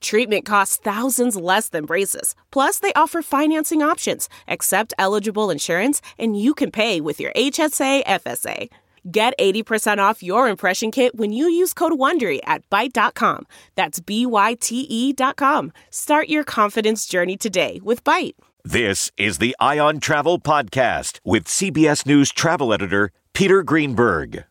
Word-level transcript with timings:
Treatment 0.00 0.44
costs 0.44 0.76
thousands 0.76 1.36
less 1.36 1.68
than 1.68 1.84
braces. 1.84 2.34
Plus, 2.50 2.78
they 2.78 2.92
offer 2.94 3.22
financing 3.22 3.82
options, 3.82 4.28
accept 4.48 4.94
eligible 4.98 5.50
insurance, 5.50 6.02
and 6.18 6.40
you 6.40 6.54
can 6.54 6.70
pay 6.70 7.00
with 7.00 7.20
your 7.20 7.32
HSA 7.32 8.04
FSA. 8.04 8.68
Get 9.10 9.32
80% 9.38 9.98
off 9.98 10.22
your 10.22 10.48
impression 10.48 10.90
kit 10.90 11.14
when 11.14 11.32
you 11.32 11.48
use 11.48 11.72
code 11.72 11.92
WONDERY 11.92 12.40
at 12.44 12.68
Byte.com. 12.68 13.46
That's 13.74 13.98
B-Y-T-E 14.00 15.12
dot 15.14 15.36
com. 15.36 15.72
Start 15.88 16.28
your 16.28 16.44
confidence 16.44 17.06
journey 17.06 17.38
today 17.38 17.80
with 17.82 18.04
Byte. 18.04 18.34
This 18.62 19.10
is 19.16 19.38
the 19.38 19.56
Eye 19.58 19.78
on 19.78 20.00
Travel 20.00 20.38
Podcast 20.38 21.18
with 21.24 21.46
CBS 21.46 22.04
News 22.04 22.30
travel 22.30 22.74
editor 22.74 23.10
Peter 23.32 23.62
Greenberg. 23.62 24.44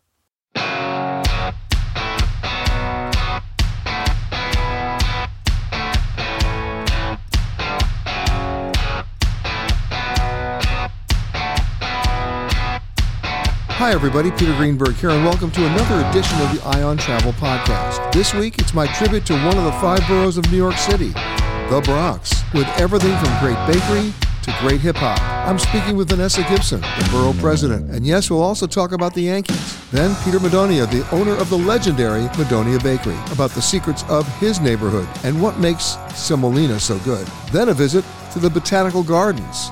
Hi, 13.80 13.94
everybody. 13.94 14.30
Peter 14.32 14.54
Greenberg 14.58 14.96
here, 14.96 15.10
and 15.10 15.24
welcome 15.24 15.50
to 15.52 15.66
another 15.66 16.06
edition 16.10 16.38
of 16.42 16.54
the 16.54 16.62
Eye 16.68 16.84
on 16.84 16.98
Travel 16.98 17.32
Podcast. 17.32 18.12
This 18.12 18.34
week, 18.34 18.60
it's 18.60 18.74
my 18.74 18.86
tribute 18.88 19.26
to 19.28 19.34
one 19.46 19.58
of 19.58 19.64
the 19.64 19.72
five 19.72 20.06
boroughs 20.06 20.36
of 20.36 20.52
New 20.52 20.58
York 20.58 20.76
City, 20.76 21.12
the 21.12 21.82
Bronx, 21.86 22.44
with 22.54 22.68
everything 22.78 23.18
from 23.20 23.40
great 23.40 23.56
bakery 23.68 24.14
to 24.44 24.54
great 24.60 24.82
hip 24.82 24.98
hop. 24.98 25.18
I'm 25.48 25.58
speaking 25.58 25.96
with 25.96 26.10
Vanessa 26.10 26.44
Gibson, 26.50 26.82
the 26.82 27.08
borough 27.10 27.32
president. 27.40 27.90
And 27.90 28.06
yes, 28.06 28.30
we'll 28.30 28.44
also 28.44 28.68
talk 28.68 28.92
about 28.92 29.14
the 29.14 29.22
Yankees. 29.22 29.90
Then 29.92 30.14
Peter 30.26 30.40
Madonia, 30.40 30.86
the 30.92 31.10
owner 31.16 31.38
of 31.38 31.50
the 31.50 31.58
legendary 31.58 32.24
Madonia 32.34 32.84
Bakery, 32.84 33.16
about 33.32 33.52
the 33.52 33.62
secrets 33.62 34.04
of 34.10 34.28
his 34.40 34.60
neighborhood 34.60 35.08
and 35.24 35.42
what 35.42 35.58
makes 35.58 35.96
Semolina 36.14 36.82
so 36.82 37.00
good. 37.06 37.26
Then 37.54 37.70
a 37.70 37.74
visit 37.74 38.04
to 38.34 38.40
the 38.40 38.50
Botanical 38.50 39.04
Gardens, 39.04 39.70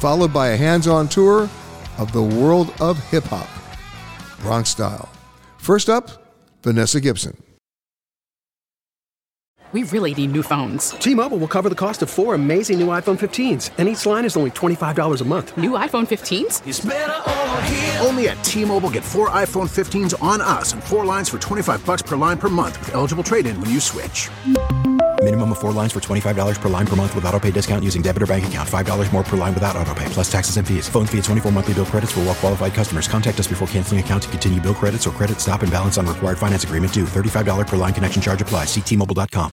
followed 0.00 0.32
by 0.32 0.48
a 0.48 0.56
hands 0.56 0.88
on 0.88 1.06
tour 1.06 1.48
of 1.98 2.12
the 2.12 2.22
world 2.22 2.72
of 2.80 2.98
hip 3.10 3.24
hop, 3.24 3.48
Bronx 4.40 4.70
style. 4.70 5.08
First 5.58 5.88
up, 5.88 6.08
Vanessa 6.62 7.00
Gibson. 7.00 7.36
We 9.72 9.82
really 9.82 10.14
need 10.14 10.30
new 10.30 10.44
phones. 10.44 10.90
T-Mobile 10.90 11.38
will 11.38 11.48
cover 11.48 11.68
the 11.68 11.74
cost 11.74 12.00
of 12.00 12.08
four 12.08 12.34
amazing 12.34 12.78
new 12.78 12.86
iPhone 12.86 13.18
15s, 13.18 13.72
and 13.78 13.88
each 13.88 14.06
line 14.06 14.24
is 14.24 14.36
only 14.36 14.52
$25 14.52 15.20
a 15.20 15.24
month. 15.24 15.56
New 15.58 15.72
iPhone 15.72 16.06
15s? 16.06 16.62
Only 18.06 18.28
at 18.28 18.42
T-Mobile 18.44 18.90
get 18.90 19.02
four 19.02 19.28
iPhone 19.30 19.68
15s 19.68 20.14
on 20.22 20.40
us 20.40 20.72
and 20.72 20.82
four 20.82 21.04
lines 21.04 21.28
for 21.28 21.38
25 21.38 21.84
bucks 21.84 22.02
per 22.02 22.16
line 22.16 22.38
per 22.38 22.48
month 22.48 22.78
with 22.78 22.94
eligible 22.94 23.24
trade-in 23.24 23.60
when 23.60 23.68
you 23.70 23.80
switch. 23.80 24.30
Minimum 25.26 25.52
of 25.52 25.58
four 25.58 25.72
lines 25.72 25.92
for 25.92 25.98
$25 25.98 26.60
per 26.60 26.68
line 26.68 26.86
per 26.86 26.94
month 26.94 27.12
with 27.12 27.24
auto 27.24 27.40
pay 27.40 27.50
discount 27.50 27.82
using 27.82 28.00
debit 28.00 28.22
or 28.22 28.26
bank 28.26 28.46
account. 28.46 28.68
$5 28.68 29.12
more 29.12 29.24
per 29.24 29.36
line 29.36 29.54
without 29.54 29.74
auto 29.74 29.92
pay, 29.92 30.04
plus 30.10 30.30
taxes 30.30 30.56
and 30.56 30.64
fees. 30.64 30.88
Phone 30.88 31.04
fee 31.04 31.18
at 31.18 31.24
24 31.24 31.50
monthly 31.50 31.74
bill 31.74 31.84
credits 31.84 32.12
for 32.12 32.20
all 32.20 32.26
well 32.26 32.34
qualified 32.36 32.74
customers. 32.74 33.08
Contact 33.08 33.40
us 33.40 33.48
before 33.48 33.66
canceling 33.66 33.98
account 33.98 34.22
to 34.22 34.28
continue 34.28 34.60
bill 34.60 34.74
credits 34.74 35.04
or 35.04 35.10
credit 35.10 35.40
stop 35.40 35.62
and 35.62 35.72
balance 35.72 35.98
on 35.98 36.06
required 36.06 36.38
finance 36.38 36.62
agreement 36.62 36.94
due. 36.94 37.06
$35 37.06 37.66
per 37.66 37.76
line 37.76 37.92
connection 37.92 38.22
charge 38.22 38.40
applies. 38.40 38.68
Ctmobile.com. 38.68 39.50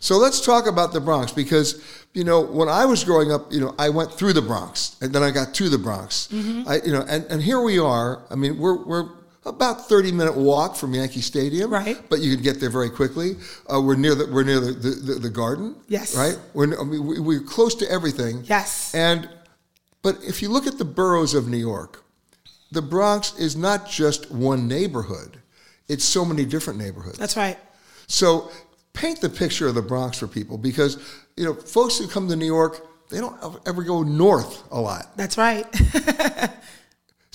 So 0.00 0.18
let's 0.18 0.44
talk 0.44 0.66
about 0.66 0.92
the 0.92 1.00
Bronx 1.00 1.32
because, 1.32 1.82
you 2.12 2.22
know, 2.22 2.42
when 2.42 2.68
I 2.68 2.84
was 2.84 3.04
growing 3.04 3.32
up, 3.32 3.50
you 3.50 3.60
know, 3.60 3.74
I 3.78 3.88
went 3.88 4.12
through 4.12 4.34
the 4.34 4.42
Bronx 4.42 4.96
and 5.00 5.14
then 5.14 5.22
I 5.22 5.30
got 5.30 5.54
to 5.54 5.70
the 5.70 5.78
Bronx. 5.78 6.28
Mm-hmm. 6.30 6.68
I, 6.68 6.82
you 6.84 6.92
know, 6.92 7.06
and, 7.08 7.24
and 7.30 7.42
here 7.42 7.62
we 7.62 7.78
are. 7.78 8.22
I 8.30 8.34
mean, 8.34 8.58
we're, 8.58 8.84
we're 8.84 9.08
about 9.46 9.88
30 9.88 10.12
minute 10.12 10.36
walk 10.36 10.76
from 10.76 10.92
Yankee 10.94 11.20
Stadium. 11.20 11.72
Right. 11.72 11.98
But 12.10 12.20
you 12.20 12.34
can 12.34 12.42
get 12.42 12.60
there 12.60 12.70
very 12.70 12.90
quickly. 12.90 13.36
Uh, 13.72 13.80
we're 13.80 13.96
near 13.96 14.14
the, 14.14 14.26
we're 14.26 14.44
near 14.44 14.60
the, 14.60 14.72
the, 14.72 15.14
the 15.14 15.30
garden. 15.30 15.76
Yes. 15.88 16.16
Right. 16.16 16.38
We're, 16.52 16.78
I 16.78 16.84
mean, 16.84 17.06
we, 17.06 17.20
we're 17.20 17.40
close 17.40 17.74
to 17.76 17.90
everything. 17.90 18.42
Yes. 18.44 18.94
And, 18.94 19.28
but 20.02 20.18
if 20.22 20.42
you 20.42 20.48
look 20.48 20.66
at 20.66 20.78
the 20.78 20.84
boroughs 20.84 21.34
of 21.34 21.48
New 21.48 21.56
York, 21.56 22.04
the 22.72 22.82
Bronx 22.82 23.38
is 23.38 23.56
not 23.56 23.88
just 23.88 24.30
one 24.30 24.68
neighborhood. 24.68 25.38
It's 25.88 26.04
so 26.04 26.24
many 26.24 26.44
different 26.44 26.78
neighborhoods. 26.78 27.18
That's 27.18 27.36
right. 27.36 27.58
So 28.08 28.50
paint 28.92 29.20
the 29.20 29.28
picture 29.28 29.68
of 29.68 29.74
the 29.74 29.82
Bronx 29.82 30.18
for 30.18 30.26
people 30.26 30.58
because 30.58 30.98
you 31.36 31.44
know 31.44 31.54
folks 31.54 31.98
who 31.98 32.08
come 32.08 32.28
to 32.28 32.36
New 32.36 32.46
York 32.46 32.86
they 33.08 33.18
don't 33.20 33.36
ever 33.66 33.82
go 33.82 34.02
north 34.02 34.64
a 34.72 34.80
lot. 34.80 35.16
That's 35.16 35.38
right. 35.38 35.64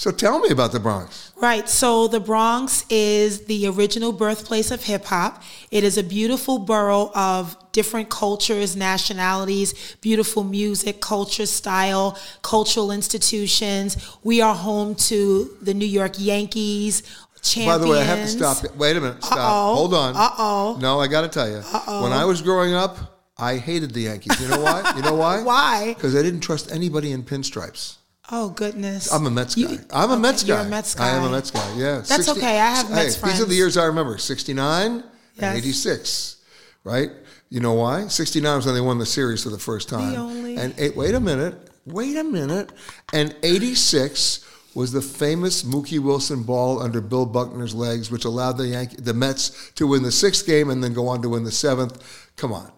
so 0.02 0.10
tell 0.10 0.40
me 0.40 0.50
about 0.50 0.72
the 0.72 0.80
Bronx. 0.80 1.32
Right. 1.36 1.70
So 1.70 2.08
the 2.08 2.20
Bronx 2.20 2.88
is 2.90 3.46
the 3.46 3.68
original 3.68 4.12
birthplace 4.12 4.72
of 4.72 4.84
hip 4.84 5.06
hop. 5.06 5.44
It 5.70 5.84
is 5.84 5.96
a 5.96 6.02
beautiful 6.02 6.58
borough 6.58 7.12
of 7.14 7.56
different 7.72 8.10
cultures, 8.10 8.76
nationalities, 8.76 9.96
beautiful 10.02 10.44
music, 10.44 11.02
culture, 11.02 11.46
style, 11.46 12.18
cultural 12.42 12.90
institutions. 12.92 13.96
We 14.24 14.42
are 14.42 14.56
home 14.56 14.96
to 15.12 15.56
the 15.62 15.76
New 15.76 15.86
York 15.86 16.14
Yankees, 16.18 17.04
Champions. 17.44 17.78
By 17.78 17.86
the 17.86 17.92
way, 17.92 18.00
I 18.00 18.04
have 18.04 18.22
to 18.22 18.28
stop. 18.28 18.64
It. 18.64 18.76
Wait 18.76 18.98
a 18.98 19.02
minute. 19.02 19.24
Stop. 19.24 19.38
Uh-oh. 19.38 19.76
Hold 19.76 19.94
on. 19.94 20.16
Uh 20.16 20.30
oh. 20.40 20.78
No, 20.82 21.00
I 21.00 21.06
got 21.06 21.22
to 21.22 21.28
tell 21.28 21.48
you. 21.48 21.58
Uh-oh. 21.58 22.02
When 22.02 22.12
I 22.12 22.26
was 22.26 22.42
growing 22.42 22.74
up, 22.74 22.98
I 23.38 23.58
hated 23.58 23.94
the 23.94 24.02
Yankees. 24.02 24.42
You 24.42 24.48
know 24.48 24.62
why? 24.62 24.94
You 24.96 25.04
know 25.04 25.14
why? 25.14 25.44
Why? 25.54 25.94
Because 25.94 26.16
I 26.16 26.24
didn't 26.24 26.42
trust 26.42 26.72
anybody 26.72 27.12
in 27.12 27.22
pinstripes. 27.22 27.98
Oh 28.30 28.50
goodness! 28.50 29.12
I'm 29.12 29.26
a 29.26 29.32
Mets 29.32 29.56
guy. 29.56 29.62
You- 29.72 29.80
I'm 29.92 30.10
a 30.10 30.14
okay, 30.14 30.22
Mets 30.22 30.44
guy. 30.44 30.58
You're 30.58 30.66
a 30.68 30.70
Mets 30.70 30.96
guy. 30.96 31.06
I 31.08 31.16
am 31.18 31.24
a 31.24 31.30
Mets 31.32 31.52
guy. 31.52 31.74
Yeah. 31.76 31.98
That's 32.06 32.30
okay. 32.30 32.60
I 32.60 32.70
have 32.76 32.88
hey, 32.88 32.94
Mets 32.96 33.22
These 33.22 33.42
are 33.42 33.46
the 33.46 33.56
years 33.56 33.78
I 33.78 33.86
remember: 33.86 34.18
'69 34.18 35.04
Yes. 35.36 35.44
and 35.44 35.58
'86. 35.58 36.38
Right? 36.84 37.10
You 37.50 37.60
know 37.60 37.74
why? 37.74 38.08
'69 38.08 38.56
was 38.56 38.66
when 38.66 38.76
they 38.76 38.82
won 38.82 39.00
the 39.00 39.06
series 39.06 39.44
for 39.44 39.50
the 39.50 39.58
first 39.60 39.90
time. 39.90 40.12
The 40.12 40.18
only- 40.18 40.58
And 40.58 40.74
eight, 40.78 40.96
wait 40.96 41.16
a 41.16 41.20
minute. 41.20 41.70
Wait 41.86 42.16
a 42.16 42.24
minute. 42.24 42.72
And 43.12 43.36
'86 43.44 44.46
was 44.74 44.92
the 44.94 45.02
famous 45.02 45.64
Mookie 45.64 46.00
Wilson 46.00 46.44
ball 46.44 46.82
under 46.82 47.02
Bill 47.02 47.26
Buckner's 47.26 47.76
legs, 47.76 48.10
which 48.10 48.24
allowed 48.24 48.54
the 48.58 48.68
Yankee, 48.68 48.96
the 48.98 49.14
Mets 49.14 49.72
to 49.76 49.86
win 49.88 50.04
the 50.04 50.12
sixth 50.12 50.46
game 50.46 50.70
and 50.70 50.82
then 50.84 50.94
go 50.94 51.08
on 51.10 51.22
to 51.24 51.30
win 51.30 51.44
the 51.44 51.52
seventh. 51.52 52.02
Come 52.38 52.54
on. 52.54 52.72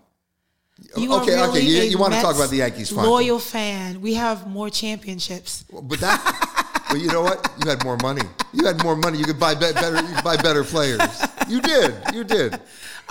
You 0.95 1.13
okay, 1.15 1.35
really 1.35 1.49
okay. 1.49 1.61
You, 1.61 1.81
you 1.83 1.97
want 1.97 2.13
to 2.13 2.21
talk 2.21 2.35
about 2.35 2.49
the 2.49 2.57
Yankees? 2.57 2.91
Fine. 2.91 3.05
Loyal 3.05 3.39
fan. 3.39 4.01
We 4.01 4.13
have 4.13 4.47
more 4.47 4.69
championships. 4.69 5.65
But 5.71 5.99
that, 6.01 6.85
but 6.89 7.01
you 7.01 7.07
know 7.07 7.21
what? 7.21 7.51
You 7.63 7.69
had 7.69 7.83
more 7.83 7.97
money. 7.97 8.21
You 8.53 8.65
had 8.65 8.83
more 8.83 8.95
money. 8.95 9.17
You 9.17 9.25
could 9.25 9.39
buy 9.39 9.55
be- 9.55 9.73
better. 9.73 9.95
You 10.01 10.13
could 10.13 10.23
buy 10.23 10.37
better 10.37 10.63
players. 10.63 11.01
You 11.49 11.61
did. 11.61 11.95
You 12.13 12.23
did. 12.23 12.59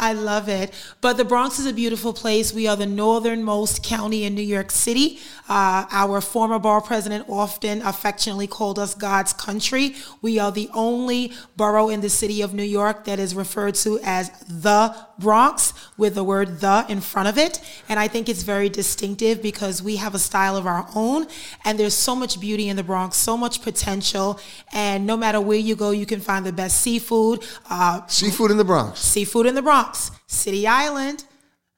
I 0.03 0.15
love 0.15 0.49
it. 0.49 0.75
But 1.01 1.17
the 1.17 1.25
Bronx 1.25 1.61
is 1.61 1.67
a 1.67 1.73
beautiful 1.73 2.13
place. 2.13 2.53
We 2.53 2.67
are 2.67 2.75
the 2.75 2.87
northernmost 2.87 3.85
county 3.85 4.25
in 4.25 4.35
New 4.35 4.43
York 4.43 4.73
City. 4.73 5.21
Uh, 5.49 5.87
our 5.93 6.21
former 6.21 6.59
borough 6.59 6.81
president 6.81 7.27
often 7.29 7.81
affectionately 7.83 8.49
called 8.49 8.81
us 8.81 8.97
God's 8.97 9.33
country. 9.33 9.95
We 10.21 10.41
are 10.41 10.51
the 10.51 10.69
only 10.75 11.33
borough 11.57 11.89
in 11.89 12.01
the 12.01 12.09
city 12.09 12.43
of 12.43 12.53
New 12.53 12.65
York 12.65 13.05
that 13.05 13.21
is 13.21 13.37
referred 13.37 13.77
to 13.77 14.01
as 14.03 14.31
the 14.49 14.93
Bronx 15.21 15.73
with 15.97 16.17
the 16.17 16.25
word 16.25 16.61
the 16.61 16.85
in 16.89 17.01
front 17.01 17.29
of 17.29 17.39
it. 17.39 17.61
And 17.89 18.01
I 18.01 18.09
think 18.09 18.29
it's 18.29 18.43
very 18.43 18.69
distinctive 18.69 19.41
because 19.41 19.85
we 19.85 19.97
have 19.97 20.17
a 20.17 20.19
style 20.19 20.57
of 20.57 20.67
our 20.67 20.89
own 20.97 21.29
and 21.65 21.79
there's 21.79 21.95
so 21.95 22.17
much 22.17 22.41
beauty 22.41 22.69
in 22.69 22.77
the 22.77 22.83
Bronx, 22.83 23.17
so 23.19 23.37
much 23.37 23.63
potential. 23.63 24.41
And 24.73 25.07
no 25.07 25.17
matter 25.17 25.41
where 25.41 25.59
you 25.59 25.77
go, 25.77 25.93
you 25.93 26.07
can 26.07 26.21
find 26.21 26.45
the 26.45 26.53
best 26.53 26.81
seafood. 26.81 27.47
Uh, 27.71 28.05
seafood 28.09 28.51
in 28.51 28.57
the 28.57 28.65
Bronx. 28.65 29.01
Seafood 29.01 29.47
in 29.47 29.55
the 29.55 29.63
Bronx. 29.63 29.92
City 30.27 30.67
Island. 30.67 31.25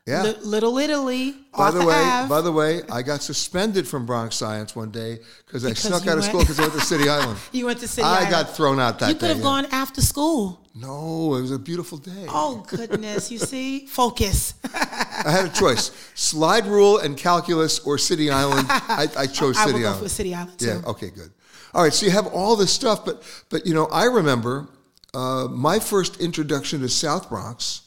Yeah. 0.07 0.23
L- 0.27 0.35
Little 0.43 0.77
Italy. 0.77 1.35
By 1.57 1.71
the 1.71 1.83
way, 1.83 1.95
Ave. 1.95 2.29
by 2.29 2.41
the 2.43 2.53
way, 2.53 2.83
I 2.93 3.01
got 3.01 3.23
suspended 3.23 3.89
from 3.89 4.05
Bronx 4.05 4.37
Science 4.37 4.77
one 4.77 4.91
day 4.91 5.19
because 5.47 5.65
I 5.65 5.73
snuck 5.73 6.03
out 6.03 6.19
of 6.19 6.21
went- 6.21 6.25
school 6.25 6.41
because 6.41 6.59
I 6.59 6.63
went 6.63 6.75
to 6.75 6.81
City 6.81 7.09
Island. 7.19 7.39
you 7.53 7.65
went 7.65 7.81
to 7.81 7.89
City 7.89 8.03
Island. 8.03 8.19
I 8.27 8.29
Island. 8.29 8.47
got 8.49 8.57
thrown 8.57 8.81
out 8.81 8.99
that 8.99 9.09
You 9.09 9.15
day. 9.15 9.21
could 9.21 9.29
have 9.29 9.39
yeah. 9.39 9.43
gone 9.43 9.67
after 9.73 10.03
school. 10.03 10.61
No, 10.75 11.37
it 11.37 11.41
was 11.41 11.53
a 11.53 11.59
beautiful 11.59 11.97
day. 11.99 12.27
Oh 12.29 12.67
goodness, 12.69 13.31
you 13.33 13.39
see? 13.39 13.87
Focus. 13.87 14.55
I 14.75 15.31
had 15.31 15.47
a 15.47 15.49
choice: 15.49 15.91
slide 16.15 16.67
rule 16.67 16.99
and 16.99 17.17
calculus, 17.17 17.79
or 17.79 17.97
City 17.97 18.29
Island. 18.31 18.67
I, 18.71 19.09
I 19.17 19.27
chose 19.27 19.57
I 19.57 19.67
City 19.67 19.73
will 19.75 19.81
go 19.81 19.87
Island. 19.89 20.03
for 20.03 20.09
City 20.11 20.35
Island 20.35 20.59
too. 20.59 20.67
Yeah. 20.67 20.83
Okay. 20.91 21.11
Good. 21.11 21.31
All 21.73 21.83
right. 21.83 21.93
So 21.95 22.05
you 22.05 22.13
have 22.13 22.27
all 22.27 22.57
this 22.57 22.73
stuff, 22.73 23.07
but 23.07 23.23
but 23.49 23.65
you 23.67 23.73
know, 23.73 23.87
I 23.87 24.05
remember 24.05 24.67
uh, 25.15 25.47
my 25.49 25.79
first 25.79 26.21
introduction 26.21 26.81
to 26.81 26.89
South 26.91 27.29
Bronx 27.31 27.83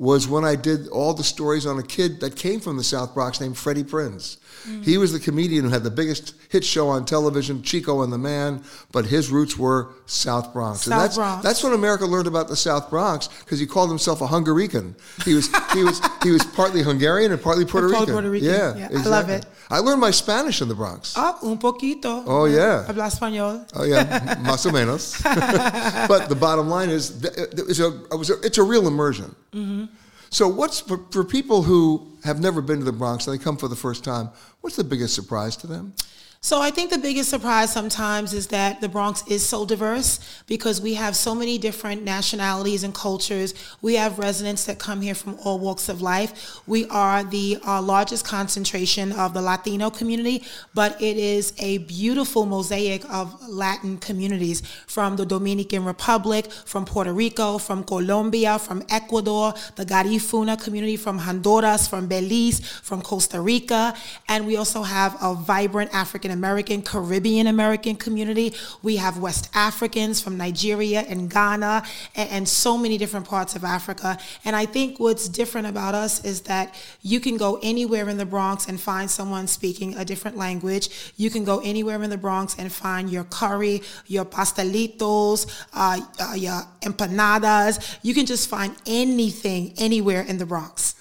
was 0.00 0.26
when 0.26 0.46
I 0.46 0.56
did 0.56 0.88
all 0.88 1.12
the 1.12 1.22
stories 1.22 1.66
on 1.66 1.78
a 1.78 1.82
kid 1.82 2.20
that 2.20 2.34
came 2.34 2.58
from 2.58 2.78
the 2.78 2.82
South 2.82 3.12
Bronx 3.12 3.38
named 3.38 3.58
Freddie 3.58 3.84
Prinze. 3.84 4.38
Mm. 4.66 4.82
He 4.82 4.96
was 4.96 5.12
the 5.12 5.20
comedian 5.20 5.64
who 5.64 5.70
had 5.70 5.84
the 5.84 5.90
biggest 5.90 6.34
hit 6.48 6.64
show 6.64 6.88
on 6.88 7.04
television, 7.04 7.62
Chico 7.62 8.00
and 8.00 8.10
the 8.10 8.16
Man, 8.16 8.64
but 8.92 9.04
his 9.04 9.28
roots 9.28 9.58
were 9.58 9.90
South 10.06 10.54
Bronx. 10.54 10.86
and 10.86 10.92
South 10.92 11.02
that's, 11.02 11.16
Bronx. 11.16 11.44
that's 11.44 11.62
when 11.62 11.74
America 11.74 12.06
learned 12.06 12.26
about 12.26 12.48
the 12.48 12.56
South 12.56 12.88
Bronx 12.88 13.28
because 13.28 13.58
he 13.58 13.66
called 13.66 13.90
himself 13.90 14.22
a 14.22 14.26
Hungarican. 14.26 14.94
He 15.26 15.34
was 15.34 15.48
he 15.74 15.84
was 15.84 16.00
he 16.22 16.30
was 16.30 16.44
partly 16.44 16.82
Hungarian 16.82 17.30
and 17.30 17.42
partly 17.42 17.66
Puerto 17.66 17.88
partly 17.88 18.06
Rican. 18.06 18.14
Puerto 18.14 18.30
Rican. 18.30 18.48
Yeah, 18.48 18.88
Yeah, 18.90 18.98
I 18.98 19.02
love 19.06 19.28
it. 19.28 19.44
I 19.70 19.78
learned 19.78 20.00
my 20.00 20.10
Spanish 20.10 20.60
in 20.60 20.68
the 20.68 20.74
Bronx. 20.74 21.14
Ah, 21.16 21.38
un 21.42 21.56
poquito. 21.58 22.24
Oh, 22.26 22.46
yeah. 22.46 22.84
Habla 22.86 23.04
español. 23.04 23.66
Oh 23.74 23.84
yeah, 23.84 24.36
más 24.42 24.66
o 24.66 24.70
menos. 24.70 25.22
but 26.08 26.28
the 26.28 26.34
bottom 26.34 26.68
line 26.68 26.90
is, 26.90 27.24
it's 27.24 27.78
a, 27.78 27.90
a, 28.10 28.20
it's 28.42 28.58
a 28.58 28.62
real 28.64 28.88
immersion. 28.88 29.34
Mm-hmm. 29.52 29.84
So 30.30 30.48
what's 30.48 30.80
for, 30.80 30.98
for 31.10 31.24
people 31.24 31.62
who 31.62 32.06
have 32.24 32.40
never 32.40 32.60
been 32.60 32.78
to 32.78 32.84
the 32.84 32.92
Bronx 32.92 33.26
and 33.26 33.38
they 33.38 33.42
come 33.42 33.56
for 33.56 33.68
the 33.68 33.76
first 33.76 34.02
time? 34.02 34.30
What's 34.60 34.76
the 34.76 34.84
biggest 34.84 35.14
surprise 35.14 35.56
to 35.58 35.66
them? 35.66 35.94
So 36.42 36.62
I 36.62 36.70
think 36.70 36.90
the 36.90 36.96
biggest 36.96 37.28
surprise 37.28 37.70
sometimes 37.70 38.32
is 38.32 38.46
that 38.46 38.80
the 38.80 38.88
Bronx 38.88 39.22
is 39.28 39.46
so 39.46 39.66
diverse 39.66 40.20
because 40.46 40.80
we 40.80 40.94
have 40.94 41.14
so 41.14 41.34
many 41.34 41.58
different 41.58 42.02
nationalities 42.02 42.82
and 42.82 42.94
cultures. 42.94 43.52
We 43.82 43.96
have 43.96 44.18
residents 44.18 44.64
that 44.64 44.78
come 44.78 45.02
here 45.02 45.14
from 45.14 45.36
all 45.44 45.58
walks 45.58 45.90
of 45.90 46.00
life. 46.00 46.62
We 46.66 46.86
are 46.86 47.24
the 47.24 47.58
uh, 47.66 47.82
largest 47.82 48.24
concentration 48.24 49.12
of 49.12 49.34
the 49.34 49.42
Latino 49.42 49.90
community, 49.90 50.42
but 50.72 50.98
it 50.98 51.18
is 51.18 51.52
a 51.58 51.76
beautiful 51.78 52.46
mosaic 52.46 53.04
of 53.12 53.36
Latin 53.46 53.98
communities 53.98 54.62
from 54.86 55.16
the 55.16 55.26
Dominican 55.26 55.84
Republic, 55.84 56.50
from 56.50 56.86
Puerto 56.86 57.12
Rico, 57.12 57.58
from 57.58 57.84
Colombia, 57.84 58.58
from 58.58 58.82
Ecuador, 58.88 59.52
the 59.76 59.84
Garifuna 59.84 60.58
community 60.58 60.96
from 60.96 61.18
Honduras, 61.18 61.86
from 61.86 62.06
Belize, 62.06 62.66
from 62.66 63.02
Costa 63.02 63.42
Rica, 63.42 63.92
and 64.26 64.46
we 64.46 64.56
also 64.56 64.82
have 64.82 65.18
a 65.20 65.34
vibrant 65.34 65.92
African 65.92 66.29
American, 66.30 66.82
Caribbean 66.82 67.46
American 67.46 67.96
community. 67.96 68.54
We 68.82 68.96
have 68.96 69.18
West 69.18 69.50
Africans 69.54 70.20
from 70.20 70.36
Nigeria 70.36 71.00
and 71.00 71.30
Ghana, 71.30 71.84
and, 72.14 72.30
and 72.30 72.48
so 72.48 72.76
many 72.76 72.98
different 72.98 73.28
parts 73.28 73.56
of 73.56 73.64
Africa. 73.64 74.18
And 74.44 74.54
I 74.54 74.66
think 74.66 74.98
what's 74.98 75.28
different 75.28 75.66
about 75.66 75.94
us 75.94 76.24
is 76.24 76.42
that 76.42 76.74
you 77.02 77.20
can 77.20 77.36
go 77.36 77.58
anywhere 77.62 78.08
in 78.08 78.16
the 78.16 78.26
Bronx 78.26 78.68
and 78.68 78.80
find 78.80 79.10
someone 79.10 79.46
speaking 79.46 79.96
a 79.96 80.04
different 80.04 80.36
language. 80.36 81.12
You 81.16 81.30
can 81.30 81.44
go 81.44 81.60
anywhere 81.60 82.02
in 82.02 82.10
the 82.10 82.18
Bronx 82.18 82.56
and 82.58 82.72
find 82.72 83.10
your 83.10 83.24
curry, 83.24 83.82
your 84.06 84.24
pastelitos, 84.24 85.46
uh, 85.72 86.00
uh, 86.20 86.34
your 86.34 86.62
empanadas. 86.82 87.98
You 88.02 88.14
can 88.14 88.26
just 88.26 88.48
find 88.48 88.74
anything 88.86 89.74
anywhere 89.78 90.22
in 90.22 90.38
the 90.38 90.46
Bronx. 90.46 90.94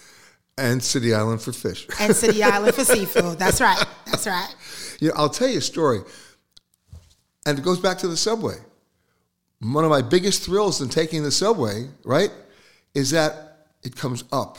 And 0.60 0.84
City 0.84 1.14
Island 1.14 1.42
for 1.42 1.52
fish. 1.54 1.88
And 2.00 2.16
City 2.16 2.44
Island 2.54 2.76
for 2.76 2.84
seafood. 2.86 3.40
That's 3.40 3.62
right. 3.62 3.84
That's 4.06 4.28
right. 4.28 4.56
You 5.00 5.08
know, 5.10 5.14
I'll 5.18 5.30
tell 5.30 5.48
you 5.48 5.60
a 5.60 5.62
story, 5.62 6.02
and 7.46 7.58
it 7.58 7.64
goes 7.64 7.80
back 7.80 7.98
to 8.00 8.08
the 8.08 8.18
subway. 8.18 8.56
One 9.62 9.84
of 9.84 9.90
my 9.90 10.02
biggest 10.02 10.44
thrills 10.44 10.82
in 10.82 10.90
taking 10.90 11.24
the 11.24 11.32
subway, 11.32 11.88
right, 12.04 12.32
is 12.94 13.12
that 13.12 13.68
it 13.84 13.96
comes 13.96 14.24
up 14.32 14.58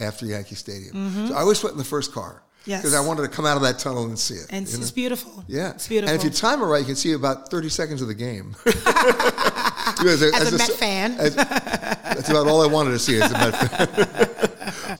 after 0.00 0.26
Yankee 0.26 0.54
Stadium. 0.54 1.28
So 1.28 1.34
I 1.34 1.40
always 1.40 1.62
went 1.62 1.72
in 1.72 1.78
the 1.78 1.84
first 1.84 2.12
car 2.12 2.42
Mm-hmm. 2.62 2.70
Yes. 2.72 2.82
because 2.82 2.94
I 2.94 3.00
wanted 3.06 3.22
to 3.22 3.28
come 3.28 3.46
out 3.46 3.56
of 3.56 3.62
that 3.62 3.78
tunnel 3.78 4.04
and 4.04 4.18
see 4.18 4.34
it. 4.34 4.46
And 4.50 4.64
it's, 4.66 4.76
know? 4.78 4.94
beautiful. 4.94 5.42
Yeah, 5.46 5.70
It's 5.70 5.88
beautiful. 5.88 6.12
And 6.12 6.20
if 6.20 6.24
you 6.24 6.30
time 6.30 6.60
it 6.60 6.66
right, 6.66 6.80
you 6.80 6.84
can 6.84 6.96
see 6.96 7.12
about 7.12 7.50
thirty 7.50 7.70
seconds 7.70 8.02
of 8.02 8.08
the 8.08 8.14
game. 8.14 8.54
as 8.66 10.22
As 10.22 10.52
a 10.52 10.58
Met 10.58 10.70
fan. 10.72 11.12
as- 11.18 11.34
that's 11.36 12.28
about 12.28 12.46
all 12.46 12.60
I 12.62 12.66
wanted 12.66 12.90
to 12.90 12.98
see 12.98 13.22
as 13.22 13.30
a 13.30 13.34
Met 13.38 13.54
fan. 13.54 14.47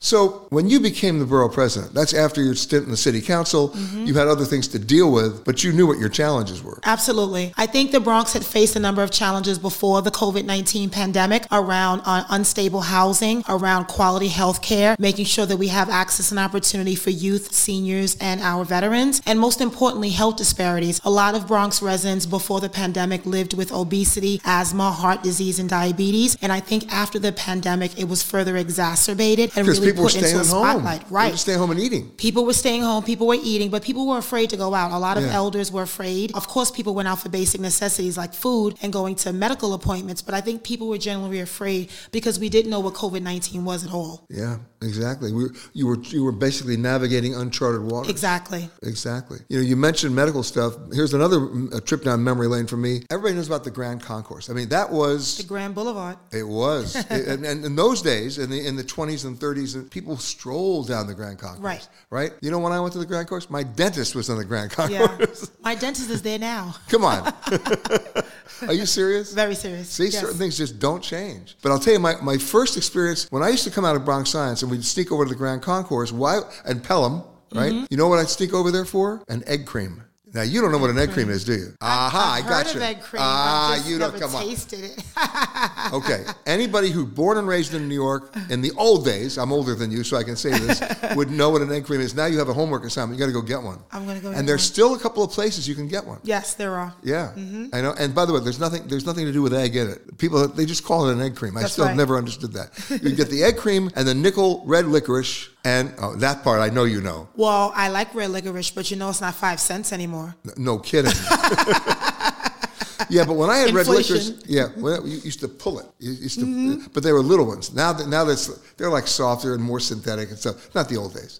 So 0.00 0.46
when 0.50 0.68
you 0.68 0.80
became 0.80 1.18
the 1.18 1.24
borough 1.24 1.48
president, 1.48 1.94
that's 1.94 2.14
after 2.14 2.42
your 2.42 2.54
stint 2.54 2.84
in 2.84 2.90
the 2.90 2.96
city 2.96 3.20
council. 3.20 3.70
Mm-hmm. 3.70 4.06
You 4.06 4.14
had 4.14 4.28
other 4.28 4.44
things 4.44 4.68
to 4.68 4.78
deal 4.78 5.12
with, 5.12 5.44
but 5.44 5.64
you 5.64 5.72
knew 5.72 5.86
what 5.86 5.98
your 5.98 6.08
challenges 6.08 6.62
were. 6.62 6.78
Absolutely. 6.84 7.52
I 7.56 7.66
think 7.66 7.92
the 7.92 8.00
Bronx 8.00 8.32
had 8.32 8.44
faced 8.44 8.76
a 8.76 8.80
number 8.80 9.02
of 9.02 9.10
challenges 9.10 9.58
before 9.58 10.02
the 10.02 10.10
COVID 10.10 10.44
19 10.44 10.90
pandemic 10.90 11.44
around 11.52 12.02
uh, 12.04 12.24
unstable 12.30 12.82
housing, 12.82 13.42
around 13.48 13.86
quality 13.86 14.28
health 14.28 14.62
care, 14.62 14.96
making 14.98 15.24
sure 15.24 15.46
that 15.46 15.56
we 15.56 15.68
have 15.68 15.88
access 15.88 16.30
and 16.30 16.40
opportunity 16.40 16.94
for 16.94 17.10
youth, 17.10 17.52
seniors, 17.52 18.16
and 18.20 18.40
our 18.40 18.64
veterans, 18.64 19.22
and 19.26 19.38
most 19.38 19.60
importantly, 19.60 20.10
health 20.10 20.36
disparities. 20.36 21.00
A 21.04 21.10
lot 21.10 21.34
of 21.34 21.46
Bronx 21.46 21.82
residents 21.82 22.26
before 22.26 22.60
the 22.60 22.68
pandemic 22.68 23.24
lived 23.26 23.54
with 23.54 23.72
obesity, 23.72 24.40
asthma, 24.44 24.90
heart 24.90 25.22
disease, 25.22 25.58
and 25.58 25.68
diabetes. 25.68 26.36
And 26.42 26.52
I 26.52 26.60
think 26.60 26.90
after 26.92 27.18
the 27.18 27.32
pandemic, 27.32 27.98
it 27.98 28.08
was 28.08 28.22
further 28.22 28.56
exacerbated 28.56 29.56
and 29.56 29.77
really 29.80 29.92
people 29.92 30.04
were 30.04 30.10
put 30.10 30.16
into 30.16 30.28
staying 30.28 30.40
a 30.40 30.44
home. 30.48 30.64
spotlight. 30.80 31.08
They 31.08 31.14
Right. 31.14 31.32
were 31.32 31.36
staying 31.38 31.58
home 31.58 31.70
and 31.70 31.80
eating. 31.80 32.04
People 32.16 32.44
were 32.44 32.52
staying 32.52 32.82
home, 32.82 33.02
people 33.04 33.26
were 33.26 33.36
eating, 33.42 33.70
but 33.70 33.82
people 33.82 34.06
were 34.06 34.18
afraid 34.18 34.50
to 34.50 34.56
go 34.56 34.74
out. 34.74 34.90
A 34.92 34.98
lot 34.98 35.16
of 35.16 35.24
Yeah. 35.24 35.34
elders 35.34 35.70
were 35.72 35.82
afraid. 35.82 36.32
Of 36.34 36.48
course, 36.48 36.70
people 36.70 36.94
went 36.94 37.08
out 37.08 37.20
for 37.20 37.28
basic 37.28 37.60
necessities 37.60 38.16
like 38.16 38.34
food 38.34 38.74
and 38.82 38.92
going 38.92 39.14
to 39.16 39.32
medical 39.32 39.72
appointments, 39.74 40.22
but 40.22 40.34
I 40.34 40.40
think 40.40 40.62
people 40.62 40.88
were 40.88 40.98
generally 40.98 41.40
afraid 41.40 41.88
because 42.12 42.38
we 42.38 42.48
didn't 42.48 42.70
know 42.70 42.80
what 42.80 42.94
COVID 42.94 43.22
19 43.22 43.64
was 43.64 43.84
at 43.84 43.92
all. 43.92 44.24
Yeah, 44.30 44.56
exactly. 44.82 45.32
We, 45.32 45.44
you 45.72 45.86
were 45.86 45.98
you 46.04 46.24
were 46.24 46.32
basically 46.32 46.76
navigating 46.76 47.34
uncharted 47.34 47.82
waters. 47.82 48.10
Exactly. 48.10 48.68
Exactly. 48.82 49.38
You 49.48 49.58
know, 49.58 49.64
you 49.64 49.76
mentioned 49.76 50.14
medical 50.14 50.42
stuff. 50.42 50.74
Here's 50.92 51.14
another 51.14 51.38
mm, 51.38 51.74
a 51.74 51.80
trip 51.80 52.04
down 52.04 52.22
memory 52.24 52.46
lane 52.48 52.66
for 52.66 52.76
me. 52.76 53.02
Everybody 53.10 53.34
knows 53.34 53.46
about 53.48 53.64
the 53.64 53.70
Grand 53.70 54.02
Concourse. 54.02 54.50
I 54.50 54.52
mean, 54.52 54.68
that 54.70 54.90
was 54.90 55.38
The 55.38 55.44
Grand 55.44 55.74
Boulevard. 55.74 56.16
It 56.32 56.44
was, 56.44 56.96
It- 57.10 57.28
and, 57.28 57.44
and 57.44 57.64
in 57.64 57.76
those 57.76 58.02
days, 58.02 58.38
in 58.38 58.50
the 58.50 58.66
in 58.66 58.76
the 58.76 58.84
twenties 58.84 59.24
and 59.24 59.38
thirties, 59.38 59.76
people 59.90 60.16
strolled 60.16 60.88
down 60.88 61.06
the 61.06 61.14
Grand 61.14 61.38
Concourse. 61.38 61.60
Right. 61.60 61.88
Right. 62.10 62.32
You 62.40 62.50
know 62.50 62.58
when 62.58 62.72
I 62.72 62.80
went 62.80 62.92
to 62.94 62.98
the 62.98 63.06
Grand 63.06 63.26
Concourse, 63.28 63.50
my 63.50 63.62
dentist 63.62 64.14
was 64.14 64.30
on 64.30 64.38
the 64.38 64.44
Grand 64.44 64.70
Concourse. 64.70 64.98
Yeah. 64.98 65.06
Concourse. 65.06 65.50
My 65.60 65.74
dentist 65.74 66.10
is 66.10 66.22
there 66.22 66.38
now. 66.38 66.74
Come 66.88 67.04
on. 67.04 67.32
Are 68.66 68.72
you 68.72 68.86
serious? 68.86 69.32
Very 69.32 69.54
serious. 69.54 69.88
See, 69.88 70.04
Yes. 70.06 70.20
certain 70.20 70.38
things 70.38 70.56
just 70.56 70.78
don't 70.78 71.02
change. 71.02 71.56
But 71.62 71.72
I'll 71.72 71.78
tell 71.78 71.92
you, 71.94 71.98
my, 72.00 72.14
my 72.22 72.38
first 72.38 72.76
experience 72.76 73.26
when 73.30 73.42
I 73.42 73.48
used 73.48 73.64
to 73.64 73.70
come 73.70 73.84
out 73.84 73.96
of 73.96 74.04
Bronx 74.04 74.30
Science 74.30 74.62
and 74.62 74.70
we'd 74.70 74.84
sneak 74.84 75.12
over 75.12 75.24
to 75.24 75.28
the 75.28 75.34
Grand 75.36 75.62
Concourse, 75.62 76.12
why 76.12 76.40
and 76.64 76.82
Pelham, 76.82 77.22
right? 77.54 77.72
Mm-hmm. 77.72 77.84
You 77.90 77.96
know 77.96 78.08
what 78.08 78.18
I'd 78.18 78.28
sneak 78.28 78.52
over 78.54 78.70
there 78.70 78.84
for? 78.84 79.22
An 79.28 79.42
egg 79.46 79.66
cream. 79.66 80.02
Now 80.34 80.42
you 80.42 80.60
don't 80.60 80.72
know 80.72 80.78
what 80.78 80.90
an 80.90 80.98
egg 80.98 81.10
cream 81.12 81.30
is, 81.30 81.44
do 81.44 81.52
you? 81.54 81.68
Aha, 81.80 82.34
I've 82.38 82.44
I 82.44 82.48
got 82.48 82.66
heard 82.66 82.74
you. 82.74 82.80
egg 82.82 83.00
cream. 83.02 83.22
Ah, 83.24 83.74
just 83.76 83.88
you 83.88 83.98
don't 83.98 84.18
come 84.18 84.34
on. 84.34 84.42
tasted 84.44 84.84
it. 84.84 85.02
Okay. 85.92 86.22
Anybody 86.46 86.90
who 86.90 87.06
born 87.06 87.38
and 87.38 87.48
raised 87.48 87.72
in 87.72 87.88
New 87.88 87.94
York 87.94 88.34
in 88.50 88.60
the 88.60 88.72
old 88.76 89.04
days, 89.06 89.38
I'm 89.38 89.52
older 89.52 89.74
than 89.74 89.90
you, 89.90 90.04
so 90.04 90.16
I 90.18 90.22
can 90.22 90.36
say 90.36 90.50
this, 90.50 90.82
would 91.16 91.30
know 91.30 91.48
what 91.48 91.62
an 91.62 91.72
egg 91.72 91.86
cream 91.86 92.00
is. 92.02 92.14
Now 92.14 92.26
you 92.26 92.38
have 92.38 92.48
a 92.50 92.52
homework 92.52 92.84
assignment. 92.84 93.18
You 93.18 93.24
got 93.24 93.32
to 93.32 93.40
go 93.40 93.40
get 93.40 93.62
one. 93.62 93.78
I'm 93.90 94.06
gonna 94.06 94.20
go 94.20 94.30
get 94.30 94.38
And 94.38 94.46
there's 94.48 94.60
one. 94.60 94.72
still 94.74 94.94
a 94.94 94.98
couple 94.98 95.22
of 95.24 95.30
places 95.30 95.66
you 95.66 95.74
can 95.74 95.88
get 95.88 96.04
one. 96.04 96.18
yes, 96.24 96.54
there 96.54 96.74
are. 96.76 96.94
Yeah, 97.02 97.32
Mm-hmm. 97.36 97.66
I 97.72 97.80
know. 97.80 97.94
And 97.98 98.14
by 98.14 98.24
the 98.26 98.32
way, 98.34 98.40
there's 98.40 98.60
nothing. 98.60 98.86
There's 98.86 99.06
nothing 99.06 99.24
to 99.24 99.32
do 99.32 99.40
with 99.42 99.54
egg 99.54 99.76
in 99.76 99.88
it. 99.88 100.18
People 100.18 100.46
they 100.48 100.66
just 100.66 100.84
call 100.84 101.08
it 101.08 101.12
an 101.14 101.22
egg 101.22 101.36
cream. 101.36 101.56
I 101.56 101.64
still 101.64 101.86
right. 101.86 101.96
never 101.96 102.16
understood 102.18 102.52
that. 102.52 102.70
You 103.02 103.14
get 103.16 103.30
the 103.30 103.42
egg 103.44 103.56
cream 103.56 103.90
and 103.96 104.06
the 104.06 104.14
nickel 104.14 104.62
red 104.66 104.86
licorice, 104.86 105.48
and 105.68 105.84
oh, 106.02 106.14
that 106.16 106.36
part 106.44 106.60
I 106.60 106.70
know 106.76 106.84
you 106.94 107.00
know. 107.08 107.28
Well, 107.36 107.72
I 107.74 107.86
like 107.98 108.14
red 108.14 108.30
licorice, 108.30 108.70
but 108.70 108.90
you 108.90 108.96
know 108.96 109.08
it's 109.10 109.20
not 109.20 109.34
five 109.34 109.58
cents 109.60 109.92
anymore. 109.92 110.34
No 110.56 110.78
kidding. 110.78 111.12
yeah, 113.10 113.24
but 113.24 113.34
when 113.34 113.48
I 113.50 113.58
had 113.58 113.70
red 113.74 113.86
Inflation. 113.86 114.16
licorice, 114.16 114.42
yeah, 114.46 114.66
well, 114.76 115.06
you 115.06 115.18
used 115.30 115.40
to 115.40 115.48
pull 115.48 115.78
it. 115.78 115.86
You 115.98 116.12
used 116.12 116.38
to, 116.40 116.46
Mm-hmm. 116.46 116.86
but 116.92 117.02
they 117.02 117.12
were 117.12 117.20
little 117.32 117.46
ones. 117.46 117.72
Now 117.74 117.92
that 117.92 118.08
now 118.08 118.24
that's 118.24 118.46
they're 118.76 118.90
like 118.98 119.06
softer 119.06 119.54
and 119.54 119.62
more 119.62 119.80
synthetic 119.80 120.30
and 120.30 120.38
stuff. 120.38 120.74
Not 120.74 120.88
the 120.88 120.96
old 120.96 121.14
days. 121.14 121.38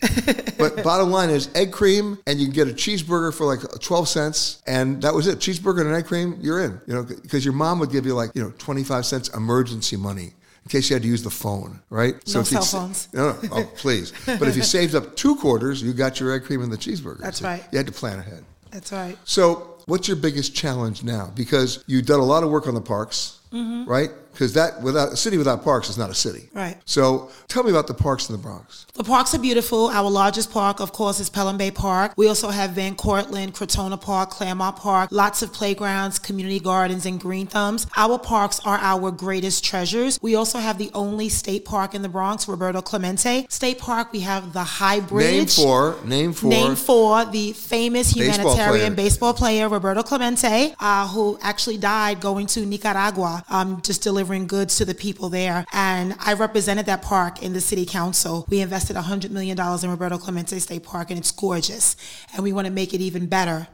but 0.59 0.83
bottom 0.83 1.11
line 1.11 1.31
is 1.31 1.49
egg 1.55 1.73
cream, 1.73 2.19
and 2.27 2.39
you 2.39 2.47
can 2.47 2.55
get 2.55 2.69
a 2.69 2.73
cheeseburger 2.85 3.33
for 3.35 3.45
like 3.53 3.61
twelve 3.81 4.09
cents, 4.09 4.63
and 4.67 5.03
that 5.03 5.13
was 5.15 5.27
it. 5.27 5.39
Cheeseburger 5.39 5.83
and 5.87 5.95
egg 5.95 6.07
cream, 6.07 6.39
you're 6.41 6.63
in. 6.65 6.81
You 6.87 6.95
know, 6.95 7.03
because 7.03 7.45
your 7.45 7.55
mom 7.55 7.79
would 7.81 7.91
give 7.91 8.07
you 8.07 8.15
like 8.15 8.31
you 8.35 8.43
know 8.43 8.53
twenty 8.59 8.85
five 8.85 9.05
cents 9.07 9.29
emergency 9.31 9.97
money. 9.97 10.33
In 10.69 10.73
case 10.73 10.91
you 10.91 10.97
had 10.97 11.03
to 11.03 11.09
use 11.09 11.23
the 11.23 11.31
phone, 11.31 11.81
right? 11.89 12.15
No 12.35 12.41
if 12.41 12.49
cell 12.49 12.61
phones. 12.61 13.09
No, 13.15 13.29
oh, 13.43 13.47
no, 13.47 13.49
oh, 13.53 13.65
please. 13.77 14.13
But 14.27 14.49
if 14.49 14.55
you 14.55 14.63
saved 14.77 14.95
up 14.95 15.17
two 15.17 15.37
quarters, 15.37 15.83
you 15.83 15.95
got 15.95 16.21
your 16.21 16.31
egg 16.35 16.45
cream 16.45 16.61
and 16.61 16.71
the 16.71 16.77
cheeseburger. 16.77 17.21
That's 17.21 17.39
So 17.39 17.47
right. 17.47 17.65
You 17.73 17.79
had 17.79 17.87
to 17.87 17.93
plan 17.93 18.19
ahead. 18.19 18.45
That's 18.71 18.93
right. 18.93 19.17
So, 19.25 19.79
what's 19.87 20.09
your 20.09 20.19
biggest 20.19 20.55
challenge 20.55 21.03
now? 21.03 21.33
Because 21.35 21.83
you've 21.87 22.05
done 22.05 22.21
a 22.21 22.25
lot 22.25 22.43
of 22.45 22.51
work 22.51 22.67
on 22.67 22.75
the 22.75 22.83
parks, 22.83 23.39
mm-hmm. 23.51 23.89
right? 23.89 24.11
Because 24.39 24.53
that 24.53 24.81
without 24.83 25.13
a 25.13 25.17
city 25.17 25.37
without 25.37 25.65
parks 25.65 25.91
is 25.91 25.99
not 25.99 26.11
a 26.11 26.15
city. 26.15 26.49
Right. 26.55 26.77
So, 26.85 27.29
tell 27.49 27.65
me 27.65 27.71
about 27.71 27.89
the 27.89 27.95
parks 27.95 28.29
in 28.29 28.37
the 28.37 28.41
Bronx. 28.41 28.87
The 28.95 29.03
parks 29.03 29.35
are 29.35 29.41
beautiful. 29.41 29.89
Our 29.89 30.09
largest 30.09 30.53
park, 30.53 30.79
of 30.79 30.93
course, 30.93 31.19
is 31.19 31.29
Pelham 31.29 31.57
Bay 31.57 31.73
Park. 31.73 32.13
We 32.17 32.29
also 32.29 32.51
have 32.51 32.71
Van 32.71 32.95
Cortlandt, 32.95 33.51
Crotona 33.51 34.01
Park, 34.01 34.31
Claremont 34.31 34.77
Park, 34.77 35.11
lots 35.11 35.43
of 35.43 35.53
playgrounds, 35.53 36.21
community 36.21 36.61
gardens, 36.61 37.05
and 37.05 37.21
green 37.21 37.49
thumbs. 37.49 37.89
Our 37.97 38.17
parks 38.17 38.61
are 38.65 38.79
our 38.79 39.11
greatest 39.11 39.65
treasures. 39.65 40.21
We 40.23 40.37
also 40.37 40.59
have 40.61 40.79
the 40.79 40.93
only 40.95 41.29
state 41.29 41.65
park 41.65 41.97
in 41.97 42.03
the 42.03 42.09
Bronx, 42.09 42.47
Roberto 42.47 42.81
Clemente. 42.81 43.45
State 43.51 43.81
Park, 43.81 44.13
we 44.13 44.21
have 44.21 44.53
the 44.53 44.63
High 44.63 45.01
Bridge. 45.01 45.59
Name 45.59 45.67
for 45.67 45.97
name 46.05 46.33
for 46.33 46.47
Name 46.47 46.77
for 46.77 47.25
the 47.25 47.55
famous 47.55 48.15
Baseball 48.15 48.55
humanitarian 48.55 48.95
player. 48.95 49.05
baseball 49.09 49.35
player 49.35 49.69
Roberto 49.69 50.05
Clemente, 50.05 50.77
uh, 50.79 51.09
who 51.09 51.37
actually 51.43 51.79
died 51.79 52.21
going 52.21 52.47
to 52.47 52.65
Nicaragua, 52.65 53.43
um, 53.51 53.83
just 53.83 54.03
delivering 54.03 54.28
goods 54.47 54.77
to 54.77 54.85
the 54.85 54.95
people 54.95 55.29
there. 55.29 55.65
And 55.73 56.15
I 56.21 56.35
represented 56.35 56.87
that 56.87 57.03
park 57.03 57.43
in 57.43 57.53
the 57.53 57.61
city 57.61 57.87
council. 57.87 58.47
We 58.49 58.61
invested 58.61 58.97
$100 58.97 59.31
million 59.31 59.59
in 59.59 59.91
Roberto 59.91 60.19
Clemente 60.19 60.59
State 60.59 60.83
Park, 60.83 61.11
and 61.11 61.19
it's 61.19 61.31
gorgeous. 61.31 61.97
And 62.35 62.43
we 62.43 62.53
want 62.53 62.67
to 62.67 62.73
make 62.73 62.95
it 62.95 63.01
even 63.01 63.27
better. 63.27 63.69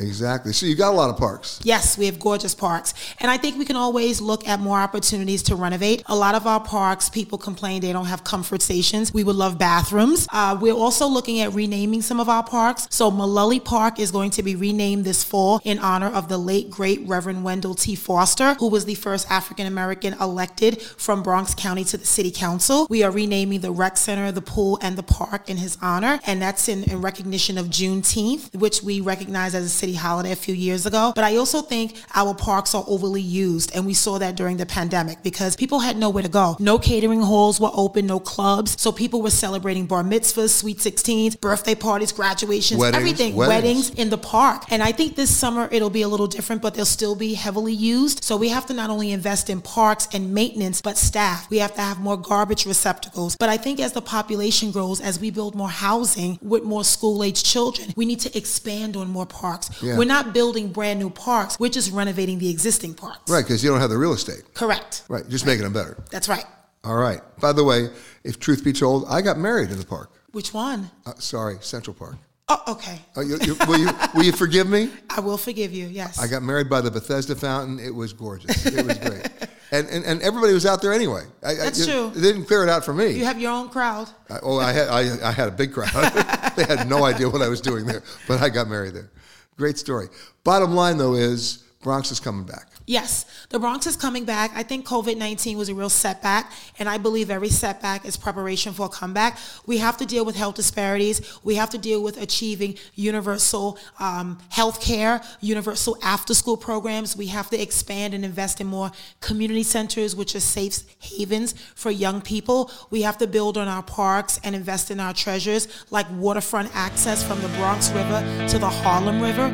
Exactly. 0.00 0.52
So 0.52 0.64
you 0.64 0.76
got 0.76 0.94
a 0.94 0.96
lot 0.96 1.10
of 1.10 1.16
parks. 1.16 1.58
Yes, 1.64 1.98
we 1.98 2.06
have 2.06 2.20
gorgeous 2.20 2.54
parks. 2.54 2.94
And 3.18 3.32
I 3.32 3.36
think 3.36 3.58
we 3.58 3.64
can 3.64 3.74
always 3.74 4.20
look 4.20 4.46
at 4.46 4.60
more 4.60 4.78
opportunities 4.78 5.42
to 5.44 5.56
renovate. 5.56 6.04
A 6.06 6.14
lot 6.14 6.36
of 6.36 6.46
our 6.46 6.60
parks, 6.60 7.08
people 7.08 7.36
complain 7.36 7.80
they 7.80 7.92
don't 7.92 8.06
have 8.06 8.22
comfort 8.22 8.62
stations. 8.62 9.12
We 9.12 9.24
would 9.24 9.34
love 9.34 9.58
bathrooms. 9.58 10.28
Uh, 10.32 10.56
we're 10.60 10.72
also 10.72 11.08
looking 11.08 11.40
at 11.40 11.52
renaming 11.52 12.02
some 12.02 12.20
of 12.20 12.28
our 12.28 12.44
parks. 12.44 12.86
So 12.90 13.10
Mullaly 13.10 13.64
Park 13.64 13.98
is 13.98 14.12
going 14.12 14.30
to 14.30 14.42
be 14.44 14.54
renamed 14.54 15.04
this 15.04 15.24
fall 15.24 15.60
in 15.64 15.80
honor 15.80 16.06
of 16.06 16.28
the 16.28 16.38
late, 16.38 16.70
great 16.70 17.00
Reverend 17.04 17.42
Wendell 17.42 17.74
T. 17.74 17.96
Foster, 17.96 18.54
who 18.54 18.68
was 18.68 18.84
the 18.84 18.94
first 18.94 19.28
African 19.28 19.66
American 19.66 20.14
elected 20.20 20.80
from 20.80 21.24
Bronx 21.24 21.56
County 21.56 21.82
to 21.82 21.96
the 21.96 22.06
city 22.06 22.30
council. 22.30 22.86
We 22.88 23.02
are 23.02 23.10
renaming 23.10 23.62
the 23.62 23.72
rec 23.72 23.96
center, 23.96 24.30
the 24.30 24.42
pool, 24.42 24.78
and 24.80 24.96
the 24.96 25.02
park 25.02 25.50
in 25.50 25.56
his 25.56 25.76
honor. 25.82 26.20
And 26.24 26.40
that's 26.40 26.68
in, 26.68 26.84
in 26.84 27.02
recognition 27.02 27.58
of 27.58 27.66
Juneteenth, 27.66 28.54
which 28.54 28.80
we 28.80 29.00
recognize 29.00 29.56
as 29.56 29.64
a 29.64 29.68
city 29.68 29.87
holiday 29.94 30.32
a 30.32 30.36
few 30.36 30.54
years 30.54 30.86
ago. 30.86 31.12
But 31.14 31.24
I 31.24 31.36
also 31.36 31.62
think 31.62 31.96
our 32.14 32.34
parks 32.34 32.74
are 32.74 32.84
overly 32.86 33.20
used. 33.20 33.74
And 33.74 33.86
we 33.86 33.94
saw 33.94 34.18
that 34.18 34.36
during 34.36 34.56
the 34.56 34.66
pandemic 34.66 35.22
because 35.22 35.56
people 35.56 35.80
had 35.80 35.96
nowhere 35.96 36.22
to 36.22 36.28
go. 36.28 36.56
No 36.58 36.78
catering 36.78 37.20
halls 37.20 37.60
were 37.60 37.70
open, 37.74 38.06
no 38.06 38.20
clubs. 38.20 38.80
So 38.80 38.92
people 38.92 39.22
were 39.22 39.30
celebrating 39.30 39.86
bar 39.86 40.02
mitzvahs, 40.02 40.50
sweet 40.50 40.78
16s, 40.78 41.40
birthday 41.40 41.74
parties, 41.74 42.12
graduations, 42.12 42.80
Weddings, 42.80 42.96
everything, 42.96 43.34
weddings. 43.34 43.64
weddings 43.64 43.90
in 43.90 44.10
the 44.10 44.18
park. 44.18 44.64
And 44.70 44.82
I 44.82 44.92
think 44.92 45.16
this 45.16 45.34
summer 45.34 45.68
it'll 45.70 45.90
be 45.90 46.02
a 46.02 46.08
little 46.08 46.26
different, 46.26 46.62
but 46.62 46.74
they'll 46.74 46.84
still 46.84 47.14
be 47.16 47.34
heavily 47.34 47.72
used. 47.72 48.24
So 48.24 48.36
we 48.36 48.48
have 48.48 48.66
to 48.66 48.74
not 48.74 48.90
only 48.90 49.12
invest 49.12 49.50
in 49.50 49.60
parks 49.60 50.08
and 50.12 50.32
maintenance, 50.34 50.80
but 50.80 50.96
staff. 50.96 51.48
We 51.50 51.58
have 51.58 51.74
to 51.74 51.80
have 51.80 51.98
more 52.00 52.16
garbage 52.16 52.66
receptacles. 52.66 53.36
But 53.36 53.48
I 53.48 53.56
think 53.56 53.80
as 53.80 53.92
the 53.92 54.02
population 54.02 54.70
grows, 54.70 55.00
as 55.00 55.20
we 55.20 55.30
build 55.30 55.54
more 55.54 55.68
housing 55.68 56.38
with 56.42 56.64
more 56.64 56.84
school-age 56.84 57.42
children, 57.42 57.92
we 57.96 58.06
need 58.06 58.20
to 58.20 58.36
expand 58.36 58.96
on 58.96 59.08
more 59.08 59.26
parks. 59.26 59.77
Yeah. 59.82 59.98
We're 59.98 60.04
not 60.04 60.32
building 60.32 60.72
brand 60.72 60.98
new 60.98 61.10
parks. 61.10 61.58
We're 61.58 61.70
just 61.70 61.92
renovating 61.92 62.38
the 62.38 62.50
existing 62.50 62.94
parks. 62.94 63.30
Right, 63.30 63.44
because 63.44 63.62
you 63.62 63.70
don't 63.70 63.80
have 63.80 63.90
the 63.90 63.98
real 63.98 64.12
estate. 64.12 64.42
Correct. 64.54 65.04
Right, 65.08 65.28
just 65.28 65.46
making 65.46 65.64
them 65.64 65.72
better. 65.72 66.02
That's 66.10 66.28
right. 66.28 66.44
All 66.84 66.96
right. 66.96 67.20
By 67.40 67.52
the 67.52 67.64
way, 67.64 67.88
if 68.24 68.38
truth 68.38 68.64
be 68.64 68.72
told, 68.72 69.06
I 69.08 69.20
got 69.20 69.38
married 69.38 69.70
in 69.70 69.78
the 69.78 69.86
park. 69.86 70.10
Which 70.32 70.54
one? 70.54 70.90
Uh, 71.06 71.14
sorry, 71.18 71.56
Central 71.60 71.94
Park. 71.94 72.16
Oh, 72.50 72.62
okay. 72.68 72.98
Uh, 73.16 73.20
you, 73.20 73.38
you, 73.42 73.54
will, 73.66 73.78
you, 73.78 73.90
will 74.14 74.22
you 74.22 74.32
forgive 74.32 74.68
me? 74.68 74.90
I 75.10 75.20
will 75.20 75.36
forgive 75.36 75.72
you. 75.72 75.86
Yes. 75.86 76.18
I 76.18 76.26
got 76.26 76.42
married 76.42 76.70
by 76.70 76.80
the 76.80 76.90
Bethesda 76.90 77.34
fountain. 77.36 77.78
It 77.78 77.94
was 77.94 78.12
gorgeous. 78.12 78.64
It 78.64 78.86
was 78.86 78.98
great. 78.98 79.28
And, 79.70 79.86
and, 79.88 80.04
and 80.06 80.22
everybody 80.22 80.54
was 80.54 80.64
out 80.64 80.80
there 80.80 80.94
anyway. 80.94 81.24
I, 81.42 81.52
That's 81.52 81.86
I, 81.86 81.92
true. 81.92 82.10
They 82.14 82.22
didn't 82.22 82.46
clear 82.46 82.62
it 82.62 82.70
out 82.70 82.86
for 82.86 82.94
me. 82.94 83.10
you 83.10 83.26
have 83.26 83.38
your 83.38 83.52
own 83.52 83.68
crowd. 83.68 84.08
I, 84.30 84.38
oh, 84.42 84.58
I 84.58 84.72
had 84.72 84.88
I, 84.88 85.28
I 85.28 85.30
had 85.30 85.48
a 85.48 85.50
big 85.50 85.74
crowd. 85.74 85.92
they 86.56 86.64
had 86.64 86.88
no 86.88 87.04
idea 87.04 87.28
what 87.28 87.42
I 87.42 87.48
was 87.48 87.60
doing 87.60 87.84
there, 87.84 88.02
but 88.26 88.40
I 88.40 88.48
got 88.48 88.68
married 88.68 88.94
there. 88.94 89.10
Great 89.58 89.76
story. 89.76 90.08
Bottom 90.44 90.74
line 90.74 90.96
though 90.96 91.14
is 91.14 91.64
Bronx 91.82 92.10
is 92.10 92.20
coming 92.20 92.44
back. 92.44 92.68
Yes, 92.88 93.26
the 93.50 93.58
Bronx 93.58 93.86
is 93.86 93.96
coming 93.96 94.24
back. 94.24 94.50
I 94.54 94.62
think 94.62 94.86
COVID 94.86 95.18
19 95.18 95.58
was 95.58 95.68
a 95.68 95.74
real 95.74 95.90
setback, 95.90 96.50
and 96.78 96.88
I 96.88 96.96
believe 96.96 97.30
every 97.30 97.50
setback 97.50 98.06
is 98.06 98.16
preparation 98.16 98.72
for 98.72 98.86
a 98.86 98.88
comeback. 98.88 99.38
We 99.66 99.76
have 99.76 99.98
to 99.98 100.06
deal 100.06 100.24
with 100.24 100.36
health 100.36 100.54
disparities. 100.54 101.38
We 101.44 101.56
have 101.56 101.68
to 101.70 101.78
deal 101.78 102.02
with 102.02 102.18
achieving 102.18 102.78
universal 102.94 103.78
um, 104.00 104.38
health 104.48 104.80
care, 104.80 105.20
universal 105.42 105.98
after 106.02 106.32
school 106.32 106.56
programs. 106.56 107.14
We 107.14 107.26
have 107.26 107.50
to 107.50 107.60
expand 107.60 108.14
and 108.14 108.24
invest 108.24 108.58
in 108.58 108.68
more 108.68 108.90
community 109.20 109.64
centers, 109.64 110.16
which 110.16 110.34
are 110.34 110.40
safe 110.40 110.78
havens 110.98 111.52
for 111.74 111.90
young 111.90 112.22
people. 112.22 112.70
We 112.88 113.02
have 113.02 113.18
to 113.18 113.26
build 113.26 113.58
on 113.58 113.68
our 113.68 113.82
parks 113.82 114.40
and 114.42 114.56
invest 114.56 114.90
in 114.90 114.98
our 114.98 115.12
treasures 115.12 115.68
like 115.90 116.06
waterfront 116.12 116.74
access 116.74 117.22
from 117.22 117.42
the 117.42 117.48
Bronx 117.48 117.90
River 117.90 118.46
to 118.48 118.58
the 118.58 118.70
Harlem 118.70 119.20
River. 119.20 119.50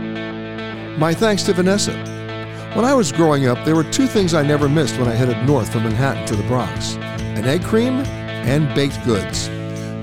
My 1.00 1.12
thanks 1.12 1.43
to 1.43 1.53
Vanessa. 1.53 2.24
When 2.75 2.85
I 2.85 2.93
was 2.93 3.12
growing 3.12 3.47
up, 3.47 3.64
there 3.64 3.76
were 3.76 3.85
two 3.85 4.09
things 4.09 4.35
I 4.35 4.43
never 4.43 4.69
missed 4.69 4.99
when 4.99 5.07
I 5.07 5.12
headed 5.12 5.47
north 5.47 5.73
from 5.73 5.85
Manhattan 5.85 6.26
to 6.26 6.35
the 6.35 6.43
Bronx 6.49 6.97
an 6.97 7.45
egg 7.45 7.62
cream 7.62 8.00
and 8.00 8.66
baked 8.75 8.99
goods. 9.04 9.47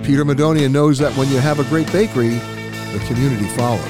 Peter 0.08 0.24
Madonia 0.24 0.72
knows 0.72 0.98
that 1.00 1.14
when 1.18 1.28
you 1.28 1.40
have 1.40 1.60
a 1.60 1.66
great 1.66 1.92
bakery, 1.92 2.30
the 2.30 3.04
community 3.08 3.46
follows. 3.58 3.82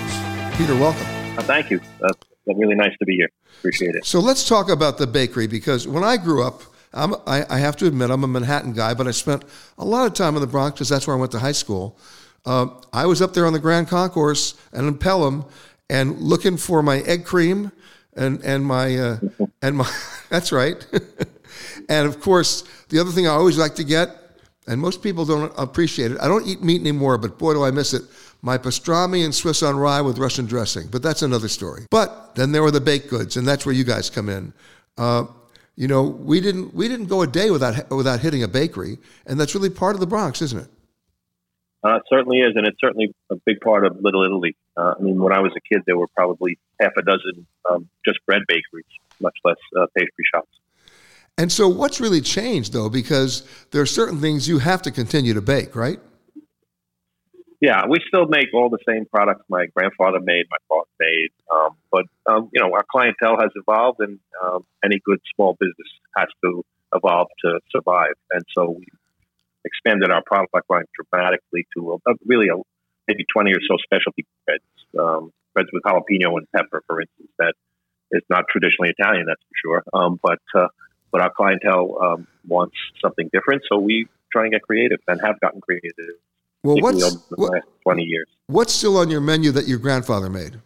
Peter, 0.57 0.73
welcome. 0.73 1.05
Uh, 1.38 1.43
thank 1.43 1.69
you. 1.69 1.79
Uh, 2.03 2.11
really 2.47 2.73
nice 2.73 2.97
to 2.97 3.05
be 3.05 3.17
here. 3.17 3.29
Appreciate 3.59 3.93
it. 3.93 4.03
So 4.03 4.19
let's 4.19 4.47
talk 4.47 4.67
about 4.67 4.97
the 4.97 5.05
bakery 5.05 5.45
because 5.45 5.88
when 5.88 6.03
I 6.03 6.17
grew 6.17 6.43
up, 6.43 6.63
I'm, 6.91 7.13
I, 7.27 7.45
I 7.51 7.59
have 7.59 7.77
to 7.77 7.85
admit 7.85 8.09
I'm 8.09 8.23
a 8.23 8.27
Manhattan 8.27 8.73
guy, 8.73 8.95
but 8.95 9.07
I 9.07 9.11
spent 9.11 9.43
a 9.77 9.85
lot 9.85 10.07
of 10.07 10.15
time 10.15 10.33
in 10.33 10.41
the 10.41 10.47
Bronx 10.47 10.73
because 10.73 10.89
that's 10.89 11.05
where 11.05 11.15
I 11.15 11.19
went 11.19 11.31
to 11.33 11.39
high 11.39 11.51
school. 11.51 12.00
Uh, 12.47 12.65
I 12.91 13.05
was 13.05 13.21
up 13.21 13.35
there 13.35 13.45
on 13.45 13.53
the 13.53 13.59
Grand 13.59 13.89
Concourse 13.89 14.55
and 14.73 14.88
in 14.88 14.97
Pelham 14.97 15.45
and 15.88 16.17
looking 16.19 16.57
for 16.57 16.81
my 16.81 17.01
egg 17.01 17.25
cream 17.25 17.71
and 18.15 18.43
and 18.43 18.65
my 18.65 18.97
uh, 18.97 19.19
and 19.61 19.77
my 19.77 19.89
that's 20.29 20.51
right. 20.51 20.85
and 21.89 22.07
of 22.07 22.19
course, 22.21 22.63
the 22.89 22.99
other 22.99 23.11
thing 23.11 23.27
I 23.27 23.31
always 23.31 23.57
like 23.57 23.75
to 23.75 23.83
get, 23.83 24.09
and 24.67 24.79
most 24.79 25.01
people 25.01 25.25
don't 25.25 25.51
appreciate 25.57 26.11
it. 26.11 26.17
I 26.21 26.27
don't 26.27 26.45
eat 26.47 26.61
meat 26.61 26.81
anymore, 26.81 27.17
but 27.17 27.37
boy, 27.37 27.53
do 27.53 27.63
I 27.63 27.71
miss 27.71 27.93
it. 27.93 28.03
My 28.41 28.57
pastrami 28.57 29.23
and 29.23 29.33
Swiss 29.35 29.61
on 29.61 29.75
rye 29.75 30.01
with 30.01 30.17
Russian 30.17 30.45
dressing, 30.45 30.87
but 30.89 31.03
that's 31.03 31.21
another 31.21 31.47
story. 31.47 31.85
But 31.91 32.35
then 32.35 32.51
there 32.51 32.63
were 32.63 32.71
the 32.71 32.81
baked 32.81 33.09
goods, 33.09 33.37
and 33.37 33.47
that's 33.47 33.65
where 33.65 33.75
you 33.75 33.83
guys 33.83 34.09
come 34.09 34.29
in. 34.29 34.53
Uh, 34.97 35.25
you 35.75 35.87
know, 35.87 36.03
we 36.03 36.41
didn't 36.41 36.73
we 36.73 36.87
didn't 36.87 37.05
go 37.07 37.21
a 37.21 37.27
day 37.27 37.51
without 37.51 37.89
without 37.91 38.19
hitting 38.19 38.43
a 38.43 38.47
bakery, 38.47 38.97
and 39.25 39.39
that's 39.39 39.55
really 39.55 39.69
part 39.69 39.95
of 39.95 39.99
the 39.99 40.07
Bronx, 40.07 40.41
isn't 40.41 40.59
it? 40.59 40.67
Uh, 41.83 41.95
it 41.95 42.03
certainly 42.09 42.39
is, 42.39 42.53
and 42.55 42.67
it's 42.67 42.79
certainly 42.79 43.13
a 43.31 43.35
big 43.45 43.59
part 43.59 43.85
of 43.85 43.97
Little 44.01 44.23
Italy. 44.23 44.55
Uh, 44.77 44.93
I 45.00 45.01
mean, 45.01 45.21
when 45.21 45.33
I 45.33 45.39
was 45.39 45.51
a 45.57 45.73
kid, 45.73 45.83
there 45.88 45.97
were 45.97 46.07
probably 46.15 46.59
half 46.79 46.91
a 46.97 47.01
dozen 47.01 47.47
um, 47.69 47.89
just 48.05 48.19
bread 48.25 48.43
bakeries, 48.47 48.85
much 49.19 49.35
less 49.43 49.57
uh, 49.75 49.88
pastry 49.95 50.25
shops. 50.33 50.50
And 51.38 51.51
so, 51.51 51.67
what's 51.67 52.00
really 52.00 52.21
changed 52.21 52.73
though? 52.73 52.89
Because 52.89 53.47
there 53.71 53.81
are 53.81 53.88
certain 53.88 54.19
things 54.19 54.47
you 54.47 54.59
have 54.59 54.81
to 54.83 54.91
continue 54.91 55.33
to 55.33 55.41
bake, 55.41 55.75
right? 55.75 56.00
Yeah, 57.61 57.85
we 57.88 57.97
still 58.07 58.25
make 58.25 58.53
all 58.53 58.69
the 58.69 58.79
same 58.88 59.05
products 59.05 59.43
my 59.47 59.67
grandfather 59.75 60.19
made, 60.19 60.45
my 60.50 60.57
father 60.67 60.89
made, 61.00 61.29
um, 61.51 61.77
but 61.91 62.05
um, 62.25 62.50
you 62.53 62.61
know 62.61 62.73
our 62.73 62.85
clientele 62.91 63.39
has 63.39 63.51
evolved, 63.55 64.00
and 64.01 64.19
um, 64.43 64.65
any 64.83 65.00
good 65.03 65.19
small 65.35 65.57
business 65.59 65.88
has 66.17 66.27
to 66.43 66.63
evolve 66.93 67.27
to 67.45 67.59
survive. 67.71 68.13
And 68.31 68.43
so 68.55 68.71
we 68.71 68.85
expanded 69.65 70.11
our 70.11 70.23
product 70.25 70.53
line 70.69 70.85
dramatically 70.95 71.67
to 71.75 71.93
a, 71.93 72.11
a 72.11 72.15
really 72.25 72.47
a, 72.47 72.55
maybe 73.07 73.25
twenty 73.31 73.51
or 73.51 73.59
so 73.67 73.77
specialty 73.83 74.25
breads, 74.45 74.63
um, 74.99 75.31
breads 75.53 75.69
with 75.73 75.83
jalapeno 75.83 76.37
and 76.37 76.47
pepper, 76.55 76.83
for 76.87 77.01
instance. 77.01 77.29
That 77.39 77.53
is 78.11 78.23
not 78.29 78.45
traditionally 78.49 78.93
Italian, 78.97 79.25
that's 79.27 79.41
for 79.41 79.55
sure. 79.63 79.83
Um, 79.93 80.19
but 80.21 80.39
uh, 80.55 80.67
but 81.11 81.21
our 81.21 81.31
clientele 81.31 81.97
um, 82.01 82.27
wants 82.47 82.75
something 83.01 83.29
different, 83.33 83.63
so 83.69 83.77
we 83.77 84.07
try 84.31 84.43
and 84.43 84.51
get 84.53 84.61
creative 84.61 84.99
and 85.07 85.19
have 85.21 85.39
gotten 85.39 85.61
creative. 85.61 86.15
Well, 86.63 86.77
what's 86.79 86.99
the 86.99 87.35
what, 87.35 87.53
last 87.53 87.67
twenty 87.83 88.03
years? 88.03 88.27
what's 88.47 88.73
still 88.73 88.97
on 88.97 89.09
your 89.09 89.21
menu 89.21 89.51
that 89.51 89.67
your 89.67 89.79
grandfather 89.79 90.29
made? 90.29 90.59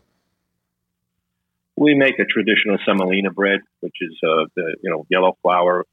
we 1.77 1.93
make 1.93 2.19
a 2.19 2.25
traditional 2.25 2.77
semolina 2.85 3.31
bread, 3.31 3.59
which 3.81 3.95
is 4.01 4.17
uh, 4.23 4.45
the 4.55 4.75
you 4.81 4.89
know 4.89 5.05
yellow 5.09 5.37
flour, 5.41 5.81
uh, 5.81 5.83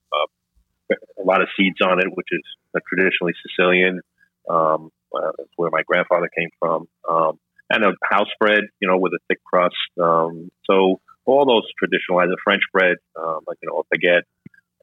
a 1.18 1.24
lot 1.24 1.42
of 1.42 1.48
seeds 1.56 1.80
on 1.80 1.98
it, 1.98 2.06
which 2.14 2.28
is 2.30 2.42
traditionally 2.88 3.32
Sicilian. 3.46 4.00
Um, 4.48 4.90
uh, 5.14 5.32
that's 5.36 5.50
where 5.56 5.70
my 5.70 5.82
grandfather 5.82 6.28
came 6.36 6.50
from. 6.58 6.88
Um, 7.08 7.38
and 7.70 7.84
a 7.84 7.92
house 8.02 8.28
bread, 8.38 8.64
you 8.80 8.88
know, 8.88 8.98
with 8.98 9.12
a 9.12 9.18
thick 9.28 9.42
crust. 9.44 9.74
Um, 10.00 10.50
so 10.64 11.00
all 11.24 11.46
those 11.46 11.64
traditional 11.78 12.18
items, 12.18 12.36
French 12.44 12.62
bread, 12.72 12.96
um, 13.16 13.40
like 13.46 13.58
you 13.62 13.68
know, 13.68 13.82
a 13.82 13.96
baguette, 13.96 14.22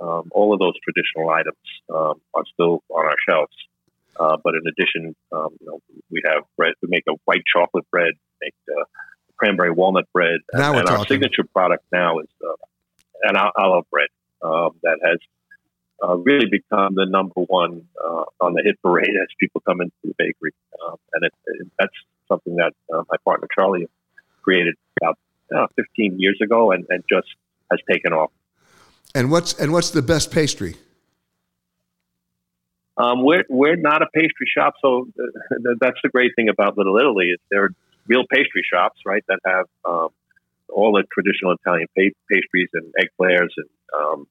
um, 0.01 0.30
all 0.32 0.54
of 0.54 0.60
those 0.60 0.74
traditional 0.84 1.30
items 1.30 1.58
um, 1.94 2.22
are 2.34 2.44
still 2.54 2.84
on 2.89 3.06
our 3.06 3.16
shelves. 3.28 3.54
Uh, 4.20 4.38
but 4.44 4.54
in 4.56 4.62
addition, 4.68 5.16
um, 5.32 5.50
you 5.62 5.68
know, 5.68 5.80
we 6.10 6.22
have 6.25 6.44
bread. 6.58 6.74
We 6.82 6.89
make 6.89 7.04
a 7.08 7.13
white 7.25 7.44
chocolate 7.54 7.89
bread, 7.89 8.13
make 8.42 8.54
uh, 8.70 8.84
cranberry 9.38 9.72
walnut 9.72 10.06
bread, 10.13 10.39
now 10.54 10.72
and, 10.72 10.80
and 10.80 10.89
our 10.89 11.06
signature 11.06 11.44
product 11.54 11.86
now 11.92 12.20
is 12.20 12.28
uh, 12.44 12.54
an 13.24 13.38
ol- 13.38 13.51
olive 13.56 13.89
bread 13.89 14.10
um, 14.42 14.72
that 14.84 14.98
has 15.04 15.20
uh, 16.03 16.18
really 16.18 16.48
become 16.50 16.96
the 16.96 17.06
number 17.06 17.41
one 17.41 17.86
uh, 18.03 18.24
on 18.41 18.53
the 18.53 18.62
hit 18.63 18.82
parade 18.82 19.10
as 19.22 19.27
people 19.39 19.62
come 19.62 19.82
into 19.82 19.96
the 20.03 20.13
bakery, 20.18 20.53
um, 20.86 20.98
and 21.13 21.25
it, 21.25 21.34
it, 21.46 21.68
that's 21.79 21.94
something 22.27 22.56
that 22.56 22.74
uh, 22.94 23.03
my 23.10 23.18
partner 23.25 23.48
Charlie 23.53 23.88
created 24.41 24.75
about 25.01 25.18
uh, 25.56 25.68
15 25.75 26.20
years 26.20 26.39
ago, 26.41 26.72
and, 26.72 26.86
and 26.89 27.03
just 27.10 27.27
has 27.72 27.79
taken 27.89 28.13
off. 28.13 28.32
And 29.15 29.32
what's 29.32 29.53
and 29.60 29.72
what's 29.74 29.89
the 29.89 30.01
best 30.01 30.32
pastry? 30.32 30.75
Um, 32.98 33.24
we're 33.24 33.46
we're 33.50 33.77
not 33.77 34.01
a 34.01 34.08
pastry 34.13 34.48
shop, 34.56 34.74
so 34.82 35.08
uh, 35.20 35.74
that's 35.79 35.98
the 36.03 36.10
great 36.10 36.32
thing 36.36 36.50
about 36.50 36.77
Little 36.77 36.98
Italy 36.98 37.27
is 37.27 37.39
they're 37.50 37.70
real 38.08 38.24
pastry 38.32 38.62
shops, 38.72 39.00
right? 39.06 39.24
That 39.27 39.39
have 39.46 39.65
um, 39.86 40.10
all 40.68 40.91
the 40.91 41.03
traditional 41.12 41.53
Italian 41.53 41.88
pa- 41.98 42.15
pastries 42.29 42.70
and 42.74 42.94
egg 43.00 43.10
eclairs, 43.13 43.53
and 43.58 43.70
um, 43.98 44.27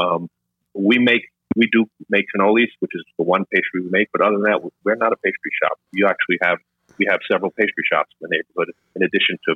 um, 0.00 0.30
we 0.74 0.98
make 0.98 1.22
we 1.56 1.68
do 1.70 1.86
make 2.08 2.26
cannolis, 2.34 2.68
which 2.80 2.90
is 2.94 3.04
the 3.18 3.24
one 3.24 3.44
pastry 3.52 3.80
we 3.82 3.90
make. 3.90 4.08
But 4.12 4.22
other 4.22 4.34
than 4.34 4.42
that, 4.42 4.60
we're 4.84 4.96
not 4.96 5.12
a 5.12 5.16
pastry 5.16 5.50
shop. 5.62 5.78
You 5.92 6.06
actually 6.06 6.38
have 6.42 6.58
we 6.98 7.06
have 7.08 7.20
several 7.30 7.50
pastry 7.50 7.84
shops 7.90 8.10
in 8.20 8.28
the 8.28 8.36
neighborhood, 8.36 8.74
in 8.96 9.02
addition 9.02 9.38
to 9.48 9.54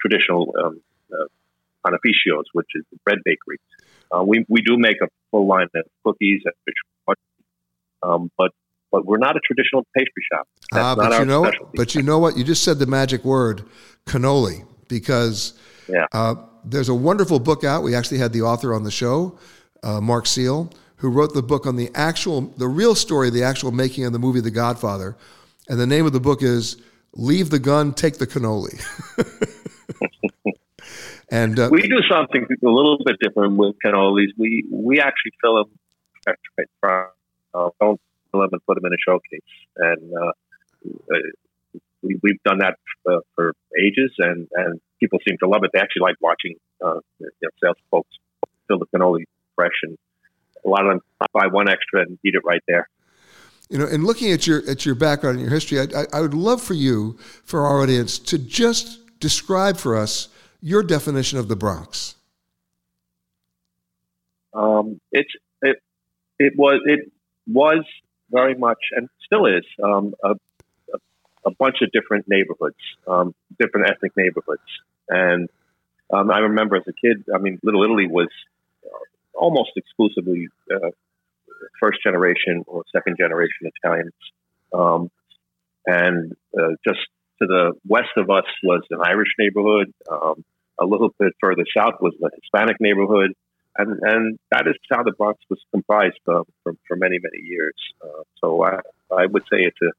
traditional 0.00 0.54
um, 0.62 0.80
uh, 1.12 1.24
panificios, 1.86 2.44
which 2.52 2.68
is 2.74 2.84
the 2.92 2.98
bread 3.04 3.18
bakery. 3.24 3.58
Uh, 4.12 4.22
we 4.24 4.44
we 4.48 4.62
do 4.62 4.76
make 4.78 4.96
a 5.02 5.08
full 5.30 5.46
line 5.46 5.68
of 5.74 5.84
cookies 6.04 6.42
and 6.44 6.54
fish, 6.64 7.16
um, 8.02 8.30
but 8.38 8.52
but 8.90 9.04
we're 9.04 9.18
not 9.18 9.36
a 9.36 9.40
traditional 9.40 9.86
pastry 9.94 10.22
shop. 10.32 10.48
That's 10.72 10.84
Ah, 10.84 10.94
not 10.94 11.02
but 11.04 11.12
our 11.12 11.20
you 11.20 11.26
know, 11.26 11.44
specialty. 11.44 11.76
but 11.76 11.94
you 11.94 12.02
know 12.02 12.18
what? 12.18 12.36
You 12.38 12.44
just 12.44 12.64
said 12.64 12.78
the 12.78 12.86
magic 12.86 13.24
word, 13.24 13.64
cannoli, 14.06 14.66
because 14.88 15.58
Yeah. 15.88 16.06
uh, 16.12 16.36
there's 16.64 16.88
a 16.88 16.94
wonderful 16.94 17.38
book 17.38 17.64
out. 17.64 17.82
We 17.82 17.94
actually 17.94 18.18
had 18.18 18.32
the 18.32 18.42
author 18.42 18.74
on 18.74 18.84
the 18.84 18.90
show, 18.90 19.38
uh, 19.82 20.00
Mark 20.00 20.26
Seal, 20.26 20.72
who 20.96 21.10
wrote 21.10 21.34
the 21.34 21.42
book 21.42 21.66
on 21.66 21.76
the 21.76 21.90
actual, 21.94 22.42
the 22.56 22.68
real 22.68 22.94
story, 22.94 23.30
the 23.30 23.42
actual 23.42 23.72
making 23.72 24.04
of 24.04 24.12
the 24.12 24.18
movie 24.18 24.40
The 24.40 24.50
Godfather, 24.50 25.16
and 25.68 25.78
the 25.78 25.86
name 25.86 26.06
of 26.06 26.12
the 26.12 26.20
book 26.20 26.42
is 26.42 26.76
"Leave 27.14 27.50
the 27.50 27.58
Gun, 27.58 27.92
Take 27.92 28.18
the 28.18 28.26
Cannoli." 28.26 28.82
and 31.30 31.58
uh, 31.58 31.68
we 31.70 31.82
do 31.82 32.00
something 32.10 32.46
a 32.50 32.68
little 32.68 32.98
bit 33.04 33.16
different 33.20 33.56
with 33.56 33.76
cannolis. 33.84 34.28
We 34.36 34.64
we 34.70 35.00
actually 35.00 35.32
fill 35.40 35.56
them 35.56 35.70
uh, 37.54 37.70
don't 37.80 38.00
fill 38.30 38.40
them 38.40 38.50
and 38.52 38.66
put 38.66 38.74
them 38.74 38.84
in 38.86 38.92
a 38.92 38.96
showcase, 39.06 39.40
and 39.76 40.12
uh, 40.14 40.32
uh, 40.86 41.18
we, 42.02 42.18
we've 42.22 42.42
done 42.44 42.58
that 42.58 42.76
uh, 43.08 43.20
for 43.34 43.54
ages, 43.78 44.12
and 44.18 44.48
and 44.52 44.80
people 45.00 45.18
seem 45.26 45.38
to 45.38 45.48
love 45.48 45.62
it. 45.64 45.70
They 45.72 45.80
actually 45.80 46.02
like 46.02 46.16
watching 46.20 46.56
uh, 46.84 47.00
you 47.18 47.30
know, 47.42 47.50
sales 47.62 47.76
folks 47.90 48.10
fill 48.66 48.78
the 48.78 48.86
cannoli 48.86 49.24
fresh, 49.58 49.72
and 49.82 49.98
a 50.64 50.68
lot 50.68 50.86
of 50.86 50.92
them 50.92 51.00
buy 51.32 51.48
one 51.48 51.68
extra 51.68 52.02
and 52.02 52.18
eat 52.24 52.34
it 52.34 52.42
right 52.44 52.62
there. 52.68 52.88
You 53.68 53.78
know, 53.78 53.86
and 53.86 54.04
looking 54.04 54.32
at 54.32 54.46
your 54.46 54.62
at 54.70 54.86
your 54.86 54.94
background 54.94 55.38
and 55.38 55.44
your 55.44 55.52
history, 55.52 55.80
I, 55.80 55.84
I, 55.94 56.06
I 56.14 56.20
would 56.20 56.34
love 56.34 56.62
for 56.62 56.74
you, 56.74 57.18
for 57.44 57.66
our 57.66 57.82
audience, 57.82 58.18
to 58.20 58.38
just 58.38 59.00
describe 59.20 59.76
for 59.76 59.96
us 59.96 60.28
your 60.62 60.82
definition 60.82 61.38
of 61.38 61.48
the 61.48 61.56
Bronx. 61.56 62.14
Um, 64.54 65.00
it's 65.12 65.30
it 65.60 65.82
it 66.38 66.54
was 66.56 66.80
it 66.86 67.12
was 67.46 67.84
very 68.30 68.54
much 68.54 68.78
and 68.92 69.08
still 69.24 69.46
is 69.46 69.64
um, 69.82 70.14
a, 70.22 70.30
a, 70.94 70.98
a 71.46 71.50
bunch 71.50 71.76
of 71.82 71.90
different 71.92 72.26
neighborhoods, 72.28 72.76
um, 73.06 73.34
different 73.58 73.90
ethnic 73.90 74.12
neighborhoods, 74.16 74.62
and 75.08 75.48
um, 76.10 76.30
I 76.30 76.38
remember 76.38 76.76
as 76.76 76.84
a 76.88 76.92
kid. 76.92 77.24
I 77.34 77.38
mean, 77.38 77.58
Little 77.62 77.84
Italy 77.84 78.06
was 78.06 78.28
almost 79.38 79.70
exclusively 79.76 80.48
uh, 80.72 80.90
first 81.80 82.02
generation 82.02 82.64
or 82.66 82.84
second 82.94 83.16
generation 83.18 83.70
Italians, 83.82 84.12
um, 84.72 85.10
and 85.86 86.36
uh, 86.58 86.74
just 86.86 87.00
to 87.40 87.46
the 87.46 87.72
west 87.86 88.10
of 88.16 88.30
us 88.30 88.46
was 88.62 88.82
an 88.90 89.00
Irish 89.04 89.32
neighborhood. 89.38 89.92
Um, 90.10 90.44
a 90.80 90.84
little 90.84 91.12
bit 91.18 91.32
further 91.40 91.64
south 91.76 91.94
was 92.00 92.14
the 92.20 92.30
Hispanic 92.40 92.76
neighborhood 92.80 93.32
and 93.78 93.98
and 94.02 94.38
that 94.50 94.66
is 94.66 94.74
how 94.90 95.02
the 95.02 95.12
Bronx 95.12 95.40
was 95.48 95.60
comprised 95.70 96.18
uh, 96.26 96.42
for 96.62 96.74
for 96.86 96.96
many 96.96 97.18
many 97.22 97.46
years. 97.46 97.76
Uh, 98.02 98.24
so 98.40 98.62
I 98.62 98.80
I 99.16 99.26
would 99.26 99.42
say 99.44 99.58
it's 99.60 99.80
a 99.82 99.90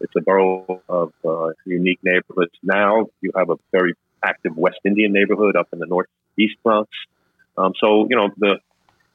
it's 0.00 0.12
a 0.16 0.20
borough 0.20 0.82
of 0.88 1.12
uh, 1.24 1.50
unique 1.64 2.00
neighborhoods. 2.02 2.52
Now 2.62 3.06
you 3.20 3.30
have 3.36 3.50
a 3.50 3.56
very 3.72 3.94
active 4.22 4.56
West 4.56 4.80
Indian 4.84 5.12
neighborhood 5.12 5.56
up 5.56 5.68
in 5.72 5.78
the 5.78 5.86
northeast 5.86 6.56
Bronx. 6.62 6.90
Um, 7.56 7.72
so 7.80 8.06
you 8.10 8.16
know 8.16 8.28
the 8.36 8.58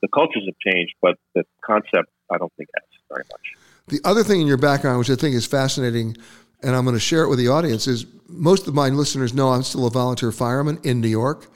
the 0.04 0.10
cultures 0.10 0.44
have 0.46 0.74
changed, 0.74 0.94
but 1.02 1.16
the 1.34 1.44
concept 1.66 2.12
I 2.32 2.38
don't 2.38 2.52
think 2.58 2.70
has 2.76 2.84
very 3.10 3.24
much. 3.32 3.42
The 3.88 4.02
other 4.04 4.22
thing 4.22 4.42
in 4.42 4.48
your 4.48 4.58
background, 4.58 5.00
which 5.00 5.10
I 5.10 5.16
think 5.16 5.34
is 5.34 5.46
fascinating, 5.46 6.18
and 6.62 6.76
I'm 6.76 6.84
going 6.84 6.96
to 6.96 7.00
share 7.00 7.24
it 7.24 7.30
with 7.30 7.40
the 7.40 7.48
audience, 7.48 7.88
is 7.88 8.06
most 8.28 8.68
of 8.68 8.76
my 8.76 8.90
listeners 8.90 9.34
know 9.34 9.50
I'm 9.50 9.64
still 9.64 9.88
a 9.88 9.90
volunteer 9.90 10.32
fireman 10.32 10.80
in 10.84 11.00
New 11.00 11.08
York. 11.08 11.48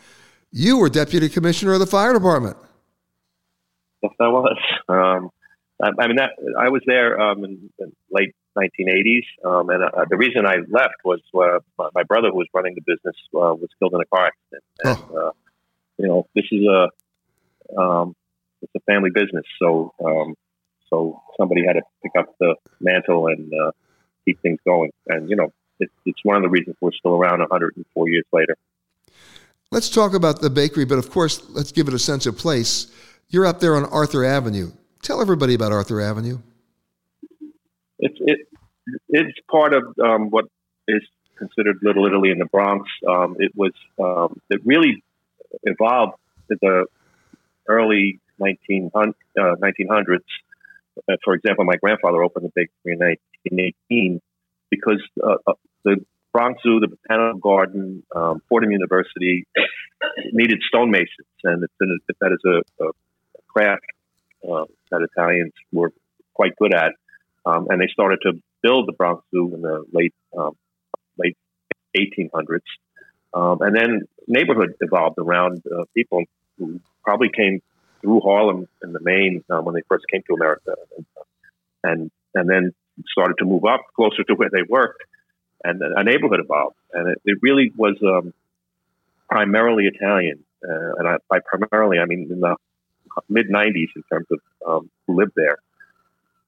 You 0.52 0.78
were 0.78 0.90
deputy 0.90 1.28
commissioner 1.28 1.74
of 1.74 1.82
the 1.82 1.86
fire 1.86 2.14
department. 2.14 2.56
Yes, 4.02 4.14
I 4.20 4.30
was. 4.30 4.58
Um, 4.88 5.30
I, 5.84 5.90
I 6.00 6.08
mean, 6.08 6.16
that 6.16 6.32
I 6.58 6.70
was 6.70 6.82
there 6.86 7.20
um, 7.20 7.44
in, 7.44 7.70
in 7.80 7.92
late 8.12 8.34
1980s, 8.58 9.26
um, 9.46 9.70
and 9.70 9.84
uh, 9.84 10.06
the 10.10 10.16
reason 10.16 10.46
I 10.46 10.56
left 10.70 10.96
was 11.04 11.20
uh, 11.36 11.60
my, 11.78 11.90
my 11.94 12.04
brother, 12.04 12.30
who 12.30 12.38
was 12.38 12.48
running 12.54 12.76
the 12.76 12.82
business, 12.82 13.16
uh, 13.36 13.54
was 13.56 13.70
killed 13.78 13.94
in 13.94 14.00
a 14.00 14.06
car 14.06 14.28
accident. 14.28 14.64
And, 14.84 15.18
uh, 15.18 15.32
you 15.98 16.08
know, 16.08 16.28
this 16.34 16.46
is 16.52 16.66
a 16.66 16.90
um, 17.80 18.16
it's 18.62 18.72
a 18.76 18.80
family 18.82 19.10
business, 19.14 19.46
so 19.60 19.94
um, 20.04 20.36
so 20.90 21.22
somebody 21.38 21.64
had 21.66 21.74
to 21.74 21.82
pick 22.04 22.14
up 22.18 22.36
the 22.40 22.56
mantle 22.80 23.28
and 23.28 23.52
uh, 23.54 23.72
keep 24.26 24.42
things 24.42 24.60
going. 24.66 24.92
And 25.08 25.30
you 25.30 25.36
know, 25.36 25.52
it, 25.80 25.90
it's 26.06 26.20
one 26.24 26.38
of 26.38 26.44
the 26.44 26.50
reasons 26.50 26.76
we're 26.82 26.92
still 26.92 27.16
around 27.16 27.40
104 27.40 28.10
years 28.10 28.26
later. 28.32 28.56
Let's 29.72 29.90
talk 29.90 30.14
about 30.14 30.42
the 30.42 30.50
bakery, 30.50 30.86
but 30.86 30.98
of 30.98 31.10
course, 31.10 31.44
let's 31.50 31.72
give 31.72 31.88
it 31.88 31.94
a 31.94 32.00
sense 32.00 32.26
of 32.26 32.38
place. 32.38 32.88
You're 33.30 33.46
up 33.46 33.60
there 33.60 33.76
on 33.76 33.86
Arthur 33.86 34.24
Avenue. 34.24 34.72
Tell 35.02 35.22
everybody 35.22 35.54
about 35.54 35.72
Arthur 35.72 36.00
Avenue. 36.00 36.40
It's 38.00 38.18
it 38.22 38.40
it's 39.10 39.38
part 39.50 39.74
of 39.74 39.84
um, 40.04 40.30
what 40.30 40.46
is 40.88 41.02
considered 41.38 41.80
Little 41.82 42.06
Italy 42.06 42.32
in 42.32 42.40
the 42.40 42.46
Bronx. 42.46 42.90
Um, 43.08 43.36
it 43.40 43.52
was 43.56 43.74
um, 44.00 44.40
it 44.50 44.62
really 44.66 45.04
evolved 45.64 46.18
in 46.50 46.58
the 46.62 46.86
early 47.68 48.20
1900, 48.38 49.16
uh, 49.40 49.56
1900s. 49.62 50.20
Uh, 50.98 51.16
for 51.24 51.34
example, 51.34 51.66
my 51.66 51.76
grandfather 51.76 52.24
opened 52.24 52.46
the 52.46 52.52
bakery 52.56 52.94
in 52.94 53.00
1918 53.50 54.22
because 54.70 55.02
uh, 55.24 55.36
uh, 55.46 55.54
the 55.84 56.06
Bronx 56.34 56.62
Zoo, 56.64 56.80
the 56.80 56.88
Botanical 56.88 57.40
Garden, 57.40 58.04
um, 58.16 58.42
Fordham 58.50 58.72
University 58.72 59.46
needed 60.32 60.60
stonemasons, 60.68 61.28
and 61.44 61.64
it's 61.64 61.74
an, 61.80 62.00
that 62.22 62.32
is 62.32 62.40
a, 62.46 62.86
a 62.86 62.92
craft 63.48 63.86
uh, 64.48 64.66
that 64.92 65.08
Italians 65.12 65.54
were 65.72 65.92
quite 66.34 66.56
good 66.58 66.74
at. 66.74 66.92
Um, 67.46 67.68
and 67.70 67.82
they 67.82 67.88
started 67.88 68.20
to 68.24 68.34
build 68.62 68.88
the 68.88 68.94
Bronx 68.94 69.24
Zoo 69.32 69.54
in 69.56 69.62
the 69.62 69.86
late 69.92 70.14
um, 70.38 70.52
late 71.18 71.38
1800s, 71.98 72.60
um, 73.34 73.62
and 73.62 73.76
then 73.76 74.02
neighborhood 74.28 74.76
evolved 74.82 75.18
around 75.18 75.64
uh, 75.66 75.86
people 75.96 76.24
who 76.60 76.80
probably 77.04 77.30
came 77.30 77.62
through 78.08 78.22
Harlem 78.22 78.70
in 78.82 78.94
the 78.94 79.02
main 79.02 79.44
uh, 79.50 79.60
when 79.60 79.76
they 79.76 79.82
first 79.90 80.06
came 80.10 80.24
to 80.28 80.34
America, 80.34 80.76
and, 80.96 81.06
and 81.84 82.12
and 82.34 82.50
then 82.50 82.74
started 83.12 83.36
to 83.40 83.46
move 83.46 83.66
up 83.66 83.82
closer 83.98 84.24
to 84.24 84.34
where 84.34 84.50
they 84.50 84.64
worked, 84.68 85.04
and 85.66 85.82
a 85.82 86.04
neighborhood 86.06 86.40
evolved, 86.40 86.78
and 86.94 87.10
it, 87.10 87.22
it 87.26 87.38
really 87.42 87.74
was 87.76 87.98
um, 88.02 88.34
primarily 89.30 89.88
Italian, 89.88 90.46
uh, 90.64 90.94
and 91.00 91.08
I, 91.08 91.18
by 91.30 91.40
primarily 91.46 91.98
I 92.00 92.06
mean 92.06 92.30
in 92.32 92.40
the 92.40 92.56
mid 93.28 93.50
90s 93.50 93.90
in 93.98 94.04
terms 94.10 94.28
of 94.32 94.40
um, 94.66 94.90
who 95.06 95.18
lived 95.18 95.34
there 95.36 95.58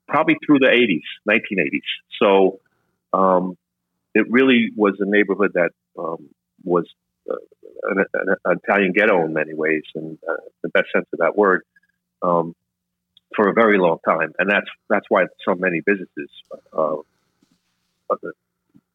probably 0.08 0.38
through 0.46 0.60
the 0.60 0.68
80s, 0.68 1.04
1980s. 1.30 1.82
So 2.20 2.60
um, 3.14 3.58
it 4.16 4.26
really 4.32 4.72
was 4.76 4.96
a 5.00 5.06
neighborhood 5.06 5.52
that 5.54 5.72
um, 6.00 6.30
was 6.64 6.86
uh, 7.30 7.36
an, 7.84 8.06
an, 8.46 8.60
Italian 8.64 8.94
ghetto 8.94 9.26
in 9.26 9.34
many 9.34 9.54
ways, 9.54 9.84
in 9.96 10.18
uh, 10.28 10.34
the 10.62 10.70
best 10.70 10.88
sense 10.94 11.08
of 11.14 11.20
that 11.20 11.38
word, 11.38 11.64
um, 12.22 12.56
for 13.36 13.50
a 13.50 13.54
very 13.54 13.78
long 13.78 14.00
time, 14.06 14.34
and 14.40 14.50
that's 14.50 14.70
that's 14.90 15.06
why 15.10 15.26
so 15.46 15.56
many 15.56 15.82
businesses 15.82 16.30
uh, 16.74 16.96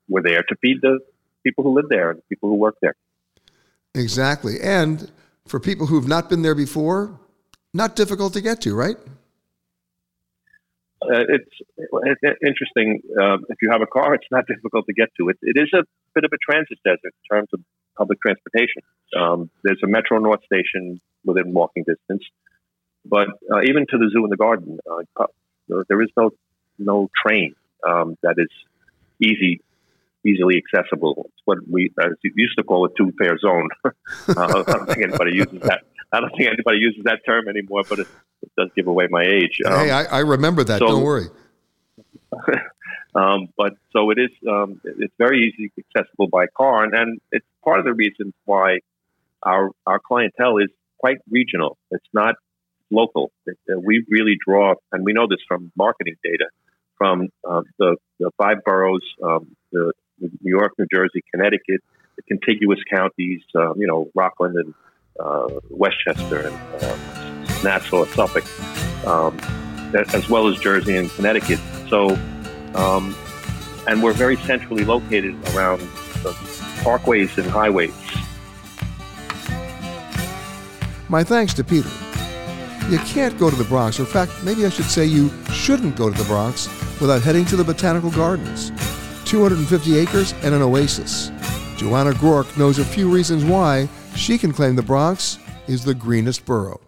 were 0.09 0.23
there 0.23 0.43
to 0.43 0.57
feed 0.57 0.79
the 0.83 0.99
people 1.45 1.65
who 1.65 1.75
live 1.75 1.89
there 1.89 2.11
and 2.11 2.19
the 2.19 2.25
people 2.29 2.49
who 2.49 2.57
work 2.57 2.77
there. 2.83 2.95
Exactly, 3.95 4.61
and 4.61 5.11
for 5.47 5.61
people 5.61 5.87
who've 5.87 6.09
not 6.09 6.29
been 6.29 6.43
there 6.43 6.55
before, 6.55 7.19
not 7.73 7.97
difficult 7.97 8.33
to 8.33 8.41
get 8.41 8.61
to, 8.63 8.75
right? 8.75 8.97
Uh, 11.03 11.21
it's, 11.29 11.51
it's, 11.77 12.39
interesting. 12.43 13.03
Uh, 13.21 13.37
if 13.51 13.61
you 13.61 13.71
have 13.71 13.83
a 13.83 13.87
car, 13.87 14.15
it's 14.15 14.27
not 14.31 14.47
difficult 14.49 14.87
to 14.87 14.95
get 14.95 15.09
to. 15.19 15.29
It, 15.29 15.39
it 15.43 15.57
is 15.61 15.69
a 15.75 15.85
bit 16.15 16.25
of 16.25 16.33
a 16.33 16.39
transit 16.39 16.79
desert 16.85 17.01
in 17.05 17.37
terms 17.37 17.49
of 17.53 17.61
public 17.97 18.21
transportation. 18.21 18.83
Um, 19.19 19.51
there's 19.63 19.81
a 19.85 19.87
Metro 19.87 20.19
North 20.19 20.41
station 20.45 21.01
within 21.25 21.53
walking 21.53 21.85
distance, 21.87 22.25
but 23.05 23.29
uh, 23.53 23.63
even 23.63 23.87
to 23.91 23.99
the 23.99 24.11
zoo 24.13 24.25
and 24.25 24.33
the 24.33 24.37
garden, 24.37 24.79
uh, 24.91 25.27
there 25.89 26.03
is 26.03 26.11
no 26.17 26.31
no 26.79 27.09
train 27.25 27.55
um, 27.87 28.17
that 28.23 28.35
is 28.39 28.49
easy 29.23 29.61
easily 30.27 30.57
accessible. 30.57 31.27
It's 31.27 31.43
what 31.45 31.59
we 31.71 31.91
used 32.23 32.57
to 32.59 32.65
call 32.65 32.87
a 32.87 32.89
two 32.97 33.13
fare 33.19 33.39
zone. 33.39 33.69
uh, 33.85 33.93
I 34.37 34.63
don't 34.63 34.87
think 34.87 35.03
anybody 35.03 35.37
uses 35.37 35.61
that. 35.63 35.83
I 36.13 36.21
don't 36.21 36.31
think 36.31 36.49
anybody 36.49 36.79
uses 36.79 37.03
that 37.05 37.21
term 37.27 37.49
anymore, 37.49 37.83
but 37.89 37.99
it, 37.99 38.07
it 38.43 38.51
does 38.57 38.71
give 38.77 38.87
away 38.87 39.09
my 39.11 39.23
age. 39.23 39.59
Um, 39.67 39.73
hey, 39.73 39.91
I, 39.91 40.05
I, 40.05 40.19
remember 40.21 40.65
that. 40.65 40.79
So, 40.79 40.87
don't 40.87 41.03
worry. 41.03 41.27
um, 43.15 43.49
but 43.57 43.75
so 43.93 44.11
it 44.11 44.19
is. 44.19 44.31
Um, 44.49 44.81
it's 44.85 45.15
very 45.19 45.49
easily 45.49 45.73
accessible 45.79 46.29
by 46.29 46.47
car, 46.47 46.85
and, 46.85 46.95
and 46.95 47.21
it's 47.33 47.47
part 47.65 47.79
of 47.79 47.85
the 47.85 47.95
reason 47.95 48.33
why 48.45 48.79
our 49.43 49.71
our 49.87 49.99
clientele 49.99 50.59
is 50.59 50.71
quite 50.99 51.19
regional. 51.31 51.77
It's 51.91 52.09
not 52.13 52.35
local. 52.91 53.31
It, 53.47 53.57
uh, 53.71 53.79
we 53.79 54.05
really 54.09 54.37
draw, 54.45 54.75
and 54.93 55.05
we 55.05 55.13
know 55.13 55.27
this 55.29 55.41
from 55.47 55.71
marketing 55.77 56.17
data, 56.23 56.47
from 56.99 57.29
uh, 57.49 57.63
the 57.79 57.97
the 58.19 58.31
five 58.37 58.65
boroughs, 58.65 59.05
um, 59.23 59.55
the 59.73 59.93
New 60.21 60.31
York, 60.43 60.73
New 60.79 60.87
Jersey, 60.93 61.23
Connecticut, 61.33 61.83
the 62.17 62.23
contiguous 62.23 62.81
counties, 62.91 63.43
um, 63.55 63.75
you 63.77 63.87
know, 63.87 64.11
Rockland 64.15 64.57
and 64.57 64.75
uh, 65.21 65.49
Westchester 65.71 66.49
and 66.49 66.57
uh, 66.83 66.97
Nassau, 67.63 68.05
Suffolk, 68.07 68.45
um, 69.07 69.39
as 69.95 70.29
well 70.29 70.49
as 70.49 70.59
Jersey 70.59 70.97
and 70.97 71.11
Connecticut. 71.11 71.61
So, 71.89 72.17
um, 72.75 73.15
and 73.87 74.03
we're 74.03 74.13
very 74.13 74.37
centrally 74.37 74.85
located 74.85 75.35
around 75.55 75.81
the 76.23 76.31
parkways 76.83 77.37
and 77.39 77.47
highways. 77.51 77.95
My 81.09 81.23
thanks 81.23 81.55
to 81.55 81.65
Peter. 81.65 81.91
You 82.91 82.99
can't 82.99 83.39
go 83.39 83.49
to 83.49 83.57
the 83.57 83.65
Bronx. 83.65 83.99
In 83.99 84.07
fact, 84.07 84.33
maybe 84.43 84.67
I 84.67 84.69
should 84.69 84.87
say 84.87 85.05
you 85.07 85.31
shouldn't 85.53 85.97
go 85.97 86.11
to 86.11 86.17
the 86.17 86.25
Bronx 86.25 86.69
without 87.01 87.23
heading 87.23 87.45
to 87.47 87.57
the 87.57 87.65
Botanical 87.65 88.11
Gardens. 88.11 88.71
250 89.25 89.99
acres 89.99 90.33
and 90.43 90.55
an 90.55 90.63
oasis. 90.63 91.31
Joanna 91.77 92.13
Groarke 92.13 92.57
knows 92.59 92.79
a 92.79 92.85
few 92.85 93.11
reasons 93.11 93.45
why 93.45 93.89
she 94.15 94.39
can 94.39 94.53
claim 94.53 94.77
the 94.77 94.83
Bronx 94.83 95.39
is 95.67 95.85
the 95.85 95.95
greenest 95.95 96.45
borough. 96.45 96.81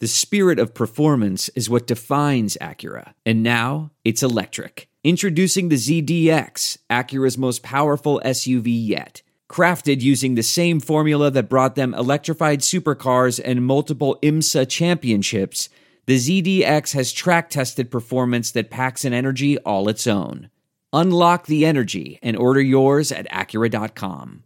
The 0.00 0.08
spirit 0.08 0.58
of 0.58 0.74
performance 0.74 1.48
is 1.50 1.70
what 1.70 1.86
defines 1.86 2.58
Acura, 2.60 3.14
and 3.24 3.42
now 3.42 3.92
it's 4.04 4.22
electric. 4.22 4.88
Introducing 5.04 5.68
the 5.68 5.76
ZDX, 5.76 6.78
Acura's 6.88 7.36
most 7.36 7.62
powerful 7.62 8.22
SUV 8.24 8.68
yet. 8.68 9.20
Crafted 9.50 10.00
using 10.00 10.34
the 10.34 10.42
same 10.42 10.80
formula 10.80 11.30
that 11.30 11.50
brought 11.50 11.74
them 11.74 11.92
electrified 11.92 12.60
supercars 12.60 13.38
and 13.44 13.66
multiple 13.66 14.18
IMSA 14.22 14.66
championships, 14.66 15.68
the 16.06 16.16
ZDX 16.16 16.94
has 16.94 17.12
track 17.12 17.50
tested 17.50 17.90
performance 17.90 18.50
that 18.52 18.70
packs 18.70 19.04
an 19.04 19.12
energy 19.12 19.58
all 19.58 19.90
its 19.90 20.06
own. 20.06 20.48
Unlock 20.94 21.48
the 21.48 21.66
energy 21.66 22.18
and 22.22 22.34
order 22.34 22.62
yours 22.62 23.12
at 23.12 23.28
Acura.com. 23.30 24.44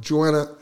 Joanna, 0.00 0.56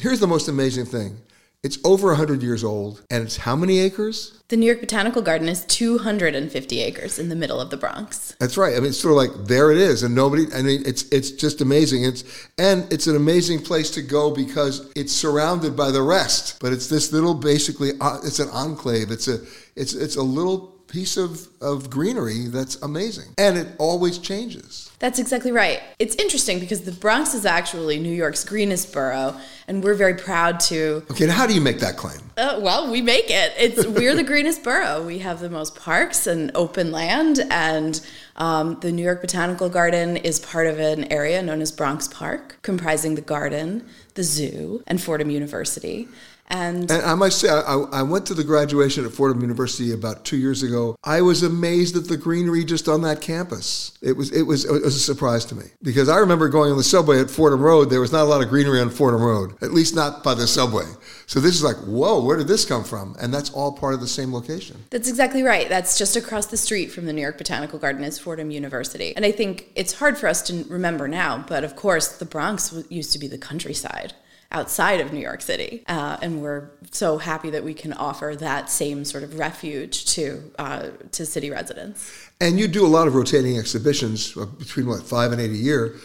here's 0.00 0.20
the 0.20 0.28
most 0.28 0.46
amazing 0.46 0.86
thing. 0.86 1.16
It's 1.64 1.78
over 1.82 2.08
100 2.08 2.42
years 2.42 2.62
old, 2.62 3.00
and 3.08 3.24
it's 3.24 3.38
how 3.38 3.56
many 3.56 3.78
acres? 3.78 4.38
The 4.48 4.56
New 4.58 4.66
York 4.66 4.80
Botanical 4.80 5.22
Garden 5.22 5.48
is 5.48 5.64
250 5.64 6.80
acres 6.82 7.18
in 7.18 7.30
the 7.30 7.34
middle 7.34 7.58
of 7.58 7.70
the 7.70 7.78
Bronx. 7.78 8.36
That's 8.38 8.58
right. 8.58 8.76
I 8.76 8.80
mean, 8.80 8.90
it's 8.90 8.98
sort 8.98 9.12
of 9.12 9.16
like 9.16 9.48
there 9.48 9.72
it 9.72 9.78
is, 9.78 10.02
and 10.02 10.14
nobody. 10.14 10.44
I 10.54 10.60
mean, 10.60 10.82
it's 10.84 11.04
it's 11.04 11.30
just 11.30 11.62
amazing. 11.62 12.04
It's 12.04 12.22
and 12.58 12.86
it's 12.92 13.06
an 13.06 13.16
amazing 13.16 13.62
place 13.62 13.90
to 13.92 14.02
go 14.02 14.30
because 14.30 14.92
it's 14.94 15.14
surrounded 15.14 15.74
by 15.74 15.90
the 15.90 16.02
rest. 16.02 16.60
But 16.60 16.74
it's 16.74 16.88
this 16.88 17.12
little, 17.12 17.32
basically, 17.32 17.92
uh, 17.98 18.18
it's 18.22 18.40
an 18.40 18.50
enclave. 18.50 19.10
It's 19.10 19.26
a 19.26 19.40
it's 19.74 19.94
it's 19.94 20.16
a 20.16 20.22
little 20.22 20.73
piece 20.88 21.16
of, 21.16 21.48
of 21.60 21.90
greenery 21.90 22.46
that's 22.46 22.80
amazing. 22.82 23.34
And 23.38 23.58
it 23.58 23.68
always 23.78 24.18
changes. 24.18 24.90
That's 24.98 25.18
exactly 25.18 25.52
right. 25.52 25.82
It's 25.98 26.14
interesting 26.16 26.60
because 26.60 26.82
the 26.82 26.92
Bronx 26.92 27.34
is 27.34 27.44
actually 27.44 27.98
New 27.98 28.14
York's 28.14 28.44
greenest 28.44 28.92
borough, 28.92 29.36
and 29.68 29.82
we're 29.82 29.94
very 29.94 30.14
proud 30.14 30.60
to. 30.60 31.04
Okay, 31.10 31.26
now 31.26 31.34
how 31.34 31.46
do 31.46 31.54
you 31.54 31.60
make 31.60 31.80
that 31.80 31.96
claim? 31.96 32.20
Uh, 32.36 32.58
well, 32.62 32.90
we 32.90 33.02
make 33.02 33.28
it. 33.28 33.52
It's 33.58 33.86
we're 33.86 34.14
the 34.14 34.22
greenest 34.32 34.62
borough. 34.62 35.04
We 35.04 35.18
have 35.18 35.40
the 35.40 35.50
most 35.50 35.74
parks 35.74 36.26
and 36.26 36.50
open 36.54 36.92
land, 36.92 37.40
and 37.50 38.00
um, 38.36 38.78
the 38.80 38.92
New 38.92 39.02
York 39.02 39.20
Botanical 39.20 39.68
Garden 39.68 40.16
is 40.16 40.38
part 40.40 40.66
of 40.66 40.78
an 40.78 41.12
area 41.12 41.42
known 41.42 41.60
as 41.60 41.70
Bronx 41.70 42.08
Park, 42.08 42.58
comprising 42.62 43.14
the 43.14 43.20
garden, 43.20 43.86
the 44.14 44.22
zoo, 44.22 44.82
and 44.86 45.02
Fordham 45.02 45.30
University. 45.30 46.08
And, 46.46 46.90
and 46.90 47.02
I 47.02 47.14
must 47.14 47.40
say, 47.40 47.48
I, 47.48 47.74
I, 47.90 48.02
went 48.02 48.26
to 48.26 48.34
the 48.34 48.44
graduation 48.44 49.06
at 49.06 49.12
Fordham 49.12 49.40
University 49.40 49.92
about 49.92 50.26
two 50.26 50.36
years 50.36 50.62
ago. 50.62 50.94
I 51.02 51.22
was 51.22 51.42
amazed 51.42 51.96
at 51.96 52.06
the 52.06 52.18
greenery 52.18 52.64
just 52.64 52.86
on 52.86 53.00
that 53.02 53.22
campus. 53.22 53.96
It 54.02 54.14
was, 54.14 54.30
it 54.30 54.42
was, 54.42 54.66
it 54.66 54.82
was 54.82 54.94
a 54.94 55.00
surprise 55.00 55.46
to 55.46 55.54
me 55.54 55.64
because 55.82 56.10
I 56.10 56.18
remember 56.18 56.48
going 56.48 56.70
on 56.70 56.76
the 56.76 56.84
subway 56.84 57.18
at 57.18 57.30
Fordham 57.30 57.62
Road. 57.62 57.88
There 57.88 58.00
was 58.00 58.12
not 58.12 58.22
a 58.22 58.28
lot 58.28 58.42
of 58.42 58.50
greenery 58.50 58.78
on 58.78 58.90
Fordham 58.90 59.22
Road, 59.22 59.54
at 59.62 59.72
least 59.72 59.96
not 59.96 60.22
by 60.22 60.34
the 60.34 60.46
subway. 60.46 60.84
So 61.26 61.40
this 61.40 61.54
is 61.54 61.64
like, 61.64 61.76
whoa, 61.76 62.22
where 62.22 62.36
did 62.36 62.46
this 62.46 62.66
come 62.66 62.84
from? 62.84 63.16
And 63.18 63.32
that's 63.32 63.50
all 63.50 63.72
part 63.72 63.94
of 63.94 64.00
the 64.00 64.06
same 64.06 64.32
location. 64.32 64.84
That's 64.90 65.08
exactly 65.08 65.42
right. 65.42 65.66
That's 65.70 65.96
just 65.96 66.14
across 66.14 66.46
the 66.46 66.58
street 66.58 66.92
from 66.92 67.06
the 67.06 67.14
New 67.14 67.22
York 67.22 67.38
Botanical 67.38 67.78
Garden 67.78 68.04
is 68.04 68.18
Fordham 68.18 68.50
University. 68.50 69.16
And 69.16 69.24
I 69.24 69.32
think 69.32 69.70
it's 69.74 69.94
hard 69.94 70.18
for 70.18 70.28
us 70.28 70.42
to 70.42 70.64
remember 70.64 71.08
now, 71.08 71.42
but 71.48 71.64
of 71.64 71.74
course, 71.74 72.18
the 72.18 72.26
Bronx 72.26 72.74
used 72.90 73.14
to 73.14 73.18
be 73.18 73.28
the 73.28 73.38
countryside 73.38 74.12
outside 74.52 75.00
of 75.00 75.12
New 75.12 75.20
York 75.20 75.42
City. 75.42 75.82
Uh, 75.86 76.16
and 76.22 76.42
we're 76.42 76.70
so 76.90 77.18
happy 77.18 77.50
that 77.50 77.64
we 77.64 77.74
can 77.74 77.92
offer 77.92 78.36
that 78.38 78.70
same 78.70 79.04
sort 79.04 79.24
of 79.24 79.38
refuge 79.38 80.06
to, 80.06 80.50
uh, 80.58 80.88
to 81.12 81.26
city 81.26 81.50
residents. 81.50 82.28
And 82.40 82.58
you 82.58 82.68
do 82.68 82.86
a 82.86 82.88
lot 82.88 83.06
of 83.06 83.14
rotating 83.14 83.58
exhibitions 83.58 84.36
uh, 84.36 84.46
between 84.46 84.86
what, 84.86 85.02
five 85.02 85.32
and 85.32 85.40
eight 85.40 85.50
a 85.50 85.56
year. 85.56 85.96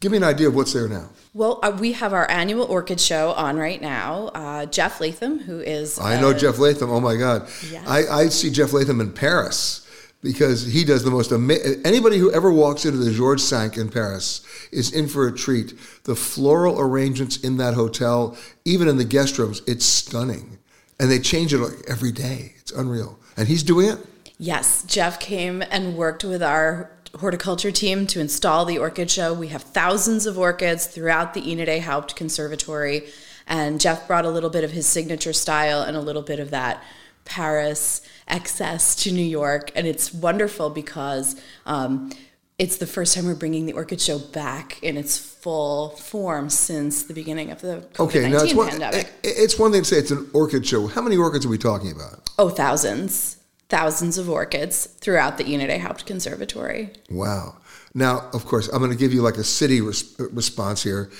Give 0.00 0.12
me 0.12 0.18
an 0.18 0.24
idea 0.24 0.48
of 0.48 0.54
what's 0.54 0.72
there 0.72 0.88
now. 0.88 1.10
Well, 1.34 1.60
uh, 1.62 1.76
we 1.78 1.92
have 1.92 2.12
our 2.12 2.28
annual 2.30 2.64
orchid 2.64 3.00
show 3.00 3.32
on 3.32 3.56
right 3.56 3.80
now. 3.80 4.30
Uh, 4.34 4.66
Jeff 4.66 5.00
Leatham, 5.00 5.40
who 5.40 5.60
is. 5.60 5.98
I 5.98 6.20
know 6.20 6.32
Jeff 6.32 6.58
Leatham. 6.58 6.90
Oh 6.90 7.00
my 7.00 7.16
God. 7.16 7.48
Yes. 7.70 7.86
I, 7.86 8.08
I 8.08 8.28
see 8.28 8.50
Jeff 8.50 8.72
Leatham 8.72 9.00
in 9.00 9.12
Paris 9.12 9.86
because 10.22 10.66
he 10.66 10.84
does 10.84 11.04
the 11.04 11.10
most 11.10 11.32
amazing. 11.32 11.80
Anybody 11.84 12.18
who 12.18 12.32
ever 12.32 12.52
walks 12.52 12.84
into 12.84 12.98
the 12.98 13.12
Georges 13.12 13.48
Cinq 13.48 13.76
in 13.76 13.88
Paris 13.88 14.44
is 14.70 14.92
in 14.92 15.08
for 15.08 15.26
a 15.26 15.32
treat. 15.34 15.74
The 16.04 16.14
floral 16.14 16.78
arrangements 16.78 17.38
in 17.38 17.56
that 17.56 17.74
hotel, 17.74 18.36
even 18.64 18.88
in 18.88 18.96
the 18.98 19.04
guest 19.04 19.38
rooms, 19.38 19.62
it's 19.66 19.84
stunning. 19.84 20.58
And 20.98 21.10
they 21.10 21.18
change 21.18 21.54
it 21.54 21.58
like 21.58 21.88
every 21.88 22.12
day. 22.12 22.54
It's 22.58 22.72
unreal. 22.72 23.18
And 23.36 23.48
he's 23.48 23.62
doing 23.62 23.88
it? 23.88 23.98
Yes. 24.38 24.82
Jeff 24.84 25.18
came 25.18 25.62
and 25.70 25.96
worked 25.96 26.24
with 26.24 26.42
our 26.42 26.90
horticulture 27.18 27.72
team 27.72 28.06
to 28.08 28.20
install 28.20 28.64
the 28.64 28.78
orchid 28.78 29.10
show. 29.10 29.32
We 29.32 29.48
have 29.48 29.62
thousands 29.62 30.26
of 30.26 30.38
orchids 30.38 30.86
throughout 30.86 31.34
the 31.34 31.50
Enid 31.50 31.68
A. 31.68 31.80
Haupt 31.80 32.14
Conservatory. 32.14 33.08
And 33.46 33.80
Jeff 33.80 34.06
brought 34.06 34.26
a 34.26 34.30
little 34.30 34.50
bit 34.50 34.62
of 34.62 34.70
his 34.70 34.86
signature 34.86 35.32
style 35.32 35.82
and 35.82 35.96
a 35.96 36.00
little 36.00 36.22
bit 36.22 36.38
of 36.38 36.50
that 36.50 36.84
Paris 37.24 38.02
excess 38.30 38.94
to 38.96 39.12
New 39.12 39.24
York. 39.24 39.70
And 39.74 39.86
it's 39.86 40.12
wonderful 40.12 40.70
because 40.70 41.40
um, 41.66 42.10
it's 42.58 42.76
the 42.76 42.86
first 42.86 43.14
time 43.14 43.26
we're 43.26 43.34
bringing 43.34 43.66
the 43.66 43.72
Orchid 43.72 44.00
Show 44.00 44.18
back 44.18 44.82
in 44.82 44.96
its 44.96 45.18
full 45.18 45.90
form 45.90 46.50
since 46.50 47.04
the 47.04 47.14
beginning 47.14 47.50
of 47.50 47.62
the 47.62 47.86
COVID-19 47.94 48.00
okay, 48.00 48.28
now 48.28 48.42
it's 48.42 48.54
one, 48.54 48.68
pandemic. 48.68 49.10
It's 49.22 49.58
one 49.58 49.72
thing 49.72 49.82
to 49.82 49.88
say 49.88 49.96
it's 49.96 50.10
an 50.10 50.28
orchid 50.34 50.66
show. 50.66 50.86
How 50.86 51.00
many 51.00 51.16
orchids 51.16 51.46
are 51.46 51.48
we 51.48 51.56
talking 51.56 51.90
about? 51.90 52.28
Oh, 52.38 52.50
thousands. 52.50 53.38
Thousands 53.70 54.18
of 54.18 54.28
orchids 54.28 54.86
throughout 54.86 55.38
the 55.38 55.54
A. 55.54 55.78
Haupt 55.78 56.04
Conservatory. 56.04 56.90
Wow. 57.08 57.56
Now, 57.94 58.28
of 58.34 58.44
course, 58.44 58.68
I'm 58.68 58.80
going 58.80 58.90
to 58.90 58.96
give 58.96 59.14
you 59.14 59.22
like 59.22 59.36
a 59.36 59.44
city 59.44 59.80
res- 59.80 60.14
response 60.18 60.82
here. 60.82 61.10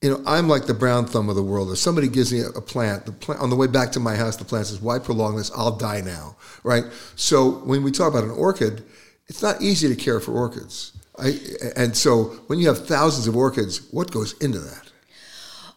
You 0.00 0.10
know, 0.10 0.22
I'm 0.26 0.48
like 0.48 0.66
the 0.66 0.74
brown 0.74 1.06
thumb 1.06 1.28
of 1.28 1.34
the 1.34 1.42
world. 1.42 1.72
If 1.72 1.78
somebody 1.78 2.06
gives 2.08 2.32
me 2.32 2.40
a 2.40 2.60
plant, 2.60 3.04
the 3.06 3.12
plant 3.12 3.40
on 3.40 3.50
the 3.50 3.56
way 3.56 3.66
back 3.66 3.90
to 3.92 4.00
my 4.00 4.14
house, 4.14 4.36
the 4.36 4.44
plant 4.44 4.66
says, 4.66 4.80
"Why 4.80 5.00
prolong 5.00 5.36
this? 5.36 5.50
I'll 5.56 5.76
die 5.76 6.00
now." 6.00 6.36
Right. 6.62 6.84
So 7.16 7.50
when 7.64 7.82
we 7.82 7.90
talk 7.90 8.08
about 8.08 8.24
an 8.24 8.30
orchid, 8.30 8.84
it's 9.26 9.42
not 9.42 9.60
easy 9.60 9.88
to 9.88 9.96
care 9.96 10.20
for 10.20 10.32
orchids. 10.32 10.92
I, 11.18 11.40
and 11.74 11.96
so 11.96 12.36
when 12.46 12.60
you 12.60 12.68
have 12.68 12.86
thousands 12.86 13.26
of 13.26 13.36
orchids, 13.36 13.80
what 13.90 14.12
goes 14.12 14.34
into 14.34 14.60
that? 14.60 14.87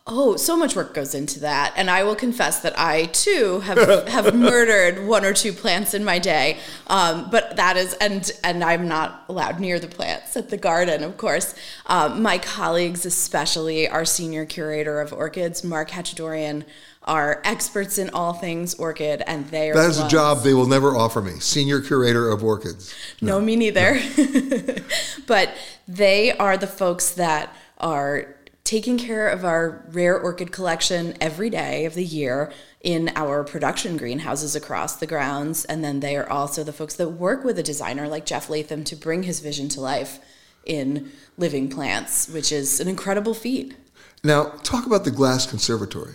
Oh, 0.07 0.35
so 0.35 0.57
much 0.57 0.75
work 0.75 0.95
goes 0.95 1.13
into 1.13 1.41
that, 1.41 1.73
and 1.75 1.87
I 1.87 2.03
will 2.03 2.15
confess 2.15 2.61
that 2.61 2.77
I 2.77 3.05
too 3.05 3.59
have 3.59 4.07
have 4.07 4.33
murdered 4.35 5.05
one 5.05 5.23
or 5.23 5.31
two 5.31 5.53
plants 5.53 5.93
in 5.93 6.03
my 6.03 6.17
day. 6.17 6.57
Um, 6.87 7.29
but 7.29 7.55
that 7.57 7.77
is, 7.77 7.93
and 7.93 8.29
and 8.43 8.63
I'm 8.63 8.87
not 8.87 9.25
allowed 9.29 9.59
near 9.59 9.79
the 9.79 9.87
plants 9.87 10.35
at 10.35 10.49
the 10.49 10.57
garden, 10.57 11.03
of 11.03 11.17
course. 11.17 11.53
Um, 11.85 12.23
my 12.23 12.39
colleagues, 12.39 13.05
especially 13.05 13.87
our 13.87 14.03
senior 14.03 14.43
curator 14.45 14.99
of 14.99 15.13
orchids, 15.13 15.63
Marc 15.63 15.91
Hachadourian, 15.91 16.65
are 17.03 17.39
experts 17.45 17.99
in 17.99 18.09
all 18.09 18.33
things 18.33 18.73
orchid, 18.73 19.21
and 19.27 19.47
they 19.49 19.69
are. 19.69 19.75
That 19.75 19.89
is 19.91 19.99
a 19.99 20.09
job 20.09 20.41
they 20.41 20.55
will 20.55 20.67
never 20.67 20.95
offer 20.95 21.21
me. 21.21 21.39
Senior 21.39 21.79
curator 21.79 22.27
of 22.27 22.43
orchids. 22.43 22.91
No, 23.21 23.37
no 23.37 23.45
me 23.45 23.55
neither. 23.55 23.99
No. 24.17 24.75
but 25.27 25.55
they 25.87 26.31
are 26.31 26.57
the 26.57 26.67
folks 26.67 27.11
that 27.11 27.55
are 27.77 28.35
taking 28.63 28.97
care 28.97 29.27
of 29.27 29.43
our 29.43 29.85
rare 29.91 30.19
orchid 30.19 30.51
collection 30.51 31.15
every 31.19 31.49
day 31.49 31.85
of 31.85 31.93
the 31.93 32.03
year 32.03 32.51
in 32.81 33.11
our 33.15 33.43
production 33.43 33.97
greenhouses 33.97 34.55
across 34.55 34.95
the 34.95 35.07
grounds. 35.07 35.65
And 35.65 35.83
then 35.83 35.99
they 35.99 36.15
are 36.15 36.29
also 36.29 36.63
the 36.63 36.73
folks 36.73 36.95
that 36.95 37.09
work 37.09 37.43
with 37.43 37.57
a 37.59 37.63
designer 37.63 38.07
like 38.07 38.25
Jeff 38.25 38.49
Leatham 38.49 38.83
to 38.85 38.95
bring 38.95 39.23
his 39.23 39.39
vision 39.39 39.67
to 39.69 39.81
life 39.81 40.19
in 40.65 41.11
living 41.37 41.69
plants, 41.69 42.29
which 42.29 42.51
is 42.51 42.79
an 42.79 42.87
incredible 42.87 43.33
feat. 43.33 43.75
Now, 44.23 44.43
talk 44.63 44.85
about 44.85 45.03
the 45.03 45.11
Glass 45.11 45.47
Conservatory. 45.47 46.13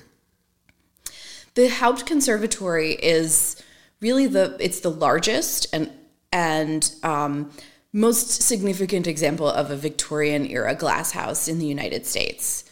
The 1.54 1.68
Haupt 1.68 2.06
Conservatory 2.06 2.92
is 2.92 3.62
really 4.00 4.26
the 4.26 4.56
it's 4.60 4.80
the 4.80 4.90
largest 4.90 5.66
and 5.72 5.90
and 6.30 6.92
um, 7.02 7.50
most 7.96 8.42
significant 8.42 9.06
example 9.06 9.48
of 9.48 9.70
a 9.70 9.76
Victorian 9.76 10.44
era 10.44 10.74
glasshouse 10.74 11.48
in 11.48 11.58
the 11.58 11.64
United 11.64 12.04
States. 12.04 12.62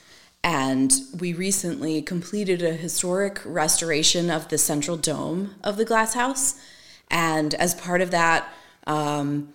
And 0.43 0.93
we 1.19 1.33
recently 1.33 2.03
completed 2.03 2.63
a 2.63 2.75
historic 2.75 3.41
restoration 3.47 4.29
of 4.29 4.51
the 4.51 4.59
central 4.59 4.99
dome 4.99 5.55
of 5.65 5.79
the 5.79 5.87
glasshouse. 5.87 6.61
And 7.11 7.55
as 7.55 7.75
part 7.75 8.03
of 8.03 8.11
that, 8.11 8.53
um, 8.87 9.49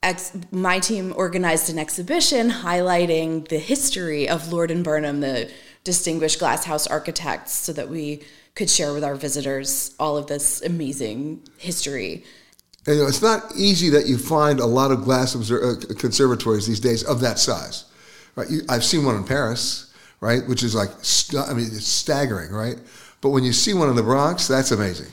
ex- 0.00 0.30
my 0.52 0.78
team 0.78 1.12
organized 1.16 1.68
an 1.70 1.78
exhibition 1.80 2.48
highlighting 2.48 3.48
the 3.48 3.58
history 3.58 4.28
of 4.28 4.52
Lord 4.52 4.70
and 4.70 4.84
Burnham, 4.84 5.18
the 5.18 5.50
distinguished 5.82 6.38
glasshouse 6.38 6.86
architects, 6.86 7.50
so 7.50 7.72
that 7.72 7.88
we 7.88 8.22
could 8.54 8.70
share 8.70 8.92
with 8.92 9.02
our 9.02 9.16
visitors 9.16 9.92
all 9.98 10.16
of 10.16 10.28
this 10.28 10.62
amazing 10.62 11.42
history 11.58 12.22
and, 12.86 12.96
you 12.96 13.02
know, 13.02 13.08
it's 13.08 13.22
not 13.22 13.52
easy 13.56 13.88
that 13.90 14.06
you 14.06 14.18
find 14.18 14.60
a 14.60 14.66
lot 14.66 14.90
of 14.90 15.04
glass 15.04 15.34
obser- 15.34 15.64
uh, 15.64 15.94
conservatories 15.94 16.66
these 16.66 16.80
days 16.80 17.02
of 17.02 17.20
that 17.20 17.38
size. 17.38 17.84
Right? 18.36 18.50
You, 18.50 18.60
I've 18.68 18.84
seen 18.84 19.04
one 19.04 19.16
in 19.16 19.24
Paris, 19.24 19.92
right, 20.20 20.46
which 20.46 20.62
is 20.62 20.74
like, 20.74 20.90
st- 21.02 21.48
I 21.48 21.54
mean, 21.54 21.66
it's 21.66 21.86
staggering, 21.86 22.50
right? 22.50 22.78
But 23.20 23.30
when 23.30 23.44
you 23.44 23.52
see 23.52 23.74
one 23.74 23.88
in 23.88 23.96
the 23.96 24.02
Bronx, 24.02 24.46
that's 24.46 24.70
amazing. 24.70 25.10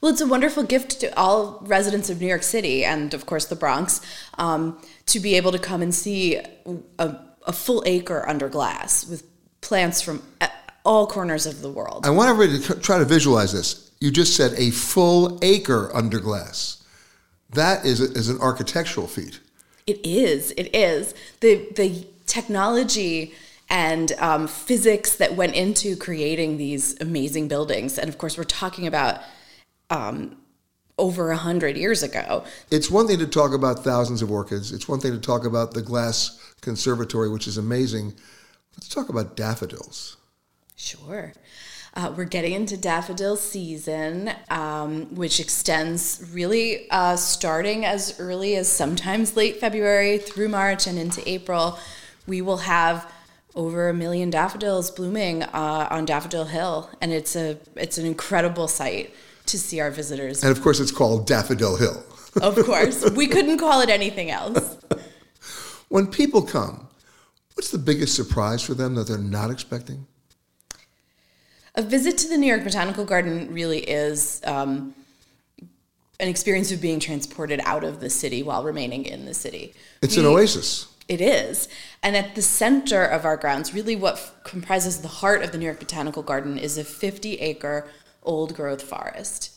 Well, 0.00 0.12
it's 0.12 0.20
a 0.20 0.28
wonderful 0.28 0.62
gift 0.62 1.00
to 1.00 1.18
all 1.18 1.58
residents 1.62 2.08
of 2.08 2.20
New 2.20 2.28
York 2.28 2.44
City 2.44 2.84
and, 2.84 3.12
of 3.14 3.26
course, 3.26 3.46
the 3.46 3.56
Bronx 3.56 4.00
um, 4.38 4.80
to 5.06 5.18
be 5.18 5.34
able 5.34 5.50
to 5.50 5.58
come 5.58 5.82
and 5.82 5.92
see 5.92 6.36
a, 6.98 7.16
a 7.46 7.52
full 7.52 7.82
acre 7.84 8.28
under 8.28 8.48
glass 8.48 9.08
with 9.08 9.24
plants 9.60 10.00
from 10.00 10.22
all 10.84 11.08
corners 11.08 11.46
of 11.46 11.62
the 11.62 11.70
world. 11.70 12.06
I 12.06 12.10
want 12.10 12.30
everybody 12.30 12.62
to 12.62 12.80
try 12.80 12.98
to 12.98 13.04
visualize 13.04 13.52
this. 13.52 13.90
You 13.98 14.12
just 14.12 14.36
said 14.36 14.52
a 14.56 14.70
full 14.70 15.40
acre 15.42 15.90
under 15.92 16.20
glass. 16.20 16.84
That 17.50 17.84
is, 17.84 18.00
a, 18.00 18.12
is 18.12 18.28
an 18.28 18.38
architectural 18.40 19.06
feat. 19.06 19.40
It 19.86 20.04
is. 20.04 20.50
It 20.52 20.74
is. 20.74 21.14
The, 21.40 21.66
the 21.74 22.06
technology 22.26 23.34
and 23.70 24.12
um, 24.18 24.46
physics 24.46 25.16
that 25.16 25.34
went 25.34 25.54
into 25.54 25.96
creating 25.96 26.56
these 26.56 26.98
amazing 27.00 27.48
buildings. 27.48 27.98
And 27.98 28.08
of 28.08 28.18
course, 28.18 28.36
we're 28.38 28.44
talking 28.44 28.86
about 28.86 29.20
um, 29.90 30.36
over 30.98 31.30
a 31.30 31.36
hundred 31.36 31.76
years 31.76 32.02
ago. 32.02 32.44
It's 32.70 32.90
one 32.90 33.06
thing 33.06 33.18
to 33.18 33.26
talk 33.26 33.52
about 33.52 33.84
thousands 33.84 34.22
of 34.22 34.30
orchids. 34.30 34.72
It's 34.72 34.88
one 34.88 35.00
thing 35.00 35.12
to 35.12 35.18
talk 35.18 35.44
about 35.44 35.72
the 35.72 35.82
glass 35.82 36.38
conservatory, 36.60 37.30
which 37.30 37.46
is 37.46 37.56
amazing. 37.56 38.14
Let's 38.76 38.88
talk 38.88 39.08
about 39.08 39.36
daffodils. 39.36 40.16
Sure. 40.76 41.32
Uh, 41.98 42.14
we're 42.16 42.24
getting 42.24 42.52
into 42.52 42.76
daffodil 42.76 43.34
season, 43.34 44.30
um, 44.50 45.12
which 45.16 45.40
extends 45.40 46.24
really 46.32 46.88
uh, 46.90 47.16
starting 47.16 47.84
as 47.84 48.20
early 48.20 48.54
as 48.54 48.70
sometimes 48.70 49.36
late 49.36 49.58
February 49.58 50.16
through 50.16 50.48
March 50.48 50.86
and 50.86 50.96
into 50.96 51.28
April. 51.28 51.76
We 52.28 52.40
will 52.40 52.58
have 52.58 53.12
over 53.56 53.88
a 53.88 53.94
million 53.94 54.30
daffodils 54.30 54.92
blooming 54.92 55.42
uh, 55.42 55.88
on 55.90 56.04
Daffodil 56.04 56.44
Hill, 56.44 56.88
and 57.00 57.10
it's 57.10 57.34
a 57.34 57.58
it's 57.74 57.98
an 57.98 58.06
incredible 58.06 58.68
sight 58.68 59.12
to 59.46 59.58
see 59.58 59.80
our 59.80 59.90
visitors. 59.90 60.44
And 60.44 60.56
of 60.56 60.62
course, 60.62 60.78
it's 60.78 60.92
called 60.92 61.26
Daffodil 61.26 61.78
Hill. 61.78 62.04
of 62.40 62.54
course, 62.64 63.10
we 63.10 63.26
couldn't 63.26 63.58
call 63.58 63.80
it 63.80 63.88
anything 63.88 64.30
else. 64.30 64.76
when 65.88 66.06
people 66.06 66.42
come, 66.42 66.86
what's 67.54 67.72
the 67.72 67.78
biggest 67.78 68.14
surprise 68.14 68.62
for 68.62 68.74
them 68.74 68.94
that 68.94 69.08
they're 69.08 69.18
not 69.18 69.50
expecting? 69.50 70.06
A 71.78 71.82
visit 71.82 72.18
to 72.18 72.28
the 72.28 72.36
New 72.36 72.48
York 72.48 72.64
Botanical 72.64 73.04
Garden 73.04 73.54
really 73.54 73.78
is 73.78 74.42
um, 74.44 74.94
an 76.18 76.28
experience 76.28 76.72
of 76.72 76.80
being 76.80 76.98
transported 76.98 77.60
out 77.64 77.84
of 77.84 78.00
the 78.00 78.10
city 78.10 78.42
while 78.42 78.64
remaining 78.64 79.04
in 79.04 79.26
the 79.26 79.32
city. 79.32 79.72
It's 80.02 80.16
we, 80.16 80.22
an 80.22 80.26
oasis. 80.26 80.88
It 81.06 81.20
is. 81.20 81.68
And 82.02 82.16
at 82.16 82.34
the 82.34 82.42
center 82.42 83.04
of 83.04 83.24
our 83.24 83.36
grounds, 83.36 83.72
really 83.72 83.94
what 83.94 84.14
f- 84.14 84.34
comprises 84.42 85.02
the 85.02 85.08
heart 85.08 85.42
of 85.42 85.52
the 85.52 85.58
New 85.58 85.66
York 85.66 85.78
Botanical 85.78 86.24
Garden 86.24 86.58
is 86.58 86.76
a 86.76 86.84
50 86.84 87.36
acre 87.36 87.88
old 88.24 88.56
growth 88.56 88.82
forest. 88.82 89.52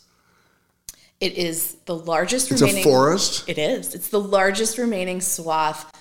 It 1.19 1.33
is 1.33 1.73
the 1.85 1.97
largest 1.97 2.51
it's 2.51 2.61
remaining. 2.61 2.81
It's 2.81 2.85
a 2.85 2.89
forest? 2.89 3.49
It 3.49 3.57
is. 3.57 3.95
It's 3.95 4.09
the 4.09 4.21
largest 4.21 4.77
remaining 4.77 5.21
swath 5.21 5.91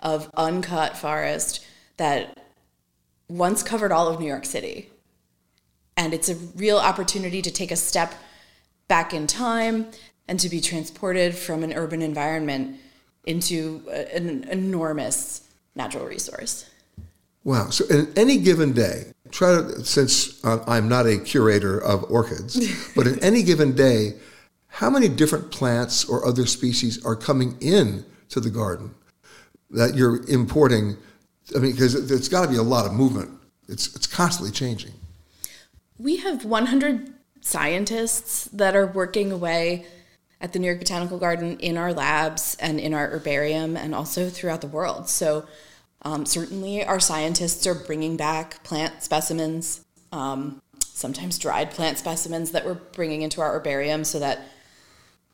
of 0.00 0.30
uncut 0.36 0.98
forest 0.98 1.64
that 1.96 2.38
once 3.28 3.62
covered 3.62 3.90
all 3.90 4.08
of 4.08 4.20
New 4.20 4.26
York 4.26 4.44
City. 4.44 4.91
And 5.96 6.14
it's 6.14 6.28
a 6.28 6.34
real 6.56 6.78
opportunity 6.78 7.42
to 7.42 7.50
take 7.50 7.70
a 7.70 7.76
step 7.76 8.14
back 8.88 9.12
in 9.12 9.26
time 9.26 9.86
and 10.28 10.38
to 10.40 10.48
be 10.48 10.60
transported 10.60 11.34
from 11.34 11.62
an 11.62 11.72
urban 11.72 12.02
environment 12.02 12.78
into 13.24 13.82
an 14.14 14.44
enormous 14.44 15.48
natural 15.74 16.06
resource. 16.06 16.68
Wow. 17.44 17.70
So, 17.70 17.84
in 17.86 18.12
any 18.16 18.38
given 18.38 18.72
day, 18.72 19.12
try 19.30 19.56
to, 19.56 19.84
since 19.84 20.44
uh, 20.44 20.62
I'm 20.66 20.88
not 20.88 21.06
a 21.06 21.18
curator 21.18 21.78
of 21.78 22.04
orchids, 22.10 22.92
but 22.96 23.06
in 23.06 23.22
any 23.22 23.42
given 23.42 23.74
day, 23.74 24.14
how 24.68 24.88
many 24.88 25.08
different 25.08 25.50
plants 25.50 26.04
or 26.04 26.26
other 26.26 26.46
species 26.46 27.04
are 27.04 27.16
coming 27.16 27.56
in 27.60 28.04
to 28.30 28.40
the 28.40 28.50
garden 28.50 28.94
that 29.70 29.94
you're 29.94 30.24
importing? 30.28 30.96
I 31.54 31.58
mean, 31.58 31.72
because 31.72 32.08
there's 32.08 32.28
got 32.28 32.42
to 32.44 32.48
be 32.48 32.56
a 32.56 32.62
lot 32.62 32.86
of 32.86 32.92
movement. 32.92 33.30
It's, 33.68 33.94
it's 33.94 34.06
constantly 34.06 34.52
changing 34.52 34.92
we 36.02 36.16
have 36.16 36.44
100 36.44 37.14
scientists 37.40 38.46
that 38.46 38.74
are 38.74 38.86
working 38.86 39.30
away 39.30 39.86
at 40.40 40.52
the 40.52 40.58
New 40.58 40.66
York 40.66 40.80
Botanical 40.80 41.18
Garden 41.18 41.58
in 41.60 41.76
our 41.76 41.92
labs 41.92 42.56
and 42.58 42.80
in 42.80 42.92
our 42.92 43.08
herbarium 43.08 43.76
and 43.76 43.94
also 43.94 44.28
throughout 44.28 44.60
the 44.60 44.66
world. 44.66 45.08
So, 45.08 45.46
um, 46.04 46.26
certainly, 46.26 46.84
our 46.84 46.98
scientists 46.98 47.64
are 47.68 47.76
bringing 47.76 48.16
back 48.16 48.64
plant 48.64 49.04
specimens, 49.04 49.84
um, 50.10 50.60
sometimes 50.84 51.38
dried 51.38 51.70
plant 51.70 51.98
specimens 51.98 52.50
that 52.50 52.64
we're 52.64 52.74
bringing 52.74 53.22
into 53.22 53.40
our 53.40 53.52
herbarium 53.52 54.02
so 54.02 54.18
that 54.18 54.40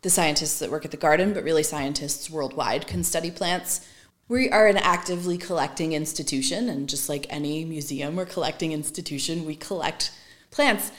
the 0.02 0.10
scientists 0.10 0.58
that 0.58 0.70
work 0.70 0.84
at 0.84 0.90
the 0.90 0.98
garden, 0.98 1.32
but 1.32 1.42
really 1.42 1.62
scientists 1.62 2.28
worldwide, 2.28 2.86
can 2.86 3.02
study 3.02 3.30
plants. 3.30 3.80
We 4.28 4.50
are 4.50 4.66
an 4.66 4.76
actively 4.76 5.38
collecting 5.38 5.94
institution, 5.94 6.68
and 6.68 6.86
just 6.86 7.08
like 7.08 7.26
any 7.30 7.64
museum 7.64 8.20
or 8.20 8.26
collecting 8.26 8.72
institution, 8.72 9.46
we 9.46 9.56
collect 9.56 10.12
plants, 10.50 10.92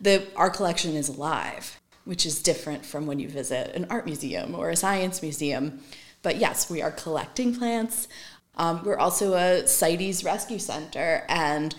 the 0.00 0.26
our 0.36 0.50
collection 0.50 0.94
is 0.94 1.08
alive, 1.08 1.80
which 2.04 2.26
is 2.26 2.42
different 2.42 2.84
from 2.84 3.06
when 3.06 3.18
you 3.18 3.28
visit 3.28 3.74
an 3.74 3.86
art 3.90 4.06
museum 4.06 4.54
or 4.54 4.70
a 4.70 4.76
science 4.76 5.22
museum. 5.22 5.80
But 6.22 6.36
yes, 6.36 6.70
we 6.70 6.82
are 6.82 6.90
collecting 6.90 7.54
plants. 7.54 8.08
Um, 8.56 8.82
we're 8.84 8.98
also 8.98 9.34
a 9.34 9.66
CITES 9.66 10.24
rescue 10.24 10.58
center, 10.58 11.24
and 11.28 11.74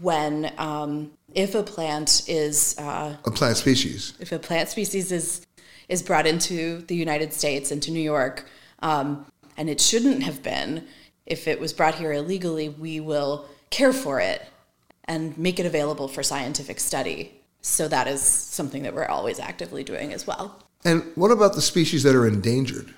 when 0.00 0.52
um, 0.58 1.12
if 1.34 1.54
a 1.54 1.62
plant 1.62 2.22
is 2.28 2.76
uh, 2.78 3.16
a 3.24 3.30
plant 3.30 3.56
species, 3.56 4.14
if 4.20 4.32
a 4.32 4.38
plant 4.38 4.68
species 4.68 5.12
is 5.12 5.46
is 5.88 6.02
brought 6.02 6.26
into 6.26 6.82
the 6.82 6.94
United 6.94 7.32
States 7.32 7.72
into 7.72 7.90
New 7.90 8.00
York, 8.00 8.46
um, 8.80 9.26
and 9.56 9.68
it 9.68 9.80
shouldn't 9.80 10.22
have 10.22 10.42
been, 10.42 10.86
if 11.26 11.48
it 11.48 11.58
was 11.58 11.72
brought 11.72 11.96
here 11.96 12.12
illegally, 12.12 12.68
we 12.68 13.00
will 13.00 13.46
care 13.70 13.92
for 13.92 14.20
it 14.20 14.42
and 15.10 15.36
make 15.36 15.58
it 15.58 15.66
available 15.66 16.06
for 16.06 16.22
scientific 16.22 16.78
study. 16.78 17.32
So 17.62 17.88
that 17.88 18.06
is 18.06 18.22
something 18.22 18.84
that 18.84 18.94
we're 18.94 19.06
always 19.06 19.40
actively 19.40 19.82
doing 19.82 20.12
as 20.12 20.24
well. 20.24 20.62
And 20.84 21.02
what 21.16 21.32
about 21.32 21.54
the 21.54 21.60
species 21.60 22.04
that 22.04 22.14
are 22.14 22.26
endangered? 22.26 22.94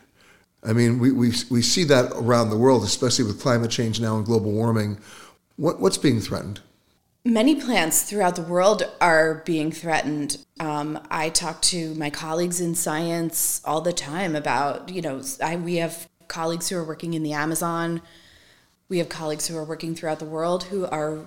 I 0.63 0.75
mean, 0.75 0.99
we, 0.99 1.11
we, 1.11 1.33
we 1.51 1.63
see 1.63 1.85
that 1.85 2.13
around 2.15 2.51
the 2.51 2.59
world, 2.59 2.85
especially 2.85 3.25
with 3.25 3.41
climate 3.41 3.71
change 3.71 3.99
now 3.99 4.17
and 4.17 4.27
global 4.27 4.53
warming. 4.53 4.99
What, 5.57 5.81
what's 5.81 5.97
being 5.97 6.21
threatened? 6.21 6.61
Many 7.25 7.55
plants 7.55 8.03
throughout 8.03 8.37
the 8.37 8.43
world 8.43 8.83
are 9.01 9.43
being 9.47 9.73
threatened. 9.73 10.37
Um, 10.61 11.01
I 11.11 11.31
talk 11.31 11.63
to 11.63 11.95
my 11.95 12.11
colleagues 12.11 12.61
in 12.61 12.75
science 12.75 13.63
all 13.65 13.81
the 13.81 13.93
time 13.93 14.37
about, 14.37 14.91
you 14.91 15.01
know, 15.01 15.23
I, 15.43 15.57
we 15.57 15.77
have 15.77 16.09
colleagues 16.29 16.69
who 16.69 16.77
are 16.77 16.85
working 16.85 17.15
in 17.15 17.23
the 17.23 17.33
Amazon. 17.33 18.03
We 18.91 18.99
have 18.99 19.09
colleagues 19.09 19.47
who 19.49 19.57
are 19.57 19.65
working 19.65 19.95
throughout 19.95 20.19
the 20.19 20.27
world 20.27 20.65
who 20.65 20.85
are 20.87 21.27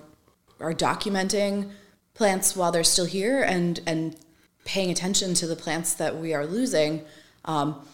are 0.60 0.72
documenting 0.72 1.70
plants 2.14 2.56
while 2.56 2.72
they're 2.72 2.84
still 2.84 3.04
here 3.04 3.42
and 3.42 3.80
and 3.86 4.16
paying 4.64 4.90
attention 4.90 5.32
to 5.34 5.46
the 5.46 5.56
plants 5.56 5.94
that 5.94 6.18
we 6.18 6.34
are 6.34 6.44
losing. 6.44 7.04
Um, 7.44 7.86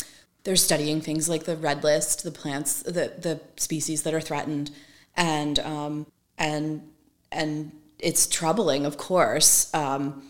they're 0.45 0.57
studying 0.57 1.01
things 1.01 1.29
like 1.29 1.45
the 1.45 1.57
red 1.57 1.85
list, 1.85 2.25
the 2.25 2.31
plants, 2.31 2.83
the 2.83 3.13
the 3.19 3.41
species 3.57 4.03
that 4.03 4.15
are 4.15 4.21
threatened, 4.21 4.71
and 5.17 5.59
um, 5.61 6.07
and 6.39 6.83
and 7.31 7.73
it's 7.99 8.27
troubling, 8.27 8.85
of 8.85 8.97
course. 8.97 9.73
Um, 9.75 10.27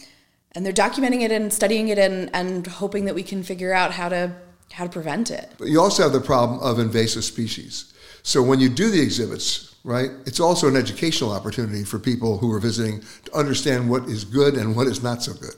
and 0.54 0.66
they're 0.66 0.72
documenting 0.72 1.22
it 1.22 1.32
and 1.32 1.50
studying 1.52 1.88
it 1.88 1.98
and, 1.98 2.28
and 2.34 2.66
hoping 2.66 3.06
that 3.06 3.14
we 3.14 3.22
can 3.22 3.42
figure 3.42 3.72
out 3.72 3.92
how 3.92 4.08
to 4.10 4.34
how 4.72 4.84
to 4.84 4.90
prevent 4.90 5.30
it. 5.30 5.50
But 5.58 5.68
you 5.68 5.80
also 5.80 6.02
have 6.02 6.12
the 6.12 6.20
problem 6.20 6.60
of 6.60 6.78
invasive 6.78 7.24
species. 7.24 7.92
So 8.22 8.42
when 8.42 8.60
you 8.60 8.68
do 8.68 8.90
the 8.90 9.00
exhibits, 9.00 9.71
right, 9.84 10.10
it's 10.26 10.40
also 10.40 10.68
an 10.68 10.76
educational 10.76 11.32
opportunity 11.32 11.84
for 11.84 11.98
people 11.98 12.38
who 12.38 12.52
are 12.52 12.60
visiting 12.60 13.02
to 13.24 13.34
understand 13.34 13.90
what 13.90 14.04
is 14.04 14.24
good 14.24 14.54
and 14.54 14.76
what 14.76 14.86
is 14.86 15.02
not 15.02 15.22
so 15.22 15.32
good. 15.34 15.54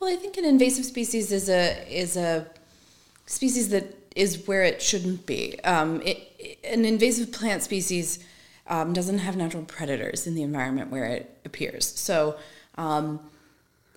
Well, 0.00 0.12
I 0.12 0.16
think 0.16 0.36
an 0.36 0.44
invasive 0.44 0.84
species 0.84 1.32
is 1.32 1.48
a 1.48 1.86
is 1.88 2.16
a 2.16 2.46
species 3.26 3.70
that 3.70 3.84
is 4.14 4.46
where 4.46 4.62
it 4.62 4.80
shouldn't 4.80 5.26
be. 5.26 5.60
Um, 5.64 6.00
it, 6.02 6.60
an 6.64 6.84
invasive 6.84 7.32
plant 7.32 7.62
species 7.62 8.24
um, 8.68 8.92
doesn't 8.92 9.18
have 9.18 9.36
natural 9.36 9.64
predators 9.64 10.26
in 10.26 10.34
the 10.34 10.42
environment 10.42 10.90
where 10.90 11.04
it 11.04 11.38
appears. 11.44 11.86
So, 11.86 12.36
um, 12.76 13.20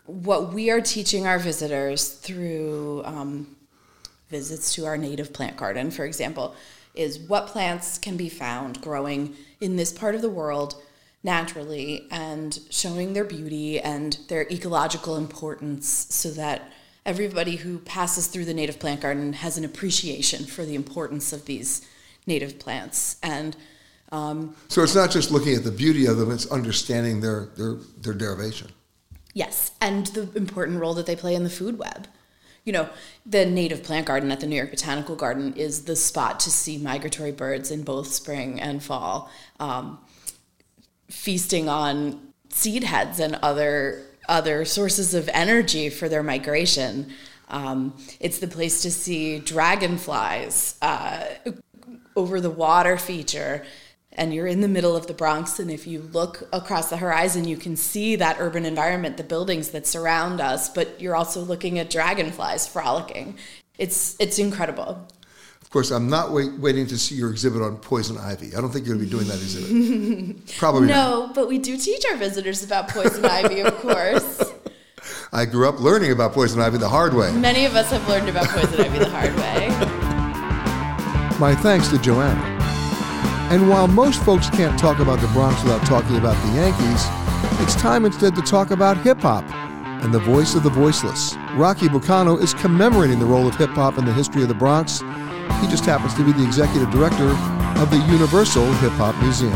what 0.05 0.53
we 0.53 0.69
are 0.71 0.81
teaching 0.81 1.27
our 1.27 1.37
visitors 1.37 2.09
through 2.09 3.03
um, 3.05 3.55
visits 4.29 4.73
to 4.75 4.85
our 4.85 4.97
native 4.97 5.33
plant 5.33 5.57
garden, 5.57 5.91
for 5.91 6.05
example, 6.05 6.55
is 6.93 7.19
what 7.19 7.47
plants 7.47 7.97
can 7.97 8.17
be 8.17 8.29
found 8.29 8.81
growing 8.81 9.35
in 9.61 9.75
this 9.75 9.91
part 9.91 10.15
of 10.15 10.21
the 10.21 10.29
world 10.29 10.81
naturally 11.23 12.07
and 12.11 12.59
showing 12.69 13.13
their 13.13 13.25
beauty 13.25 13.79
and 13.79 14.19
their 14.29 14.43
ecological 14.51 15.17
importance 15.17 16.07
so 16.09 16.31
that 16.31 16.71
everybody 17.05 17.57
who 17.57 17.79
passes 17.79 18.27
through 18.27 18.45
the 18.45 18.53
native 18.53 18.79
plant 18.79 19.01
garden 19.01 19.33
has 19.33 19.57
an 19.57 19.65
appreciation 19.65 20.45
for 20.45 20.65
the 20.65 20.75
importance 20.75 21.33
of 21.33 21.45
these 21.45 21.85
native 22.25 22.59
plants 22.59 23.17
and 23.21 23.55
um, 24.11 24.55
so 24.67 24.81
it's 24.81 24.95
not 24.95 25.11
just 25.11 25.31
looking 25.31 25.55
at 25.55 25.63
the 25.63 25.71
beauty 25.71 26.05
of 26.07 26.17
them; 26.17 26.31
it's 26.31 26.49
understanding 26.51 27.21
their 27.21 27.49
their 27.57 27.75
their 28.01 28.13
derivation. 28.13 28.71
Yes, 29.33 29.71
and 29.79 30.07
the 30.07 30.29
important 30.35 30.79
role 30.79 30.95
that 30.95 31.05
they 31.05 31.15
play 31.15 31.35
in 31.35 31.43
the 31.43 31.49
food 31.49 31.77
web. 31.77 32.07
You 32.69 32.73
know, 32.73 32.89
the 33.25 33.47
native 33.47 33.81
plant 33.81 34.05
garden 34.05 34.31
at 34.31 34.41
the 34.41 34.45
New 34.45 34.55
York 34.55 34.69
Botanical 34.69 35.15
Garden 35.15 35.55
is 35.55 35.85
the 35.85 35.95
spot 35.95 36.39
to 36.41 36.51
see 36.51 36.77
migratory 36.77 37.31
birds 37.31 37.71
in 37.71 37.81
both 37.81 38.13
spring 38.13 38.61
and 38.61 38.83
fall, 38.83 39.31
um, 39.59 39.97
feasting 41.09 41.67
on 41.67 42.31
seed 42.49 42.83
heads 42.83 43.19
and 43.19 43.39
other 43.41 44.03
other 44.27 44.65
sources 44.65 45.15
of 45.15 45.27
energy 45.33 45.89
for 45.89 46.07
their 46.07 46.21
migration. 46.21 47.11
Um, 47.47 47.97
it's 48.19 48.37
the 48.37 48.47
place 48.47 48.83
to 48.83 48.91
see 48.91 49.39
dragonflies 49.39 50.77
uh, 50.83 51.25
over 52.15 52.39
the 52.39 52.51
water 52.51 52.97
feature 52.97 53.65
and 54.13 54.33
you're 54.33 54.47
in 54.47 54.61
the 54.61 54.67
middle 54.67 54.95
of 54.95 55.07
the 55.07 55.13
Bronx. 55.13 55.59
And 55.59 55.69
if 55.69 55.85
you 55.87 56.01
look 56.11 56.47
across 56.51 56.89
the 56.89 56.97
horizon, 56.97 57.47
you 57.47 57.57
can 57.57 57.75
see 57.75 58.15
that 58.17 58.37
urban 58.39 58.65
environment, 58.65 59.17
the 59.17 59.23
buildings 59.23 59.69
that 59.69 59.85
surround 59.85 60.41
us, 60.41 60.69
but 60.69 60.99
you're 60.99 61.15
also 61.15 61.41
looking 61.41 61.79
at 61.79 61.89
dragonflies 61.89 62.67
frolicking. 62.67 63.37
It's, 63.77 64.15
it's 64.19 64.39
incredible. 64.39 65.07
Of 65.61 65.69
course, 65.69 65.91
I'm 65.91 66.09
not 66.09 66.31
wait, 66.31 66.51
waiting 66.53 66.87
to 66.87 66.97
see 66.97 67.13
your 67.13 67.29
exhibit 67.29 67.61
on 67.61 67.77
poison 67.77 68.17
ivy. 68.17 68.55
I 68.55 68.61
don't 68.61 68.71
think 68.71 68.87
you're 68.87 68.95
going 68.95 69.07
to 69.07 69.15
be 69.15 69.17
doing 69.17 69.27
that 69.27 69.35
exhibit. 69.35 70.47
Probably 70.57 70.87
no, 70.87 71.27
not. 71.27 71.35
but 71.35 71.47
we 71.47 71.59
do 71.59 71.77
teach 71.77 72.03
our 72.09 72.17
visitors 72.17 72.63
about 72.63 72.89
poison 72.89 73.23
ivy, 73.23 73.61
of 73.61 73.75
course. 73.77 74.43
I 75.31 75.45
grew 75.45 75.69
up 75.69 75.79
learning 75.79 76.11
about 76.11 76.33
poison 76.33 76.59
ivy 76.59 76.79
the 76.79 76.89
hard 76.89 77.13
way. 77.13 77.31
Many 77.33 77.65
of 77.65 77.75
us 77.75 77.91
have 77.91 78.07
learned 78.09 78.29
about 78.29 78.47
poison 78.47 78.81
ivy 78.81 78.97
the 78.97 79.09
hard 79.09 79.35
way. 79.35 79.69
My 81.39 81.53
thanks 81.53 81.89
to 81.89 81.99
Joanna. 81.99 82.58
And 83.49 83.67
while 83.67 83.87
most 83.87 84.23
folks 84.23 84.47
can't 84.51 84.77
talk 84.77 84.99
about 84.99 85.19
the 85.19 85.27
Bronx 85.29 85.63
without 85.63 85.83
talking 85.87 86.17
about 86.17 86.35
the 86.45 86.53
Yankees, 86.53 87.05
it's 87.63 87.73
time 87.81 88.05
instead 88.05 88.35
to 88.35 88.43
talk 88.43 88.69
about 88.69 88.95
hip 88.97 89.19
hop 89.21 89.43
and 90.03 90.13
the 90.13 90.19
voice 90.19 90.53
of 90.53 90.61
the 90.61 90.69
voiceless. 90.69 91.35
Rocky 91.55 91.87
Bucano 91.87 92.39
is 92.39 92.53
commemorating 92.53 93.17
the 93.17 93.25
role 93.25 93.47
of 93.47 93.55
hip 93.55 93.71
hop 93.71 93.97
in 93.97 94.05
the 94.05 94.13
history 94.13 94.43
of 94.43 94.49
the 94.49 94.53
Bronx. 94.53 94.99
He 95.61 95.67
just 95.67 95.83
happens 95.83 96.13
to 96.13 96.23
be 96.23 96.31
the 96.31 96.45
executive 96.45 96.91
director 96.91 97.29
of 97.81 97.89
the 97.89 97.97
Universal 98.11 98.71
Hip 98.73 98.91
Hop 98.93 99.19
Museum. 99.23 99.51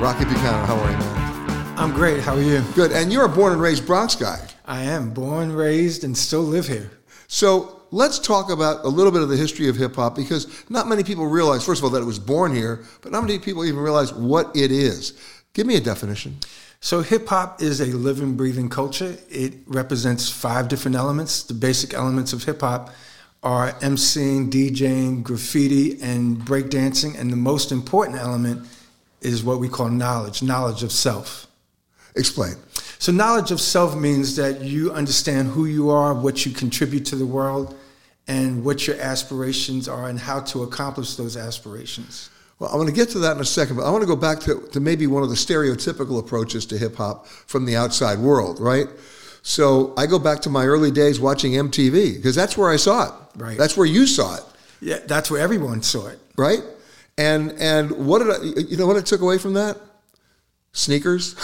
Rocky 0.00 0.24
Bucano, 0.24 0.64
how 0.64 0.76
are 0.76 0.90
you, 0.92 0.96
man? 0.96 1.78
I'm 1.78 1.92
great. 1.92 2.20
How 2.20 2.36
are 2.36 2.40
you? 2.40 2.62
Good. 2.76 2.92
And 2.92 3.12
you're 3.12 3.24
a 3.24 3.28
born 3.28 3.52
and 3.52 3.60
raised 3.60 3.84
Bronx 3.84 4.14
guy. 4.14 4.38
I 4.64 4.82
am 4.82 5.10
born, 5.10 5.52
raised, 5.52 6.04
and 6.04 6.16
still 6.16 6.42
live 6.42 6.68
here. 6.68 6.90
So 7.26 7.82
let's 7.94 8.18
talk 8.18 8.50
about 8.50 8.84
a 8.84 8.88
little 8.88 9.12
bit 9.12 9.22
of 9.22 9.28
the 9.28 9.36
history 9.36 9.68
of 9.68 9.76
hip 9.76 9.94
hop 9.94 10.16
because 10.16 10.64
not 10.68 10.88
many 10.88 11.04
people 11.04 11.26
realize, 11.26 11.64
first 11.64 11.80
of 11.80 11.84
all, 11.84 11.90
that 11.90 12.02
it 12.02 12.06
was 12.06 12.18
born 12.18 12.52
here, 12.52 12.84
but 13.02 13.12
not 13.12 13.22
many 13.22 13.38
people 13.38 13.64
even 13.64 13.78
realize 13.78 14.12
what 14.12 14.54
it 14.56 14.72
is. 14.72 15.16
Give 15.52 15.66
me 15.66 15.76
a 15.76 15.80
definition. 15.80 16.36
So, 16.80 17.02
hip 17.02 17.28
hop 17.28 17.62
is 17.62 17.80
a 17.80 17.86
living, 17.86 18.36
breathing 18.36 18.68
culture. 18.68 19.16
It 19.30 19.54
represents 19.66 20.28
five 20.28 20.68
different 20.68 20.96
elements. 20.96 21.44
The 21.44 21.54
basic 21.54 21.94
elements 21.94 22.32
of 22.32 22.42
hip 22.42 22.60
hop 22.60 22.90
are 23.44 23.72
MCing, 23.74 24.50
DJing, 24.50 25.22
graffiti, 25.22 26.02
and 26.02 26.36
breakdancing. 26.38 27.18
And 27.18 27.30
the 27.30 27.36
most 27.36 27.70
important 27.70 28.18
element 28.18 28.66
is 29.20 29.44
what 29.44 29.60
we 29.60 29.68
call 29.68 29.88
knowledge 29.88 30.42
knowledge 30.42 30.82
of 30.82 30.90
self. 30.90 31.46
Explain. 32.16 32.54
So, 32.98 33.12
knowledge 33.12 33.52
of 33.52 33.60
self 33.60 33.96
means 33.96 34.34
that 34.36 34.62
you 34.62 34.92
understand 34.92 35.52
who 35.52 35.66
you 35.66 35.90
are, 35.90 36.12
what 36.12 36.44
you 36.44 36.52
contribute 36.52 37.06
to 37.06 37.16
the 37.16 37.26
world, 37.26 37.76
and 38.26 38.64
what 38.64 38.86
your 38.86 38.96
aspirations 39.00 39.88
are 39.88 40.08
and 40.08 40.18
how 40.18 40.40
to 40.40 40.62
accomplish 40.62 41.16
those 41.16 41.36
aspirations. 41.36 42.30
Well, 42.58 42.70
I'm 42.70 42.76
going 42.76 42.88
to 42.88 42.94
get 42.94 43.10
to 43.10 43.18
that 43.20 43.32
in 43.32 43.40
a 43.40 43.44
second, 43.44 43.76
but 43.76 43.84
I 43.84 43.90
want 43.90 44.02
to 44.02 44.06
go 44.06 44.16
back 44.16 44.40
to, 44.40 44.66
to 44.72 44.80
maybe 44.80 45.06
one 45.06 45.22
of 45.22 45.28
the 45.28 45.34
stereotypical 45.34 46.18
approaches 46.18 46.64
to 46.66 46.78
hip 46.78 46.96
hop 46.96 47.26
from 47.26 47.66
the 47.66 47.76
outside 47.76 48.18
world, 48.18 48.60
right? 48.60 48.86
So 49.42 49.92
I 49.98 50.06
go 50.06 50.18
back 50.18 50.40
to 50.42 50.50
my 50.50 50.64
early 50.64 50.90
days 50.90 51.20
watching 51.20 51.52
MTV 51.52 52.16
because 52.16 52.34
that's 52.34 52.56
where 52.56 52.70
I 52.70 52.76
saw 52.76 53.08
it. 53.08 53.12
Right. 53.36 53.58
That's 53.58 53.76
where 53.76 53.86
you 53.86 54.06
saw 54.06 54.36
it. 54.36 54.42
Yeah, 54.80 54.98
that's 55.06 55.30
where 55.30 55.40
everyone 55.40 55.82
saw 55.82 56.06
it. 56.06 56.18
Right. 56.36 56.62
And 57.18 57.52
and 57.52 58.06
what 58.06 58.20
did 58.20 58.30
I? 58.30 58.60
You 58.68 58.76
know 58.76 58.86
what 58.86 58.96
I 58.96 59.00
took 59.00 59.20
away 59.20 59.38
from 59.38 59.54
that? 59.54 59.76
Sneakers, 60.72 61.36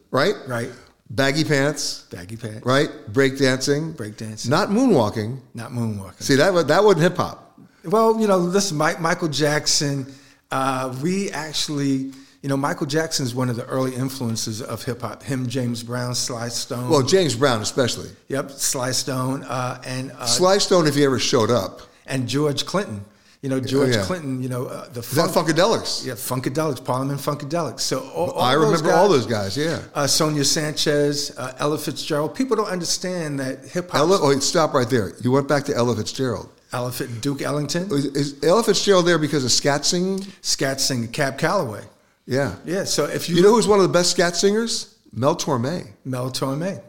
right? 0.10 0.34
Right. 0.46 0.70
Baggy 1.10 1.44
pants. 1.44 2.04
Baggy 2.10 2.36
pants. 2.36 2.66
Right? 2.66 2.88
Breakdancing. 3.12 3.94
Breakdancing. 3.94 4.48
Not 4.48 4.68
moonwalking. 4.68 5.38
Not 5.54 5.70
moonwalking. 5.70 6.20
See, 6.22 6.34
that, 6.36 6.66
that 6.66 6.84
wasn't 6.84 7.02
hip 7.02 7.16
hop. 7.16 7.58
Well, 7.84 8.20
you 8.20 8.26
know, 8.26 8.38
listen, 8.38 8.76
Mike, 8.76 9.00
Michael 9.00 9.28
Jackson, 9.28 10.12
uh, 10.50 10.94
we 11.00 11.30
actually, 11.30 12.12
you 12.42 12.48
know, 12.48 12.56
Michael 12.56 12.86
Jackson 12.86 13.24
is 13.24 13.34
one 13.34 13.48
of 13.48 13.54
the 13.54 13.64
early 13.66 13.94
influences 13.94 14.60
of 14.60 14.84
hip 14.84 15.02
hop. 15.02 15.22
Him, 15.22 15.46
James 15.46 15.84
Brown, 15.84 16.14
Sly 16.14 16.48
Stone. 16.48 16.90
Well, 16.90 17.02
James 17.02 17.36
Brown 17.36 17.62
especially. 17.62 18.10
Yep, 18.28 18.50
Sly 18.50 18.90
Stone. 18.90 19.44
Uh, 19.44 19.80
and 19.86 20.10
uh, 20.12 20.26
Sly 20.26 20.58
Stone, 20.58 20.88
if 20.88 20.96
he 20.96 21.04
ever 21.04 21.20
showed 21.20 21.50
up. 21.50 21.82
And 22.06 22.28
George 22.28 22.66
Clinton. 22.66 23.04
You 23.46 23.50
know, 23.50 23.60
George 23.60 23.94
oh, 23.94 23.98
yeah. 24.00 24.04
Clinton, 24.04 24.42
you 24.42 24.48
know, 24.48 24.66
uh, 24.66 24.88
the 24.88 25.00
funk, 25.00 25.30
Funkadelics. 25.30 26.04
Yeah, 26.04 26.14
Funkadelics, 26.14 26.84
Parliament 26.84 27.20
Funkadelics. 27.20 27.78
So 27.78 28.00
all, 28.08 28.32
all 28.32 28.42
I 28.42 28.54
remember 28.54 28.88
guys, 28.88 28.96
all 28.96 29.08
those 29.08 29.24
guys, 29.24 29.56
yeah. 29.56 29.82
Uh, 29.94 30.08
Sonia 30.08 30.44
Sanchez, 30.44 31.30
uh, 31.38 31.54
Ella 31.60 31.78
Fitzgerald. 31.78 32.34
People 32.34 32.56
don't 32.56 32.66
understand 32.66 33.38
that 33.38 33.64
hip 33.64 33.90
hop. 33.90 34.00
Ella, 34.00 34.18
oh, 34.20 34.36
stop 34.40 34.74
right 34.74 34.90
there. 34.90 35.12
You 35.20 35.30
went 35.30 35.46
back 35.46 35.62
to 35.66 35.76
Ella 35.76 35.94
Fitzgerald. 35.94 36.48
Ella 36.72 36.92
Duke 37.20 37.40
Ellington. 37.40 37.88
Is, 37.92 38.06
is 38.06 38.44
Ella 38.44 38.64
Fitzgerald 38.64 39.06
there 39.06 39.16
because 39.16 39.44
of 39.44 39.52
scat 39.52 39.84
singing? 39.84 40.26
Scat 40.40 40.80
singing, 40.80 41.12
Cab 41.12 41.38
Calloway. 41.38 41.84
Yeah. 42.26 42.56
Yeah, 42.64 42.82
so 42.82 43.04
if 43.04 43.28
you. 43.28 43.36
You 43.36 43.42
know 43.42 43.52
who's 43.52 43.68
one 43.68 43.78
of 43.78 43.84
the 43.84 43.92
best 43.92 44.10
scat 44.10 44.34
singers? 44.34 44.96
Mel 45.12 45.36
Torme. 45.36 45.86
Mel 46.04 46.32
Torme. 46.32 46.82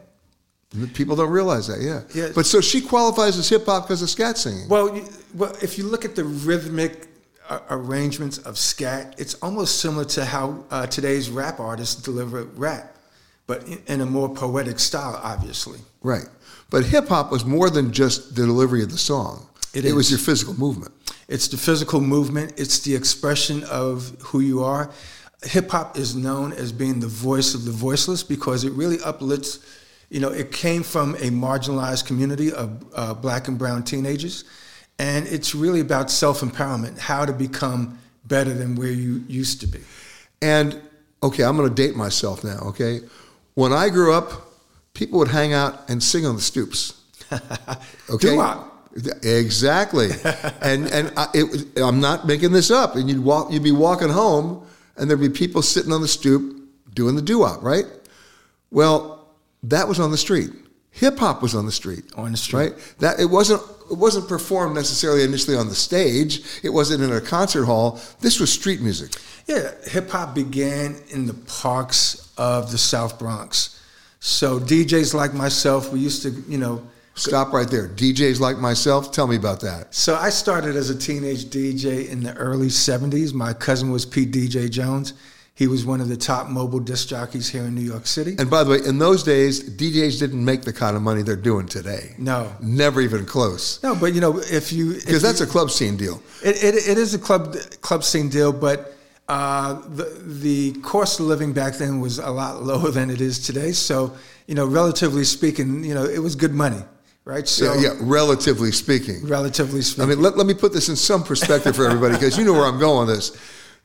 People 0.92 1.16
don't 1.16 1.30
realize 1.30 1.66
that, 1.68 1.80
yeah. 1.80 2.02
yeah. 2.14 2.30
But 2.34 2.44
so 2.44 2.60
she 2.60 2.82
qualifies 2.82 3.38
as 3.38 3.48
hip 3.48 3.64
hop 3.64 3.84
because 3.84 4.02
of 4.02 4.10
scat 4.10 4.36
singing. 4.36 4.68
Well, 4.68 4.94
you, 4.94 5.08
well, 5.34 5.56
if 5.62 5.78
you 5.78 5.84
look 5.84 6.04
at 6.04 6.14
the 6.14 6.24
rhythmic 6.24 7.08
arrangements 7.70 8.38
of 8.38 8.58
scat. 8.58 9.14
It's 9.18 9.34
almost 9.34 9.80
similar 9.80 10.04
to 10.06 10.24
how 10.24 10.64
uh, 10.70 10.86
today's 10.86 11.30
rap 11.30 11.60
artists 11.60 12.00
deliver 12.02 12.44
rap, 12.44 12.96
but 13.46 13.66
in 13.86 14.00
a 14.00 14.06
more 14.06 14.28
poetic 14.28 14.78
style, 14.78 15.20
obviously. 15.22 15.80
Right. 16.02 16.26
But 16.70 16.84
hip 16.84 17.08
hop 17.08 17.30
was 17.30 17.44
more 17.44 17.70
than 17.70 17.92
just 17.92 18.34
the 18.34 18.44
delivery 18.46 18.82
of 18.82 18.90
the 18.90 18.98
song. 18.98 19.46
It, 19.74 19.84
it 19.84 19.92
was 19.92 20.10
your 20.10 20.18
physical 20.18 20.54
movement. 20.54 20.92
It's 21.28 21.48
the 21.48 21.56
physical 21.56 22.00
movement. 22.00 22.54
It's 22.56 22.80
the 22.80 22.94
expression 22.94 23.64
of 23.64 24.16
who 24.20 24.40
you 24.40 24.62
are. 24.62 24.90
hip 25.42 25.70
hop 25.70 25.96
is 25.96 26.14
known 26.14 26.52
as 26.52 26.72
being 26.72 27.00
the 27.00 27.06
voice 27.06 27.54
of 27.54 27.64
the 27.64 27.70
voiceless 27.70 28.22
because 28.22 28.64
it 28.64 28.72
really 28.72 28.98
uplifts. 29.04 29.60
You 30.10 30.20
know, 30.20 30.30
it 30.30 30.52
came 30.52 30.82
from 30.82 31.14
a 31.16 31.30
marginalized 31.30 32.06
community 32.06 32.52
of 32.52 32.84
uh, 32.94 33.14
black 33.14 33.48
and 33.48 33.58
brown 33.58 33.82
teenagers, 33.82 34.44
and 34.98 35.26
it's 35.26 35.54
really 35.54 35.80
about 35.80 36.10
self 36.10 36.40
empowerment, 36.40 36.98
how 36.98 37.24
to 37.26 37.32
become 37.32 37.98
better 38.24 38.52
than 38.54 38.74
where 38.76 38.90
you 38.90 39.22
used 39.28 39.60
to 39.60 39.66
be. 39.66 39.80
And 40.40 40.80
okay, 41.22 41.44
I'm 41.44 41.56
going 41.56 41.68
to 41.68 41.74
date 41.74 41.94
myself 41.96 42.42
now. 42.44 42.58
Okay, 42.68 43.00
when 43.54 43.72
I 43.72 43.88
grew 43.90 44.14
up, 44.14 44.32
people 44.94 45.18
would 45.18 45.28
hang 45.28 45.52
out 45.52 45.88
and 45.90 46.02
sing 46.02 46.24
on 46.26 46.36
the 46.36 46.42
stoops. 46.42 46.94
Okay, 48.10 48.30
Doo-wop. 48.30 48.88
exactly. 49.22 50.08
and 50.62 50.86
and 50.86 51.12
I, 51.16 51.26
it, 51.34 51.66
I'm 51.76 52.00
not 52.00 52.26
making 52.26 52.52
this 52.52 52.70
up. 52.70 52.96
And 52.96 53.08
you'd 53.10 53.22
walk, 53.22 53.52
you'd 53.52 53.62
be 53.62 53.70
walking 53.72 54.08
home, 54.08 54.66
and 54.96 55.10
there'd 55.10 55.20
be 55.20 55.28
people 55.28 55.60
sitting 55.60 55.92
on 55.92 56.00
the 56.00 56.08
stoop 56.08 56.56
doing 56.94 57.14
the 57.14 57.20
doo-wop, 57.22 57.62
right? 57.62 57.84
Well, 58.70 59.17
that 59.64 59.88
was 59.88 60.00
on 60.00 60.10
the 60.10 60.16
street. 60.16 60.50
Hip 60.90 61.18
hop 61.18 61.42
was 61.42 61.54
on 61.54 61.66
the 61.66 61.72
street. 61.72 62.04
On 62.16 62.30
the 62.30 62.36
street. 62.36 62.58
right? 62.58 62.94
That 62.98 63.20
it 63.20 63.26
wasn't 63.26 63.62
it 63.90 63.96
wasn't 63.96 64.28
performed 64.28 64.74
necessarily 64.74 65.22
initially 65.22 65.56
on 65.56 65.68
the 65.68 65.74
stage. 65.74 66.42
It 66.62 66.70
wasn't 66.70 67.02
in 67.02 67.12
a 67.12 67.20
concert 67.20 67.64
hall. 67.64 68.00
This 68.20 68.40
was 68.40 68.52
street 68.52 68.80
music. 68.80 69.12
Yeah, 69.46 69.70
hip 69.84 70.10
hop 70.10 70.34
began 70.34 70.96
in 71.10 71.26
the 71.26 71.34
parks 71.34 72.32
of 72.36 72.70
the 72.70 72.78
South 72.78 73.18
Bronx. 73.18 73.74
So 74.20 74.58
DJs 74.58 75.14
like 75.14 75.32
myself, 75.32 75.92
we 75.92 76.00
used 76.00 76.22
to, 76.22 76.30
you 76.48 76.58
know, 76.58 76.82
Stop 77.18 77.52
right 77.52 77.68
there. 77.68 77.88
DJs 77.88 78.38
like 78.38 78.58
myself, 78.58 79.10
tell 79.10 79.26
me 79.26 79.34
about 79.36 79.60
that. 79.60 79.92
So 79.92 80.14
I 80.14 80.30
started 80.30 80.76
as 80.76 80.88
a 80.88 80.96
teenage 80.96 81.46
DJ 81.46 82.08
in 82.08 82.22
the 82.22 82.32
early 82.34 82.68
70s. 82.68 83.34
My 83.34 83.52
cousin 83.52 83.90
was 83.90 84.06
Pete 84.06 84.30
DJ 84.30 84.70
Jones. 84.70 85.14
He 85.58 85.66
was 85.66 85.84
one 85.84 86.00
of 86.00 86.08
the 86.08 86.16
top 86.16 86.46
mobile 86.48 86.78
disc 86.78 87.08
jockeys 87.08 87.48
here 87.48 87.64
in 87.64 87.74
New 87.74 87.80
York 87.80 88.06
City. 88.06 88.36
And 88.38 88.48
by 88.48 88.62
the 88.62 88.70
way, 88.70 88.78
in 88.86 89.00
those 89.00 89.24
days, 89.24 89.68
DJs 89.68 90.20
didn't 90.20 90.44
make 90.44 90.62
the 90.62 90.72
kind 90.72 90.94
of 90.94 91.02
money 91.02 91.22
they're 91.22 91.34
doing 91.34 91.66
today. 91.66 92.14
No. 92.16 92.52
Never 92.62 93.00
even 93.00 93.26
close. 93.26 93.82
No, 93.82 93.96
but 93.96 94.14
you 94.14 94.20
know, 94.20 94.38
if 94.38 94.72
you 94.72 94.94
Because 94.94 95.20
that's 95.20 95.40
a 95.40 95.46
club 95.48 95.72
scene 95.72 95.96
deal. 95.96 96.22
It, 96.44 96.62
it, 96.62 96.74
it 96.88 96.96
is 96.96 97.12
a 97.12 97.18
club 97.18 97.56
club 97.80 98.04
scene 98.04 98.28
deal, 98.28 98.52
but 98.52 98.94
uh, 99.26 99.82
the 99.88 100.04
the 100.24 100.72
cost 100.82 101.18
of 101.18 101.26
living 101.26 101.52
back 101.52 101.74
then 101.74 101.98
was 101.98 102.20
a 102.20 102.30
lot 102.30 102.62
lower 102.62 102.92
than 102.92 103.10
it 103.10 103.20
is 103.20 103.44
today. 103.44 103.72
So 103.72 104.16
you 104.46 104.54
know, 104.54 104.64
relatively 104.64 105.24
speaking, 105.24 105.82
you 105.82 105.92
know, 105.92 106.04
it 106.04 106.20
was 106.20 106.36
good 106.36 106.54
money, 106.54 106.84
right? 107.24 107.48
So 107.48 107.74
yeah, 107.74 107.80
yeah, 107.80 107.96
relatively 107.98 108.70
speaking. 108.70 109.26
relatively 109.26 109.82
speaking. 109.82 110.04
I 110.04 110.06
mean, 110.14 110.22
let, 110.22 110.36
let 110.36 110.46
me 110.46 110.54
put 110.54 110.72
this 110.72 110.88
in 110.88 110.94
some 110.94 111.24
perspective 111.24 111.74
for 111.74 111.84
everybody 111.84 112.14
because 112.14 112.38
you 112.38 112.44
know 112.44 112.52
where 112.52 112.66
I'm 112.66 112.78
going 112.78 113.08
with 113.08 113.16
this. 113.16 113.36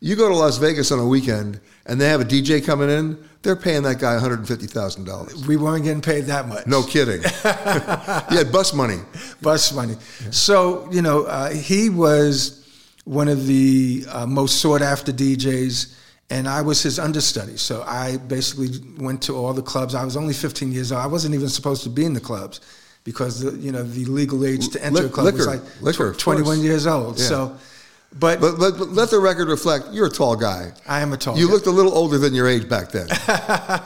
You 0.03 0.17
go 0.17 0.27
to 0.27 0.35
Las 0.35 0.57
Vegas 0.57 0.91
on 0.91 0.99
a 0.99 1.07
weekend 1.07 1.61
and 1.85 1.99
they 1.99 2.09
have 2.09 2.19
a 2.19 2.25
DJ 2.25 2.61
coming 2.61 2.89
in, 2.89 3.17
they're 3.41 3.55
paying 3.55 3.83
that 3.83 3.99
guy 3.99 4.19
$150,000. 4.19 5.47
we 5.47 5.55
weren't 5.55 5.85
getting 5.85 6.01
paid 6.01 6.25
that 6.25 6.49
much. 6.49 6.67
No 6.67 6.83
kidding. 6.83 7.21
you 7.23 8.37
had 8.37 8.51
bus 8.51 8.73
money. 8.73 8.97
bus 9.41 9.71
money. 9.73 9.95
So 10.29 10.89
you 10.91 11.01
know, 11.01 11.23
uh, 11.23 11.51
he 11.51 11.89
was 11.89 12.67
one 13.05 13.29
of 13.29 13.47
the 13.47 14.03
uh, 14.09 14.25
most 14.25 14.59
sought 14.59 14.81
after 14.81 15.13
DJs, 15.13 15.97
and 16.29 16.49
I 16.49 16.59
was 16.63 16.83
his 16.83 16.99
understudy. 16.99 17.55
So 17.55 17.81
I 17.83 18.17
basically 18.17 18.71
went 18.97 19.21
to 19.23 19.37
all 19.37 19.53
the 19.53 19.61
clubs. 19.61 19.95
I 19.95 20.03
was 20.03 20.17
only 20.17 20.33
15 20.33 20.73
years 20.73 20.91
old. 20.91 21.01
I 21.01 21.07
wasn't 21.07 21.33
even 21.33 21.47
supposed 21.47 21.83
to 21.83 21.89
be 21.89 22.03
in 22.03 22.13
the 22.13 22.19
clubs 22.19 22.59
because 23.05 23.39
the, 23.39 23.57
you 23.57 23.71
know 23.71 23.83
the 23.83 24.03
legal 24.03 24.45
age 24.45 24.67
to 24.69 24.83
enter 24.83 25.03
Lick- 25.03 25.11
a 25.11 25.13
club 25.13 25.33
was 25.33 25.47
like 25.47 25.61
Liquor, 25.81 26.13
tw- 26.13 26.19
21 26.19 26.61
years 26.61 26.87
old. 26.87 27.17
Yeah. 27.17 27.25
So, 27.25 27.57
but, 28.19 28.39
But, 28.39 28.57
but, 28.59 28.77
but 28.77 28.89
let 28.89 29.09
the 29.09 29.19
record 29.19 29.47
reflect 29.47 29.87
you're 29.91 30.07
a 30.07 30.09
tall 30.09 30.35
guy. 30.35 30.71
I 30.87 31.01
am 31.01 31.13
a 31.13 31.17
tall. 31.17 31.37
You 31.37 31.47
guy. 31.47 31.53
looked 31.53 31.67
a 31.67 31.71
little 31.71 31.93
older 31.93 32.17
than 32.17 32.33
your 32.33 32.47
age 32.47 32.69
back 32.69 32.91
then. 32.91 33.07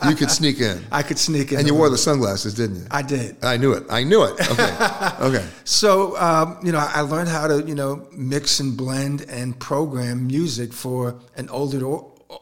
you 0.10 0.16
could 0.16 0.32
sneak 0.32 0.60
in. 0.60 0.84
I 0.92 1.02
could 1.04 1.18
sneak 1.18 1.52
in, 1.52 1.60
And 1.60 1.68
you 1.68 1.76
wore 1.76 1.90
the 1.90 1.98
sunglasses, 1.98 2.54
didn't 2.54 2.78
you? 2.78 2.88
I 2.92 3.02
did. 3.02 3.44
I 3.44 3.58
knew 3.58 3.74
it. 3.74 3.86
I 3.90 4.04
knew 4.04 4.24
it. 4.24 4.34
Okay. 4.52 4.78
okay. 5.22 5.48
So 5.64 6.18
um, 6.18 6.58
you 6.64 6.72
know, 6.72 6.80
I 6.80 7.02
learned 7.02 7.30
how 7.30 7.48
to 7.48 7.62
you 7.64 7.76
know 7.76 8.08
mix 8.12 8.60
and 8.60 8.76
blend 8.76 9.22
and 9.30 9.58
program 9.60 10.28
music 10.28 10.74
for 10.74 11.20
an 11.36 11.50
older 11.50 11.86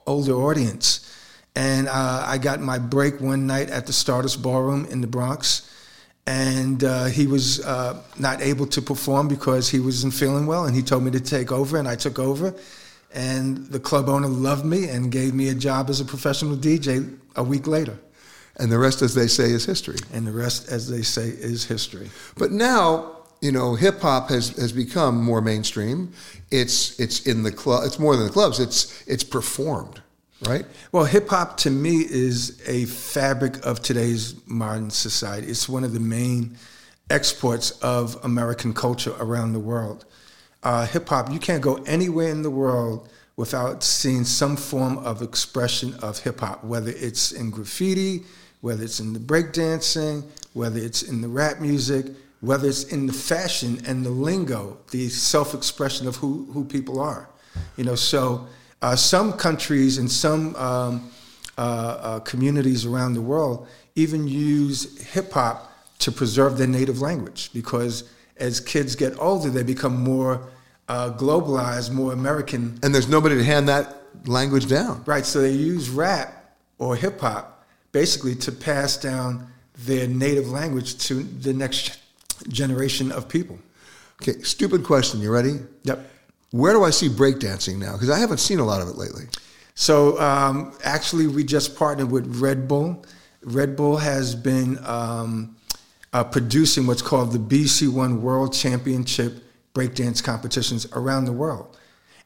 older 0.07 0.33
audience, 0.33 1.11
and 1.55 1.87
uh, 1.87 2.23
I 2.25 2.37
got 2.37 2.61
my 2.61 2.79
break 2.79 3.21
one 3.21 3.45
night 3.47 3.69
at 3.69 3.85
the 3.85 3.93
Stardust 3.93 4.41
Ballroom 4.41 4.85
in 4.85 5.01
the 5.01 5.07
Bronx, 5.07 5.69
and 6.27 6.83
uh, 6.83 7.05
he 7.05 7.27
was 7.27 7.63
uh, 7.65 8.01
not 8.17 8.41
able 8.41 8.65
to 8.67 8.81
perform 8.81 9.27
because 9.27 9.69
he 9.69 9.79
wasn't 9.79 10.13
feeling 10.13 10.47
well, 10.47 10.65
and 10.65 10.75
he 10.75 10.81
told 10.81 11.03
me 11.03 11.11
to 11.11 11.19
take 11.19 11.51
over, 11.51 11.77
and 11.77 11.87
I 11.87 11.95
took 11.95 12.17
over, 12.19 12.53
and 13.13 13.67
the 13.67 13.79
club 13.79 14.09
owner 14.09 14.27
loved 14.27 14.65
me 14.65 14.89
and 14.89 15.11
gave 15.11 15.33
me 15.33 15.49
a 15.49 15.55
job 15.55 15.89
as 15.89 16.01
a 16.01 16.05
professional 16.05 16.57
DJ 16.57 17.17
a 17.35 17.43
week 17.43 17.67
later, 17.67 17.97
And 18.57 18.71
the 18.71 18.79
rest, 18.79 19.01
as 19.01 19.13
they 19.13 19.27
say, 19.27 19.51
is 19.51 19.65
history. 19.65 19.97
and 20.13 20.25
the 20.25 20.31
rest, 20.31 20.69
as 20.71 20.89
they 20.89 21.01
say, 21.03 21.27
is 21.27 21.65
history. 21.65 22.09
But 22.37 22.51
now, 22.51 23.11
you 23.41 23.51
know, 23.51 23.75
hip 23.75 23.99
hop 24.01 24.29
has, 24.29 24.49
has 24.57 24.71
become 24.71 25.21
more 25.21 25.41
mainstream. 25.41 26.13
It's 26.51 26.99
it's 26.99 27.27
in 27.27 27.43
the 27.43 27.51
club. 27.51 27.83
It's 27.85 27.99
more 27.99 28.15
than 28.15 28.25
the 28.25 28.31
clubs. 28.31 28.59
It's 28.59 29.03
it's 29.07 29.23
performed, 29.25 30.01
right? 30.47 30.65
Well, 30.91 31.05
hip 31.05 31.29
hop 31.29 31.57
to 31.57 31.69
me 31.69 31.97
is 31.97 32.61
a 32.67 32.85
fabric 32.85 33.65
of 33.65 33.81
today's 33.81 34.35
modern 34.45 34.89
society. 34.89 35.47
It's 35.47 35.69
one 35.69 35.83
of 35.83 35.93
the 35.93 35.99
main 35.99 36.57
exports 37.09 37.71
of 37.81 38.17
American 38.23 38.73
culture 38.73 39.13
around 39.19 39.53
the 39.53 39.59
world. 39.59 40.05
Uh, 40.63 40.85
hip 40.85 41.07
hop, 41.09 41.31
you 41.31 41.39
can't 41.39 41.61
go 41.61 41.75
anywhere 41.85 42.29
in 42.29 42.41
the 42.41 42.49
world 42.49 43.09
without 43.37 43.83
seeing 43.83 44.23
some 44.23 44.55
form 44.55 44.97
of 44.99 45.21
expression 45.21 45.93
of 45.95 46.19
hip 46.19 46.39
hop, 46.39 46.63
whether 46.63 46.91
it's 46.91 47.31
in 47.31 47.51
graffiti, 47.51 48.23
whether 48.61 48.83
it's 48.83 48.99
in 48.99 49.13
the 49.13 49.19
breakdancing, 49.19 50.23
whether 50.53 50.79
it's 50.79 51.03
in 51.03 51.21
the 51.21 51.27
rap 51.27 51.59
music, 51.59 52.07
whether 52.41 52.67
it's 52.67 52.83
in 52.85 53.05
the 53.05 53.13
fashion 53.13 53.81
and 53.85 54.05
the 54.05 54.09
lingo, 54.09 54.77
the 54.91 55.09
self-expression 55.09 56.07
of 56.07 56.15
who, 56.15 56.45
who 56.51 56.63
people 56.65 56.99
are. 56.99 57.29
You 57.77 57.83
know, 57.83 57.95
so 57.95 58.47
uh, 58.85 58.95
some 58.95 59.33
countries 59.33 59.97
and 59.97 60.11
some 60.11 60.55
um, 60.57 61.11
uh, 61.57 61.61
uh, 61.61 62.19
communities 62.19 62.85
around 62.85 63.15
the 63.15 63.21
world 63.21 63.67
even 63.95 64.27
use 64.27 65.01
hip 65.11 65.31
hop 65.31 65.71
to 65.97 66.11
preserve 66.11 66.59
their 66.59 66.67
native 66.67 67.01
language 67.01 67.49
because 67.51 68.03
as 68.37 68.59
kids 68.59 68.95
get 68.95 69.17
older, 69.17 69.49
they 69.49 69.63
become 69.63 69.95
more 69.95 70.39
uh, 70.87 71.11
globalized, 71.17 71.91
more 71.91 72.13
American. 72.13 72.77
And 72.83 72.93
there's 72.93 73.09
nobody 73.09 73.33
to 73.37 73.43
hand 73.43 73.67
that 73.69 73.95
language 74.25 74.67
down. 74.67 75.01
Right, 75.07 75.25
so 75.25 75.41
they 75.41 75.53
use 75.53 75.89
rap 75.89 76.55
or 76.77 76.95
hip 76.95 77.21
hop 77.21 77.65
basically 77.91 78.35
to 78.35 78.51
pass 78.51 78.97
down 78.97 79.47
their 79.79 80.05
native 80.07 80.49
language 80.49 80.99
to 81.07 81.23
the 81.23 81.53
next 81.53 81.97
generation 82.49 83.11
of 83.11 83.27
people. 83.27 83.57
Okay, 84.21 84.43
stupid 84.43 84.83
question. 84.83 85.21
You 85.21 85.31
ready? 85.31 85.55
Yep. 85.85 86.11
Where 86.55 86.71
do 86.71 86.85
I 86.85 86.89
see 86.89 87.09
breakdancing 87.09 87.79
now? 87.79 87.91
Because 87.91 88.09
I 88.09 88.17
haven't 88.17 88.37
seen 88.37 88.59
a 88.59 88.63
lot 88.63 88.81
of 88.81 88.87
it 88.87 88.95
lately. 88.95 89.25
So 89.73 90.17
um, 90.21 90.71
actually, 90.85 91.27
we 91.27 91.43
just 91.43 91.75
partnered 91.75 92.09
with 92.09 92.37
Red 92.37 92.65
Bull. 92.65 93.03
Red 93.43 93.75
Bull 93.75 93.97
has 93.97 94.35
been 94.35 94.79
um, 94.85 95.57
uh, 96.13 96.23
producing 96.23 96.87
what's 96.87 97.01
called 97.01 97.33
the 97.33 97.39
BC 97.39 97.91
One 97.91 98.21
World 98.21 98.53
Championship 98.53 99.43
breakdance 99.73 100.23
competitions 100.23 100.87
around 100.93 101.25
the 101.25 101.33
world. 101.33 101.77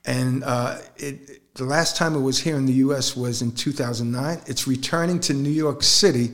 And 0.05 0.43
uh, 0.43 0.77
it, 0.97 1.55
the 1.55 1.65
last 1.65 1.97
time 1.97 2.13
it 2.13 2.21
was 2.21 2.37
here 2.37 2.55
in 2.55 2.67
the 2.67 2.73
U.S. 2.73 3.17
was 3.17 3.41
in 3.41 3.51
2009. 3.51 4.41
It's 4.45 4.67
returning 4.67 5.19
to 5.21 5.33
New 5.33 5.49
York 5.49 5.81
City 5.81 6.33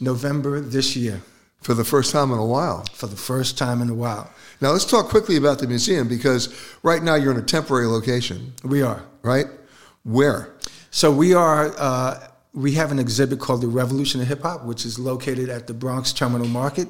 November 0.00 0.62
this 0.62 0.96
year. 0.96 1.20
For 1.60 1.74
the 1.74 1.84
first 1.84 2.12
time 2.12 2.30
in 2.30 2.38
a 2.38 2.46
while. 2.46 2.86
For 2.94 3.08
the 3.08 3.16
first 3.16 3.58
time 3.58 3.82
in 3.82 3.90
a 3.90 3.94
while. 3.94 4.30
Now 4.60 4.70
let's 4.70 4.84
talk 4.84 5.08
quickly 5.08 5.36
about 5.36 5.58
the 5.58 5.66
museum 5.66 6.08
because 6.08 6.54
right 6.82 7.02
now 7.02 7.14
you're 7.14 7.32
in 7.32 7.38
a 7.38 7.42
temporary 7.42 7.86
location. 7.86 8.54
We 8.64 8.82
are. 8.82 9.02
Right? 9.22 9.46
Where? 10.04 10.54
So 10.90 11.12
we 11.12 11.34
are. 11.34 11.74
Uh, 11.76 12.28
we 12.54 12.72
have 12.72 12.90
an 12.90 12.98
exhibit 12.98 13.38
called 13.38 13.60
the 13.60 13.68
Revolution 13.68 14.20
of 14.22 14.28
Hip 14.28 14.42
Hop, 14.42 14.64
which 14.64 14.86
is 14.86 14.98
located 14.98 15.50
at 15.50 15.66
the 15.66 15.74
Bronx 15.74 16.12
Terminal 16.14 16.48
Market. 16.48 16.88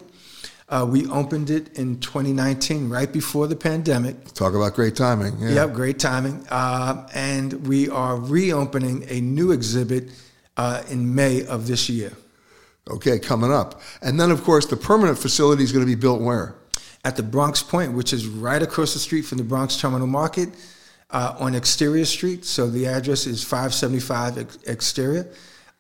Uh, 0.69 0.87
we 0.89 1.09
opened 1.09 1.51
it 1.51 1.77
in 1.79 1.99
2019, 2.01 2.89
right 2.89 3.13
before 3.13 3.47
the 3.47 3.57
pandemic. 3.57 4.33
Talk 4.33 4.55
about 4.55 4.75
great 4.75 4.97
timing. 4.97 5.39
Yeah, 5.41 5.51
Yep, 5.51 5.73
great 5.75 5.99
timing. 5.99 6.45
Uh, 6.51 7.09
and 7.15 7.67
we 7.67 7.89
are 7.89 8.17
reopening 8.17 9.05
a 9.09 9.21
new 9.21 9.53
exhibit 9.53 10.11
uh, 10.57 10.83
in 10.89 11.15
May 11.15 11.45
of 11.47 11.67
this 11.67 11.89
year. 11.89 12.13
Okay, 12.89 13.19
coming 13.19 13.53
up. 13.53 13.81
And 14.03 14.19
then, 14.21 14.31
of 14.31 14.43
course, 14.43 14.67
the 14.67 14.77
permanent 14.77 15.19
facility 15.19 15.63
is 15.63 15.73
going 15.73 15.85
to 15.85 15.91
be 15.91 16.01
built 16.01 16.21
where? 16.21 16.55
At 17.07 17.15
the 17.15 17.23
Bronx 17.23 17.63
Point, 17.63 17.93
which 17.93 18.13
is 18.13 18.27
right 18.27 18.63
across 18.69 18.93
the 18.93 18.99
street 18.99 19.23
from 19.29 19.39
the 19.39 19.45
Bronx 19.45 19.77
Terminal 19.81 20.09
Market 20.09 20.49
uh, 21.11 21.37
on 21.39 21.55
Exterior 21.55 22.05
Street. 22.05 22.45
So 22.45 22.69
the 22.69 22.87
address 22.87 23.27
is 23.27 23.45
575 23.45 24.39
Ex- 24.39 24.59
Exterior. 24.67 25.25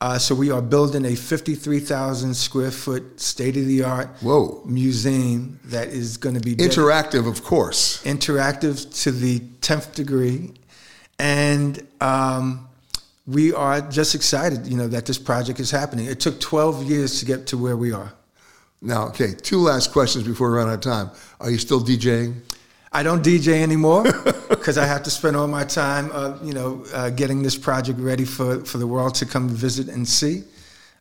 Uh, 0.00 0.18
so 0.18 0.34
we 0.36 0.52
are 0.52 0.62
building 0.62 1.04
a 1.04 1.16
53,000 1.16 2.34
square 2.34 2.70
foot 2.70 3.18
state 3.18 3.56
of 3.56 3.66
the 3.66 3.82
art 3.82 4.08
Whoa. 4.20 4.62
museum 4.66 5.58
that 5.64 5.88
is 5.88 6.16
going 6.16 6.36
to 6.36 6.40
be 6.40 6.54
Interactive, 6.54 7.26
of 7.26 7.42
course. 7.42 8.04
interactive 8.04 8.76
to 9.02 9.10
the 9.10 9.40
10th 9.62 9.94
degree. 9.94 10.52
And 11.18 11.84
um, 12.00 12.68
we 13.26 13.52
are 13.52 13.80
just 13.80 14.14
excited, 14.14 14.66
you 14.66 14.76
know, 14.76 14.86
that 14.88 15.06
this 15.06 15.18
project 15.18 15.58
is 15.58 15.72
happening. 15.72 16.06
It 16.06 16.20
took 16.20 16.38
12 16.38 16.84
years 16.84 17.18
to 17.20 17.24
get 17.26 17.46
to 17.48 17.58
where 17.58 17.76
we 17.76 17.90
are. 17.90 18.12
Now, 18.86 19.08
okay, 19.08 19.34
two 19.34 19.58
last 19.58 19.90
questions 19.90 20.24
before 20.24 20.48
we 20.48 20.58
run 20.58 20.68
out 20.68 20.74
of 20.74 20.80
time. 20.80 21.10
Are 21.40 21.50
you 21.50 21.58
still 21.58 21.80
DJing? 21.80 22.36
I 22.92 23.02
don't 23.02 23.22
DJ 23.22 23.60
anymore 23.60 24.04
because 24.48 24.78
I 24.78 24.86
have 24.86 25.02
to 25.02 25.10
spend 25.10 25.36
all 25.36 25.48
my 25.48 25.64
time, 25.64 26.08
uh, 26.12 26.38
you 26.40 26.52
know, 26.52 26.86
uh, 26.94 27.10
getting 27.10 27.42
this 27.42 27.58
project 27.58 27.98
ready 27.98 28.24
for, 28.24 28.64
for 28.64 28.78
the 28.78 28.86
world 28.86 29.16
to 29.16 29.26
come 29.26 29.48
visit 29.48 29.88
and 29.88 30.06
see. 30.06 30.44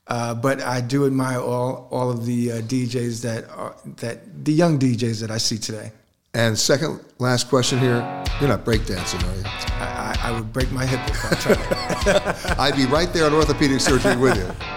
Uh, 0.08 0.34
but 0.34 0.64
I 0.64 0.82
do 0.82 1.06
admire 1.06 1.40
all 1.40 1.88
all 1.92 2.12
of 2.12 2.26
the 2.26 2.52
uh, 2.52 2.56
DJs 2.62 3.22
that 3.22 3.50
are 3.50 3.76
that 3.98 4.46
the 4.46 4.54
young 4.54 4.78
DJs 4.78 5.22
that 5.22 5.32
I 5.32 5.38
see 5.38 5.58
today. 5.58 5.92
And 6.36 6.58
second, 6.58 7.00
last 7.18 7.50
question 7.50 7.80
here: 7.80 8.02
You're 8.40 8.50
not 8.50 8.66
breakdancing, 8.66 9.24
are 9.24 9.36
you? 9.36 9.44
I, 9.46 10.18
I, 10.22 10.30
I 10.30 10.32
would 10.32 10.54
break 10.54 10.72
my 10.72 10.86
hip 10.86 11.00
if 11.08 11.26
I 11.26 11.36
tried. 11.36 12.60
I'd 12.60 12.76
be 12.76 12.86
right 12.86 13.12
there 13.14 13.26
on 13.26 13.34
orthopedic 13.34 13.80
surgery 13.80 14.16
with 14.16 14.38
you. 14.38 14.75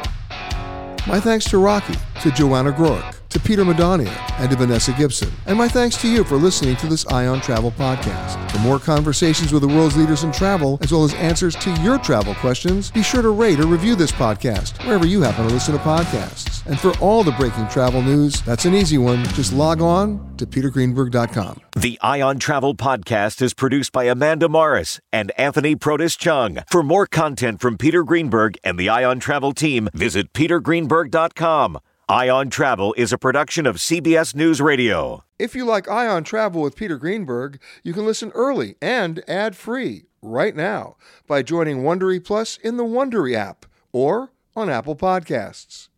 My 1.08 1.18
thanks 1.18 1.46
to 1.46 1.56
Rocky, 1.58 1.94
to 2.20 2.30
Joanna 2.30 2.70
Groarke, 2.70 3.17
to 3.30 3.40
Peter 3.40 3.64
Madonia, 3.64 4.12
and 4.38 4.50
to 4.50 4.56
Vanessa 4.56 4.92
Gibson. 4.92 5.30
And 5.46 5.58
my 5.58 5.68
thanks 5.68 6.00
to 6.02 6.08
you 6.08 6.24
for 6.24 6.36
listening 6.36 6.76
to 6.76 6.86
this 6.86 7.06
Eye 7.06 7.26
on 7.26 7.40
Travel 7.40 7.70
podcast. 7.72 8.50
For 8.50 8.58
more 8.58 8.78
conversations 8.78 9.52
with 9.52 9.62
the 9.62 9.68
world's 9.68 9.96
leaders 9.96 10.24
in 10.24 10.32
travel, 10.32 10.78
as 10.82 10.92
well 10.92 11.04
as 11.04 11.14
answers 11.14 11.54
to 11.56 11.70
your 11.82 11.98
travel 11.98 12.34
questions, 12.36 12.90
be 12.90 13.02
sure 13.02 13.22
to 13.22 13.30
rate 13.30 13.60
or 13.60 13.66
review 13.66 13.94
this 13.94 14.12
podcast 14.12 14.84
wherever 14.86 15.06
you 15.06 15.22
happen 15.22 15.46
to 15.46 15.52
listen 15.52 15.74
to 15.74 15.80
podcasts. 15.80 16.64
And 16.66 16.78
for 16.78 16.96
all 16.98 17.24
the 17.24 17.32
breaking 17.32 17.68
travel 17.68 18.02
news, 18.02 18.40
that's 18.42 18.64
an 18.64 18.74
easy 18.74 18.98
one. 18.98 19.24
Just 19.28 19.52
log 19.52 19.80
on 19.80 20.36
to 20.36 20.46
petergreenberg.com. 20.46 21.60
The 21.76 21.98
Eye 22.02 22.20
on 22.20 22.38
Travel 22.38 22.74
Podcast 22.74 23.40
is 23.42 23.54
produced 23.54 23.92
by 23.92 24.04
Amanda 24.04 24.48
Morris 24.48 25.00
and 25.12 25.32
Anthony 25.38 25.76
Protis 25.76 26.16
Chung. 26.18 26.58
For 26.70 26.82
more 26.82 27.06
content 27.06 27.60
from 27.60 27.78
Peter 27.78 28.02
Greenberg 28.04 28.58
and 28.64 28.78
the 28.78 28.88
Eye 28.88 29.04
on 29.04 29.20
Travel 29.20 29.52
team, 29.52 29.88
visit 29.94 30.32
petergreenberg.com. 30.32 31.78
Eye 32.10 32.30
on 32.30 32.48
Travel 32.48 32.94
is 32.96 33.12
a 33.12 33.18
production 33.18 33.66
of 33.66 33.76
CBS 33.76 34.34
News 34.34 34.62
Radio. 34.62 35.24
If 35.38 35.54
you 35.54 35.66
like 35.66 35.90
Eye 35.90 36.06
on 36.06 36.24
Travel 36.24 36.62
with 36.62 36.74
Peter 36.74 36.96
Greenberg, 36.96 37.60
you 37.82 37.92
can 37.92 38.06
listen 38.06 38.32
early 38.34 38.76
and 38.80 39.22
ad-free 39.28 40.06
right 40.22 40.56
now 40.56 40.96
by 41.26 41.42
joining 41.42 41.82
Wondery 41.82 42.24
Plus 42.24 42.56
in 42.56 42.78
the 42.78 42.84
Wondery 42.84 43.34
app 43.34 43.66
or 43.92 44.32
on 44.56 44.70
Apple 44.70 44.96
Podcasts. 44.96 45.90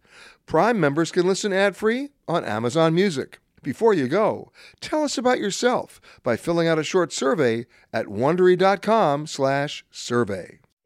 Prime 0.47 0.81
members 0.81 1.13
can 1.13 1.29
listen 1.29 1.53
ad-free 1.53 2.09
on 2.27 2.45
Amazon 2.45 2.93
Music. 2.93 3.39
Before 3.63 3.95
you 3.95 4.09
go, 4.09 4.51
tell 4.81 5.05
us 5.05 5.17
about 5.17 5.39
yourself 5.39 6.01
by 6.25 6.37
filling 6.37 6.67
out 6.67 6.81
a 6.81 6.83
short 6.83 7.13
survey 7.13 7.67
at 7.93 8.07
wondery.com/survey. 8.07 10.59